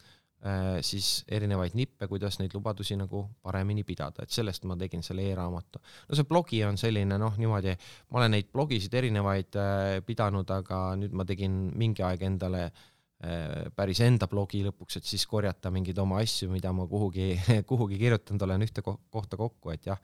siis 0.84 1.24
erinevaid 1.32 1.74
nippe, 1.74 2.06
kuidas 2.10 2.38
neid 2.38 2.52
lubadusi 2.54 2.96
nagu 2.98 3.22
paremini 3.42 3.82
pidada, 3.88 4.22
et 4.22 4.34
sellest 4.34 4.66
ma 4.68 4.76
tegin 4.78 5.02
selle 5.02 5.24
e-raamatu. 5.30 5.80
no 6.08 6.18
see 6.18 6.28
blogi 6.28 6.60
on 6.64 6.76
selline 6.78 7.18
noh, 7.18 7.38
niimoodi, 7.40 7.72
ma 8.12 8.20
olen 8.20 8.36
neid 8.36 8.52
blogisid 8.52 8.94
erinevaid 8.94 9.58
äh, 9.58 10.02
pidanud, 10.06 10.50
aga 10.58 10.82
nüüd 11.00 11.16
ma 11.16 11.26
tegin 11.26 11.56
mingi 11.74 12.04
aeg 12.06 12.22
endale 12.28 12.66
äh, 12.66 13.64
päris 13.74 14.02
enda 14.06 14.28
blogi 14.30 14.62
lõpuks, 14.66 15.00
et 15.00 15.08
siis 15.08 15.26
korjata 15.26 15.72
mingeid 15.74 15.98
oma 16.04 16.20
asju, 16.22 16.50
mida 16.52 16.72
ma 16.76 16.86
kuhugi, 16.90 17.32
kuhugi 17.70 17.98
kirjutanud 18.04 18.46
olen 18.46 18.68
ühte 18.68 18.84
kohta 18.86 19.40
kokku, 19.40 19.72
et 19.74 19.88
jah, 19.90 19.98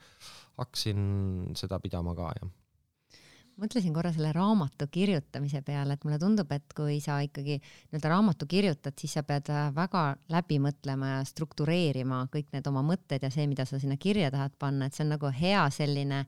hakkasin 0.59 1.55
seda 1.61 1.79
pidama 1.83 2.17
ka, 2.19 2.33
jah 2.41 2.51
mõtlesin 3.61 3.95
korra 3.95 4.13
selle 4.15 4.33
raamatu 4.35 4.87
kirjutamise 4.93 5.63
peale, 5.67 5.97
et 5.97 6.05
mulle 6.07 6.19
tundub, 6.21 6.51
et 6.55 6.75
kui 6.77 6.99
sa 7.05 7.19
ikkagi 7.25 7.59
nii-öelda 7.61 8.13
raamatu 8.13 8.49
kirjutad, 8.51 8.97
siis 8.99 9.17
sa 9.19 9.25
pead 9.27 9.51
äh, 9.53 9.71
väga 9.75 10.05
läbi 10.33 10.59
mõtlema 10.63 11.17
ja 11.17 11.25
struktureerima 11.29 12.25
kõik 12.33 12.53
need 12.55 12.69
oma 12.71 12.85
mõtted 12.87 13.23
ja 13.23 13.31
see, 13.33 13.47
mida 13.51 13.67
sa 13.69 13.81
sinna 13.83 13.99
kirja 14.01 14.31
tahad 14.35 14.57
panna, 14.59 14.89
et 14.89 14.97
see 14.97 15.05
on 15.07 15.15
nagu 15.17 15.33
hea 15.37 15.65
selline 15.75 16.25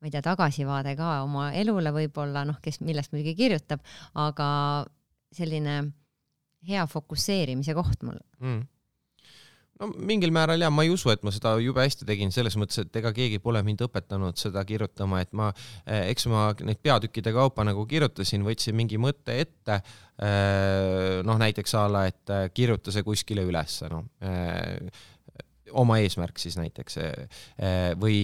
ma 0.00 0.08
ei 0.08 0.12
tea, 0.14 0.22
tagasivaade 0.24 0.94
ka 0.96 1.20
oma 1.26 1.50
elule 1.52 1.92
võib-olla, 1.92 2.46
noh, 2.48 2.56
kes 2.62 2.80
millest 2.80 3.12
muidugi 3.12 3.36
kirjutab, 3.36 3.82
aga 4.16 4.50
selline 5.36 5.80
hea 6.68 6.86
fokusseerimise 6.88 7.74
koht 7.76 8.06
mul. 8.06 8.20
Mm 8.40 8.68
no 9.80 9.88
mingil 9.96 10.32
määral 10.34 10.60
ja 10.60 10.70
ma 10.72 10.84
ei 10.84 10.92
usu, 10.92 11.10
et 11.12 11.24
ma 11.26 11.32
seda 11.34 11.54
jube 11.62 11.82
hästi 11.82 12.06
tegin, 12.08 12.32
selles 12.34 12.56
mõttes, 12.60 12.82
et 12.82 13.00
ega 13.00 13.12
keegi 13.16 13.40
pole 13.42 13.62
mind 13.66 13.84
õpetanud 13.86 14.38
seda 14.40 14.64
kirjutama, 14.68 15.22
et 15.24 15.32
ma, 15.36 15.50
eh, 15.86 16.10
eks 16.12 16.28
ma 16.32 16.50
neid 16.66 16.82
peatükkide 16.84 17.32
kaupa 17.36 17.64
nagu 17.66 17.86
kirjutasin, 17.88 18.44
võtsin 18.46 18.76
mingi 18.76 19.00
mõtte 19.00 19.38
ette, 19.44 19.80
eh, 20.20 21.20
noh 21.26 21.40
näiteks 21.40 21.76
a 21.80 21.86
la, 21.88 22.06
et 22.10 22.34
eh, 22.36 22.48
kirjuta 22.54 22.92
see 22.94 23.06
kuskile 23.06 23.46
ülesse, 23.48 23.88
noh 23.92 24.04
oma 25.78 25.98
eesmärk 26.02 26.38
siis 26.40 26.56
näiteks 26.58 26.98
või 28.00 28.16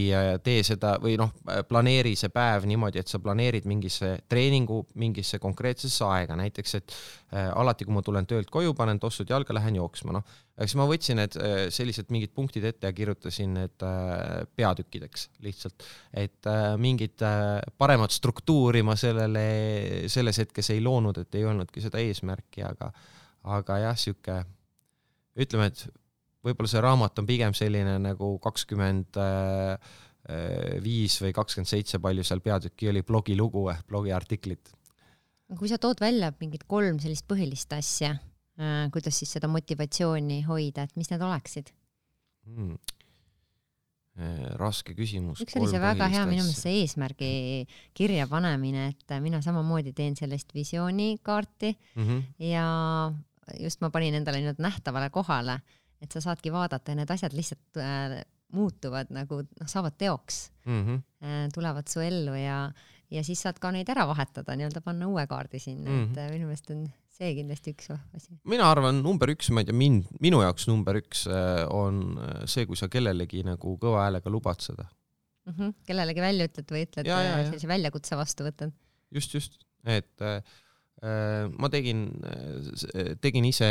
tee 0.45 0.63
seda 0.67 0.97
või 1.03 1.17
noh, 1.21 1.33
planeeri 1.69 2.15
see 2.19 2.33
päev 2.33 2.67
niimoodi, 2.69 3.01
et 3.03 3.11
sa 3.11 3.21
planeerid 3.23 3.67
mingisse 3.69 4.17
treeningu 4.31 4.83
mingisse 4.99 5.41
konkreetsesse 5.43 6.05
aega, 6.07 6.37
näiteks 6.39 6.77
et 6.79 6.97
alati, 7.33 7.87
kui 7.87 7.95
ma 7.95 8.03
tulen 8.07 8.27
töölt 8.29 8.51
koju, 8.53 8.75
panen 8.79 9.01
tossud 9.03 9.31
jalga, 9.31 9.55
lähen 9.57 9.79
jooksma, 9.81 10.15
noh. 10.17 10.25
siis 10.63 10.77
ma 10.79 10.87
võtsin 10.89 11.21
need 11.21 11.37
sellised 11.75 12.11
mingid 12.15 12.33
punktid 12.37 12.65
ette 12.69 12.89
ja 12.89 12.97
kirjutasin 12.97 13.55
need 13.59 13.87
peatükkideks 14.57 15.29
lihtsalt, 15.47 15.87
et 16.15 16.51
mingit 16.83 17.23
paremat 17.79 18.15
struktuuri 18.15 18.85
ma 18.87 18.97
sellele, 18.99 19.47
selles 20.13 20.43
hetkes 20.45 20.73
ei 20.75 20.83
loonud, 20.85 21.23
et 21.23 21.39
ei 21.39 21.47
olnudki 21.49 21.85
seda 21.85 22.03
eesmärki, 22.03 22.65
aga, 22.67 22.93
aga 23.59 23.81
jah, 23.89 23.99
sihuke 24.01 24.43
ütleme, 25.37 25.71
et 25.73 25.87
võib-olla 26.47 26.71
see 26.71 26.83
raamat 26.85 27.23
on 27.23 27.29
pigem 27.29 27.55
selline 27.57 27.99
nagu 28.03 28.37
kakskümmend 28.45 29.19
viis 30.83 31.21
või 31.23 31.31
kakskümmend 31.35 31.71
seitse, 31.71 32.01
palju 32.03 32.25
seal 32.27 32.43
peatüki 32.43 32.91
oli, 32.91 33.05
blogilugu 33.07 33.69
ehk 33.71 33.87
blogiartiklit. 33.87 34.73
kui 35.59 35.71
sa 35.71 35.79
tood 35.79 36.01
välja 36.03 36.33
mingid 36.41 36.65
kolm 36.67 36.99
sellist 36.99 37.29
põhilist 37.31 37.71
asja, 37.77 38.17
äh, 38.59 38.89
kuidas 38.91 39.21
siis 39.21 39.37
seda 39.37 39.47
motivatsiooni 39.47 40.43
hoida, 40.49 40.83
et 40.83 40.97
mis 40.99 41.11
need 41.13 41.23
oleksid 41.23 41.71
hmm.? 42.47 42.77
raske 44.57 44.95
küsimus. 44.97 45.43
üks 45.45 45.59
oli 45.61 45.69
see 45.69 45.81
väga 45.81 46.09
hea 46.09 46.25
minu 46.25 46.41
meelest 46.41 46.65
see 46.65 46.81
eesmärgi 46.81 47.31
kirja 47.95 48.27
panemine, 48.31 48.89
et 48.95 49.17
mina 49.21 49.43
samamoodi 49.45 49.93
teen 49.93 50.17
sellist 50.17 50.55
visioonikaarti 50.57 51.75
mm 51.77 52.07
-hmm. 52.07 52.23
ja 52.49 52.67
just 53.61 53.81
ma 53.85 53.91
panin 53.91 54.15
endale 54.15 54.41
nii-öelda 54.41 54.63
nähtavale 54.63 55.11
kohale 55.11 55.61
et 56.03 56.13
sa 56.13 56.23
saadki 56.25 56.53
vaadata 56.55 56.93
ja 56.93 57.01
need 57.01 57.13
asjad 57.13 57.37
lihtsalt 57.37 57.81
äh, 57.81 58.21
muutuvad 58.55 59.11
nagu 59.15 59.41
noh, 59.45 59.71
saavad 59.71 59.97
teoks 59.99 60.51
mm, 60.67 60.83
-hmm. 60.85 61.01
äh, 61.25 61.49
tulevad 61.55 61.89
su 61.91 62.01
ellu 62.01 62.35
ja, 62.39 62.59
ja 63.11 63.25
siis 63.25 63.43
saad 63.43 63.59
ka 63.63 63.73
neid 63.75 63.89
ära 63.93 64.07
vahetada, 64.09 64.57
nii-öelda 64.57 64.83
panna 64.85 65.09
uue 65.09 65.27
kaardi 65.27 65.59
sinna 65.59 65.91
mm, 65.91 66.05
-hmm. 66.05 66.11
et 66.13 66.23
äh, 66.23 66.31
minu 66.35 66.51
meelest 66.51 66.71
on 66.71 66.87
see 67.17 67.33
kindlasti 67.35 67.73
üks 67.73 67.91
asi. 67.91 68.39
mina 68.45 68.71
arvan, 68.71 69.03
number 69.03 69.33
üks, 69.33 69.51
ma 69.51 69.65
ei 69.65 69.71
tea, 69.71 69.77
mind, 69.77 70.13
minu 70.21 70.43
jaoks 70.45 70.69
number 70.69 71.01
üks 71.01 71.27
äh, 71.27 71.65
on 71.73 72.19
äh, 72.19 72.45
see, 72.45 72.67
kui 72.67 72.77
sa 72.77 72.89
kellelegi 72.93 73.43
nagu 73.47 73.77
kõva 73.83 74.07
häälega 74.07 74.31
lubad 74.31 74.61
seda 74.61 74.85
mm. 74.85 75.53
-hmm. 75.53 75.75
kellelegi 75.87 76.21
välja 76.21 76.51
ütled 76.51 76.77
või 76.77 76.87
ütled, 76.89 77.13
sellise 77.51 77.69
väljakutse 77.69 78.17
vastu 78.17 78.47
võtad. 78.47 78.73
just, 79.11 79.35
just, 79.35 79.59
et 79.85 80.13
Äh, 80.21 80.43
ma 81.61 81.69
tegin, 81.69 82.07
äh, 82.25 83.11
tegin 83.21 83.45
ise 83.45 83.69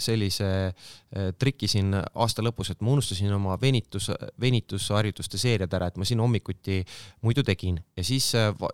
sellise 0.00 0.46
äh, 0.72 1.26
triki 1.36 1.68
siin 1.68 1.92
aasta 1.92 2.40
lõpus, 2.44 2.70
et 2.72 2.80
ma 2.80 2.94
unustasin 2.94 3.32
oma 3.36 3.58
venitus, 3.60 4.08
venitusharjutuste 4.40 5.40
seeriad 5.40 5.76
ära, 5.76 5.90
et 5.92 6.00
ma 6.00 6.08
siin 6.08 6.22
hommikuti 6.24 6.80
muidu 7.26 7.44
tegin 7.44 7.76
ja 7.98 8.06
siis 8.06 8.30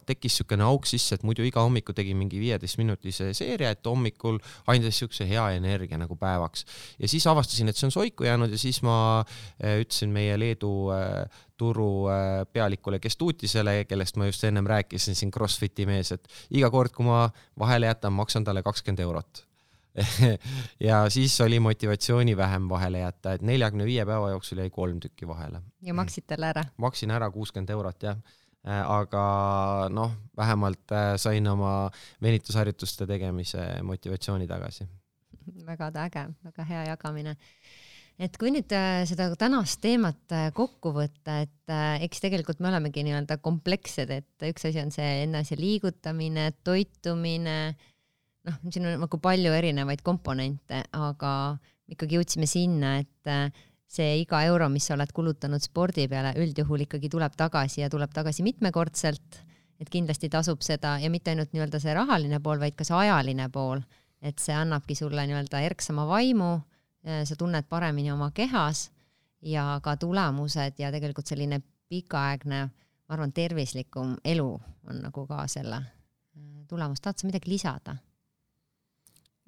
tekkis 0.06 0.38
niisugune 0.38 0.68
auk 0.68 0.86
sisse, 0.86 1.18
et 1.18 1.26
muidu 1.26 1.42
iga 1.42 1.64
hommiku 1.66 1.92
tegin 1.96 2.20
mingi 2.20 2.38
viieteistminutise 2.38 3.32
seeria, 3.34 3.74
et 3.74 3.90
hommikul 3.90 4.38
andis 4.70 4.94
niisuguse 4.94 5.26
hea 5.26 5.50
energia 5.58 5.98
nagu 5.98 6.14
päevaks. 6.20 6.64
ja 7.02 7.10
siis 7.10 7.26
avastasin, 7.26 7.68
et 7.68 7.76
see 7.76 7.90
on 7.90 7.96
soiku 7.96 8.28
jäänud 8.28 8.54
ja 8.54 8.58
siis 8.58 8.84
ma 8.86 9.24
ütlesin 9.58 10.14
meie 10.14 10.38
Leedu 10.38 10.70
turupealikule 11.60 13.00
äh, 13.00 13.04
Kestuutisele, 13.04 13.76
kellest 13.88 14.16
ma 14.20 14.30
just 14.30 14.44
ennem 14.48 14.66
rääkisin, 14.70 15.18
siin 15.18 15.30
Crossfiti 15.34 15.86
mees, 15.88 16.14
et 16.16 16.26
iga 16.56 16.72
kord, 16.72 16.94
kui 16.96 17.06
ma 17.06 17.26
vahele 17.60 17.90
jätan, 17.90 18.16
maksan 18.16 18.46
talle 18.46 18.64
kakskümmend 18.66 19.04
eurot 19.06 19.44
ja 20.88 21.10
siis 21.10 21.40
oli 21.40 21.60
motivatsiooni 21.60 22.36
vähem 22.36 22.68
vahele 22.68 22.98
jätta, 22.98 23.32
et 23.32 23.42
neljakümne 23.42 23.84
viie 23.84 24.04
päeva 24.06 24.30
jooksul 24.30 24.62
jäi 24.62 24.70
kolm 24.70 25.00
tükki 25.00 25.28
vahele. 25.28 25.62
ja 25.82 25.94
maksid 25.94 26.28
talle 26.30 26.52
ära? 26.54 26.64
maksin 26.76 27.10
ära 27.10 27.30
kuuskümmend 27.30 27.70
eurot 27.74 28.02
jah 28.02 28.16
äh, 28.66 28.80
aga 28.90 29.24
noh, 29.90 30.14
vähemalt 30.36 30.94
äh, 30.94 31.16
sain 31.16 31.48
oma 31.48 31.90
venitusharjutuste 32.22 33.06
tegemise 33.06 33.66
motivatsiooni 33.82 34.46
tagasi. 34.46 34.86
väga 35.66 35.90
äge, 36.04 36.26
väga 36.44 36.64
hea 36.64 36.84
jagamine 36.92 37.36
et 38.20 38.36
kui 38.36 38.52
nüüd 38.52 38.72
äh, 38.76 39.02
seda 39.08 39.30
tänast 39.40 39.80
teemat 39.80 40.34
kokku 40.56 40.92
võtta, 40.96 41.40
et 41.46 42.04
eks 42.04 42.20
tegelikult 42.20 42.60
me 42.60 42.68
olemegi 42.68 43.04
nii-öelda 43.06 43.38
komplekssed, 43.40 44.10
et 44.12 44.50
üks 44.50 44.66
asi 44.68 44.82
on 44.82 44.92
see 44.92 45.22
enese 45.24 45.56
liigutamine, 45.56 46.50
toitumine 46.66 47.56
noh, 48.46 48.60
siin 48.70 48.88
on 48.88 49.02
nagu 49.04 49.20
palju 49.22 49.52
erinevaid 49.56 50.02
komponente, 50.06 50.82
aga 50.96 51.32
ikkagi 51.90 52.18
jõudsime 52.18 52.48
sinna, 52.48 52.96
et 53.02 53.30
äh, 53.30 53.48
see 53.90 54.20
iga 54.22 54.42
euro, 54.46 54.68
mis 54.72 54.86
sa 54.86 54.94
oled 54.96 55.10
kulutanud 55.14 55.62
spordi 55.64 56.06
peale, 56.10 56.32
üldjuhul 56.40 56.86
ikkagi 56.86 57.10
tuleb 57.12 57.34
tagasi 57.38 57.82
ja 57.82 57.90
tuleb 57.92 58.12
tagasi 58.14 58.46
mitmekordselt. 58.46 59.46
et 59.80 59.88
kindlasti 59.88 60.28
tasub 60.28 60.60
seda 60.60 60.98
ja 61.00 61.08
mitte 61.08 61.32
ainult 61.32 61.54
nii-öelda 61.54 61.78
see 61.80 61.94
rahaline 61.96 62.36
pool, 62.44 62.58
vaid 62.60 62.74
ka 62.76 62.84
see 62.84 62.98
ajaline 62.98 63.46
pool, 63.48 63.80
et 64.20 64.36
see 64.38 64.52
annabki 64.52 64.92
sulle 64.94 65.24
nii-öelda 65.24 65.62
erksama 65.64 66.04
vaimu, 66.04 66.50
äh, 66.58 66.69
sa 67.00 67.36
tunned 67.38 67.64
paremini 67.68 68.10
oma 68.12 68.30
kehas 68.34 68.90
ja 69.42 69.80
ka 69.82 69.96
tulemused 69.96 70.78
ja 70.78 70.90
tegelikult 70.92 71.30
selline 71.30 71.60
pikaaegne, 71.90 72.60
ma 72.70 73.16
arvan, 73.16 73.32
tervislikum 73.34 74.14
elu 74.24 74.50
on 74.90 75.02
nagu 75.04 75.26
ka 75.26 75.46
selle 75.50 75.80
äh, 75.80 76.62
tulemus. 76.68 77.00
tahad 77.00 77.18
sa 77.18 77.28
midagi 77.28 77.50
lisada? 77.50 77.96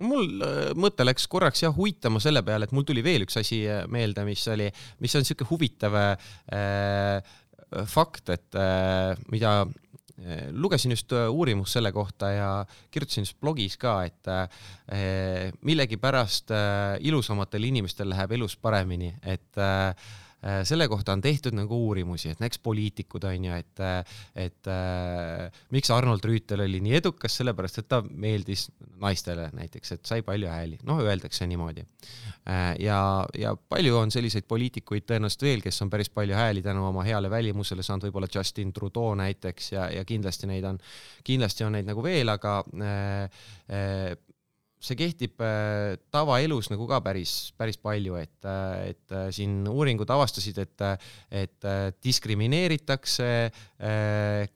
mul 0.03 0.43
äh, 0.43 0.73
mõte 0.75 1.05
läks 1.05 1.29
korraks 1.31 1.63
jah 1.63 1.79
uitama 1.79 2.21
selle 2.21 2.43
peale, 2.43 2.67
et 2.67 2.75
mul 2.75 2.87
tuli 2.89 3.05
veel 3.05 3.27
üks 3.27 3.39
asi 3.39 3.63
äh, 3.71 3.85
meelde, 3.87 4.25
mis 4.27 4.43
oli, 4.51 4.71
mis 5.05 5.15
on 5.19 5.29
siuke 5.29 5.47
huvitav 5.51 5.95
äh, 6.01 7.37
fakt, 7.89 8.33
et 8.35 8.59
äh, 8.59 9.15
mida 9.31 9.63
äh, 9.63 9.79
lugesin 10.55 10.95
just 10.95 11.13
uurimust 11.13 11.75
selle 11.75 11.93
kohta 11.93 12.31
ja 12.31 12.49
kirjutasin 12.91 13.27
just 13.27 13.39
blogis 13.41 13.77
ka, 13.81 13.97
et 14.07 14.29
äh, 14.31 14.49
millegipärast 15.61 16.51
äh, 16.55 16.99
ilusamatel 17.01 17.65
inimestel 17.71 18.13
läheb 18.13 18.37
elus 18.39 18.57
paremini, 18.57 19.15
et 19.23 19.59
äh, 19.59 19.93
Äh, 19.93 19.95
selle 20.67 20.89
kohta 20.91 21.15
on 21.15 21.21
tehtud 21.23 21.55
nagu 21.55 21.77
uurimusi, 21.87 22.33
et 22.33 22.41
näiteks 22.43 22.59
poliitikud 22.65 23.25
on 23.29 23.45
ju, 23.47 23.59
et, 23.59 23.83
et 24.35 24.71
äh, 24.71 25.61
miks 25.75 25.91
Arnold 25.95 26.25
Rüütel 26.27 26.65
oli 26.65 26.81
nii 26.83 26.97
edukas, 26.99 27.37
sellepärast 27.39 27.83
et 27.83 27.89
ta 27.91 28.01
meeldis 28.03 28.67
naistele 29.03 29.49
näiteks, 29.55 29.95
et 29.97 30.09
sai 30.09 30.25
palju 30.27 30.51
hääli, 30.51 30.81
noh, 30.89 31.03
öeldakse 31.05 31.47
niimoodi 31.47 31.85
äh,. 31.85 32.75
ja, 32.83 32.99
ja 33.39 33.55
palju 33.55 33.97
on 34.01 34.11
selliseid 34.15 34.49
poliitikuid 34.51 35.07
tõenäoliselt 35.07 35.47
veel, 35.47 35.63
kes 35.63 35.79
on 35.85 35.93
päris 35.93 36.11
palju 36.11 36.35
hääli 36.39 36.63
tänu 36.63 36.89
oma 36.89 37.07
heale 37.07 37.31
välimusele 37.31 37.87
saanud, 37.87 38.09
võib-olla 38.09 38.31
Justin 38.35 38.73
Trudeau 38.75 39.15
näiteks 39.19 39.73
ja, 39.77 39.89
ja 39.95 40.05
kindlasti 40.09 40.51
neid 40.51 40.67
on, 40.67 40.83
kindlasti 41.25 41.67
on 41.67 41.79
neid 41.79 41.89
nagu 41.89 42.03
veel, 42.05 42.35
aga 42.35 42.59
äh, 42.83 43.47
äh, 43.71 44.13
see 44.83 44.99
kehtib 44.99 45.43
äh, 45.45 45.95
tavaelus 46.13 46.69
nagu 46.73 46.87
ka 46.91 46.99
päris, 47.05 47.53
päris 47.59 47.79
palju, 47.79 48.17
et, 48.19 48.35
äh, 48.49 48.91
et 48.91 49.15
äh, 49.15 49.29
siin 49.35 49.61
uuringud 49.71 50.11
avastasid, 50.11 50.59
et, 50.63 50.85
et 51.31 51.69
diskrimineeritakse 52.03 53.29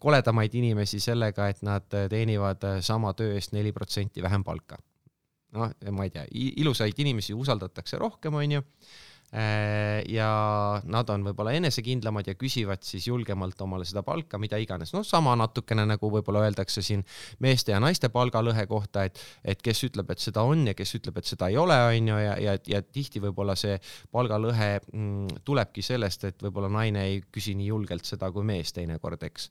koledamaid 0.02 0.54
inimesi 0.58 1.00
sellega, 1.02 1.48
et 1.50 1.62
nad 1.66 1.86
teenivad 2.10 2.64
sama 2.84 3.12
töö 3.18 3.34
eest 3.36 3.54
neli 3.54 3.72
protsenti 3.74 4.22
vähem 4.24 4.44
palka. 4.46 4.78
noh, 5.56 5.70
ma 5.94 6.04
ei 6.04 6.12
tea, 6.12 6.26
ilusaid 6.60 6.98
inimesi 7.00 7.34
usaldatakse 7.34 7.98
rohkem, 8.02 8.34
onju 8.34 8.60
ja 9.32 10.28
nad 10.86 11.10
on 11.10 11.24
võib-olla 11.26 11.52
enesekindlamad 11.58 12.28
ja 12.30 12.34
küsivad 12.38 12.84
siis 12.86 13.08
julgemalt 13.08 13.60
omale 13.60 13.84
seda 13.84 14.02
palka, 14.06 14.38
mida 14.38 14.56
iganes. 14.62 14.92
noh, 14.94 15.04
sama 15.04 15.34
natukene 15.36 15.86
nagu 15.86 16.10
võib-olla 16.10 16.44
öeldakse 16.46 16.82
siin 16.82 17.02
meeste 17.42 17.72
ja 17.74 17.80
naiste 17.82 18.08
palgalõhe 18.14 18.66
kohta, 18.70 19.04
et, 19.04 19.18
et 19.44 19.62
kes 19.62 19.82
ütleb, 19.88 20.10
et 20.14 20.22
seda 20.22 20.44
on 20.46 20.66
ja 20.70 20.74
kes 20.78 20.94
ütleb, 21.00 21.18
et 21.18 21.28
seda 21.28 21.50
ei 21.50 21.58
ole, 21.60 21.76
on 21.90 22.10
ju, 22.12 22.20
ja, 22.22 22.36
ja, 22.42 22.56
ja 22.70 22.82
tihti 22.82 23.20
võib-olla 23.24 23.56
see 23.58 23.76
palgalõhe 24.14 24.70
mm, 24.80 25.42
tulebki 25.44 25.82
sellest, 25.84 26.28
et 26.30 26.46
võib-olla 26.46 26.70
naine 26.78 27.04
ei 27.10 27.20
küsi 27.32 27.56
nii 27.58 27.68
julgelt 27.72 28.06
seda 28.06 28.30
kui 28.32 28.46
mees 28.46 28.72
teinekord, 28.76 29.26
eks. 29.26 29.50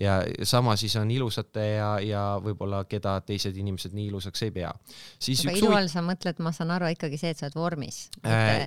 ja 0.00 0.20
sama 0.46 0.76
siis 0.80 0.96
on 1.00 1.10
ilusate 1.10 1.66
ja, 1.74 1.90
ja 2.04 2.24
võib-olla 2.42 2.84
keda 2.88 3.18
teised 3.26 3.56
inimesed 3.58 3.96
nii 3.96 4.08
ilusaks 4.12 4.46
ei 4.46 4.54
pea. 4.54 4.72
aga 5.50 5.58
ilu 5.58 5.74
all 5.74 5.90
sa 5.92 6.04
mõtled, 6.04 6.40
ma 6.44 6.54
saan 6.56 6.72
aru 6.76 6.92
ikkagi 6.94 7.18
see, 7.20 7.34
et 7.34 7.42
sa 7.42 7.50
oled 7.50 7.58
vormis 7.58 8.06
äh,. 8.22 8.66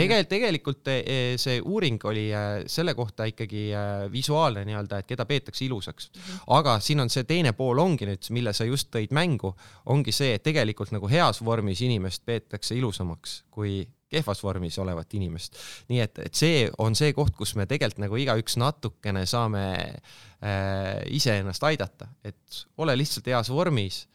Tegel, 0.00 0.26
tegelikult 0.30 0.90
eh, 0.92 1.36
see 1.40 1.60
uuring 1.60 2.00
oli 2.08 2.26
eh, 2.32 2.48
selle 2.70 2.94
kohta 2.98 3.26
ikkagi 3.28 3.66
eh, 3.70 4.06
visuaalne 4.12 4.64
nii-öelda, 4.68 5.02
et 5.02 5.10
keda 5.10 5.26
peetakse 5.28 5.64
ilusaks 5.66 6.10
mm. 6.10 6.20
-hmm. 6.22 6.42
aga 6.58 6.78
siin 6.80 7.04
on 7.04 7.12
see 7.12 7.24
teine 7.28 7.52
pool 7.58 7.78
ongi 7.78 8.08
nüüd, 8.08 8.32
mille 8.34 8.52
sa 8.56 8.64
just 8.68 8.90
tõid 8.94 9.14
mängu, 9.16 9.54
ongi 9.86 10.12
see, 10.12 10.34
et 10.34 10.44
tegelikult 10.46 10.94
nagu 10.96 11.08
heas 11.10 11.44
vormis 11.44 11.82
inimest 11.86 12.24
peetakse 12.26 12.74
ilusamaks 12.78 13.42
kui 13.50 13.84
kehvas 14.10 14.42
vormis 14.42 14.78
olevat 14.78 15.14
inimest. 15.14 15.56
nii 15.88 16.00
et, 16.02 16.18
et 16.18 16.34
see 16.34 16.64
on 16.78 16.96
see 16.98 17.12
koht, 17.16 17.36
kus 17.38 17.54
me 17.58 17.66
tegelikult 17.70 18.04
nagu 18.06 18.18
igaüks 18.18 18.58
natukene 18.60 19.24
saame 19.26 19.64
äh, 19.86 21.02
iseennast 21.14 21.64
aidata, 21.64 22.10
et 22.24 22.64
ole 22.78 22.96
lihtsalt 22.98 23.30
heas 23.30 23.52
vormis 23.54 24.06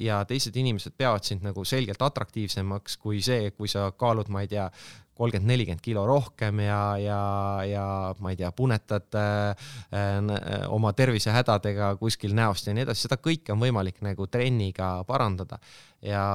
ja 0.00 0.22
teised 0.24 0.56
inimesed 0.56 0.94
peavad 0.96 1.26
sind 1.26 1.42
nagu 1.44 1.64
selgelt 1.68 2.00
atraktiivsemaks 2.02 2.96
kui 3.02 3.18
see, 3.24 3.50
kui 3.52 3.68
sa 3.68 3.90
kaalud, 3.92 4.30
ma 4.32 4.40
ei 4.44 4.48
tea, 4.48 4.64
kolmkümmend, 5.18 5.50
nelikümmend 5.50 5.82
kilo 5.82 6.04
rohkem 6.06 6.60
ja, 6.62 6.80
ja, 7.02 7.20
ja 7.66 7.86
ma 8.22 8.32
ei 8.32 8.38
tea, 8.38 8.50
punetad 8.54 9.18
äh, 9.18 9.70
äh, 9.92 10.66
oma 10.72 10.92
tervisehädadega 10.96 11.94
kuskil 12.00 12.36
näost 12.38 12.68
ja 12.68 12.76
nii 12.76 12.86
edasi, 12.86 13.06
seda 13.06 13.18
kõike 13.22 13.54
on 13.54 13.62
võimalik 13.62 13.98
nagu 14.06 14.28
trenniga 14.30 14.98
parandada. 15.08 15.60
Ja 16.04 16.26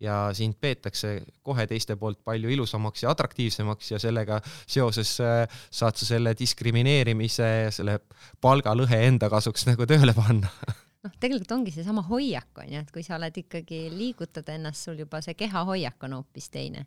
ja 0.00 0.30
sind 0.32 0.56
peetakse 0.56 1.18
kohe 1.44 1.66
teiste 1.68 1.92
poolt 2.00 2.22
palju 2.24 2.48
ilusamaks 2.48 3.02
ja 3.04 3.10
atraktiivsemaks 3.12 3.90
ja 3.90 3.98
sellega 4.00 4.38
seoses 4.64 5.12
äh, 5.20 5.44
saad 5.68 6.00
sa 6.00 6.08
selle 6.14 6.32
diskrimineerimise 6.38 7.48
ja 7.66 7.74
selle 7.74 7.98
palgalõhe 8.40 9.02
enda 9.10 9.28
kasuks 9.28 9.68
nagu 9.68 9.84
tööle 9.84 10.16
panna 10.16 10.48
noh, 11.06 11.18
tegelikult 11.22 11.52
ongi 11.56 11.74
seesama 11.74 12.04
hoiak 12.08 12.62
on 12.62 12.72
ju, 12.74 12.80
et 12.84 12.94
kui 12.94 13.04
sa 13.06 13.16
oled 13.18 13.36
ikkagi, 13.42 13.84
liigutad 13.94 14.48
ennast, 14.54 14.88
sul 14.88 15.00
juba 15.00 15.22
see 15.24 15.36
kehahoiak 15.38 16.08
on 16.08 16.18
hoopis 16.20 16.50
teine. 16.52 16.86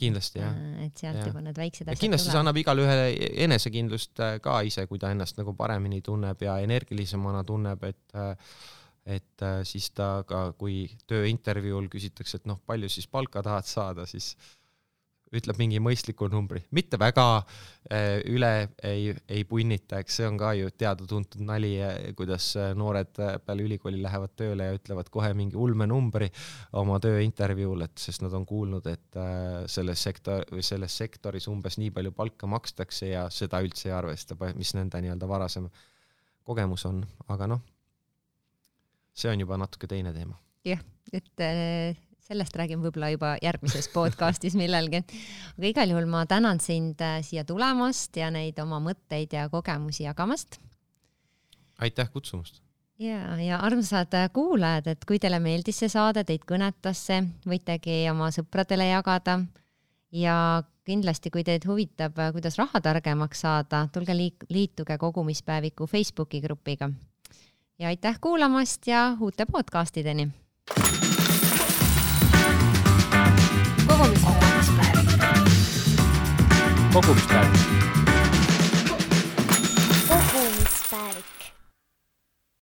kindlasti 0.00 0.40
jah. 0.40 0.54
Äh, 0.58 0.86
et 0.88 0.98
sealt 0.98 1.20
ja. 1.20 1.26
juba 1.28 1.42
need 1.44 1.58
väiksed 1.58 1.86
asjad 1.86 2.02
kindlasti 2.02 2.32
see 2.32 2.40
annab 2.40 2.56
igale 2.58 2.82
ühele 2.82 3.28
enesekindlust 3.46 4.22
äh, 4.26 4.38
ka 4.42 4.56
ise, 4.66 4.88
kui 4.90 4.98
ta 4.98 5.12
ennast 5.14 5.38
nagu 5.38 5.54
paremini 5.54 6.00
tunneb 6.02 6.42
ja 6.42 6.56
energilisemana 6.64 7.44
tunneb, 7.46 7.84
et 7.90 8.18
äh, 8.18 8.56
et 9.04 9.42
siis 9.68 9.90
ta 9.92 10.24
ka, 10.24 10.54
kui 10.56 10.86
tööintervjuul 11.12 11.90
küsitakse, 11.92 12.38
et 12.40 12.46
noh, 12.48 12.56
palju 12.64 12.88
siis 12.88 13.04
palka 13.12 13.42
tahad 13.44 13.68
saada, 13.68 14.06
siis 14.08 14.30
ütleb 15.38 15.58
mingi 15.58 15.80
mõistliku 15.82 16.28
numbri, 16.30 16.62
mitte 16.74 16.98
väga 17.00 17.24
äh, 17.40 18.20
üle 18.30 18.50
ei, 18.86 19.10
ei 19.28 19.44
punnita, 19.48 20.00
eks 20.02 20.20
see 20.20 20.28
on 20.28 20.38
ka 20.40 20.52
ju 20.58 20.70
teada-tuntud 20.70 21.42
nali, 21.46 21.72
äh, 21.82 21.96
kuidas 22.18 22.50
äh, 22.60 22.72
noored 22.78 23.12
peale 23.16 23.66
ülikooli 23.66 24.02
lähevad 24.02 24.34
tööle 24.38 24.68
ja 24.68 24.78
ütlevad 24.78 25.10
kohe 25.14 25.32
mingi 25.36 25.58
ulmenumbri 25.60 26.30
oma 26.80 27.00
tööintervjuul, 27.02 27.86
et 27.86 27.98
sest 28.00 28.24
nad 28.24 28.34
on 28.36 28.46
kuulnud, 28.48 28.86
et 28.90 29.20
selles 29.70 30.02
sektor 30.06 30.46
või 30.52 30.64
selles 30.66 30.96
sektoris 30.96 31.48
umbes 31.50 31.78
nii 31.80 31.92
palju 31.94 32.14
palka 32.16 32.48
makstakse 32.50 33.10
ja 33.10 33.26
seda 33.32 33.60
üldse 33.64 33.90
ei 33.90 33.96
arvesta, 33.96 34.38
mis 34.58 34.74
nende 34.78 35.00
nii-öelda 35.04 35.28
varasem 35.30 35.68
kogemus 36.44 36.84
on, 36.88 37.02
aga 37.32 37.48
noh, 37.54 37.62
see 39.14 39.30
on 39.32 39.40
juba 39.40 39.58
natuke 39.60 39.88
teine 39.90 40.12
teema. 40.16 40.36
jah, 40.64 40.80
et 41.12 41.44
sellest 42.24 42.56
räägime 42.56 42.86
võib-olla 42.86 43.10
juba 43.12 43.34
järgmises 43.42 43.90
podcastis 43.92 44.54
millalgi. 44.56 45.02
aga 45.58 45.68
igal 45.68 45.90
juhul 45.92 46.06
ma 46.08 46.24
tänan 46.26 46.60
sind 46.60 47.00
äh, 47.04 47.18
siia 47.22 47.44
tulemast 47.44 48.16
ja 48.16 48.30
neid 48.32 48.58
oma 48.62 48.80
mõtteid 48.80 49.34
ja 49.36 49.48
kogemusi 49.52 50.06
jagamast. 50.06 50.58
aitäh 51.78 52.10
kutsumast. 52.10 52.62
ja, 52.98 53.36
ja 53.36 53.58
armsad 53.60 54.14
äh, 54.14 54.30
kuulajad, 54.32 54.86
et 54.86 55.04
kui 55.04 55.18
teile 55.18 55.40
meeldis 55.40 55.82
see 55.84 55.92
saade, 55.92 56.24
teid 56.24 56.46
kõnetas 56.48 57.02
see, 57.10 57.20
võitegi 57.44 58.04
oma 58.10 58.30
sõpradele 58.32 58.88
jagada 58.88 59.42
ja 60.12 60.62
kindlasti, 60.84 61.30
kui 61.30 61.44
teid 61.44 61.66
huvitab, 61.68 62.16
äh, 62.18 62.32
kuidas 62.32 62.56
raha 62.56 62.80
targemaks 62.80 63.44
saada, 63.44 63.82
tulge 63.92 64.16
liik-, 64.16 64.48
liituge 64.48 64.96
kogumispäeviku 64.98 65.86
Facebooki 65.86 66.40
grupiga. 66.40 66.88
ja 67.78 67.92
aitäh 67.92 68.16
kuulamast 68.20 68.86
ja 68.86 69.10
uute 69.20 69.44
podcastideni 69.44 70.30
kogumispäev. 74.04 74.98
kogumispäev 76.92 77.73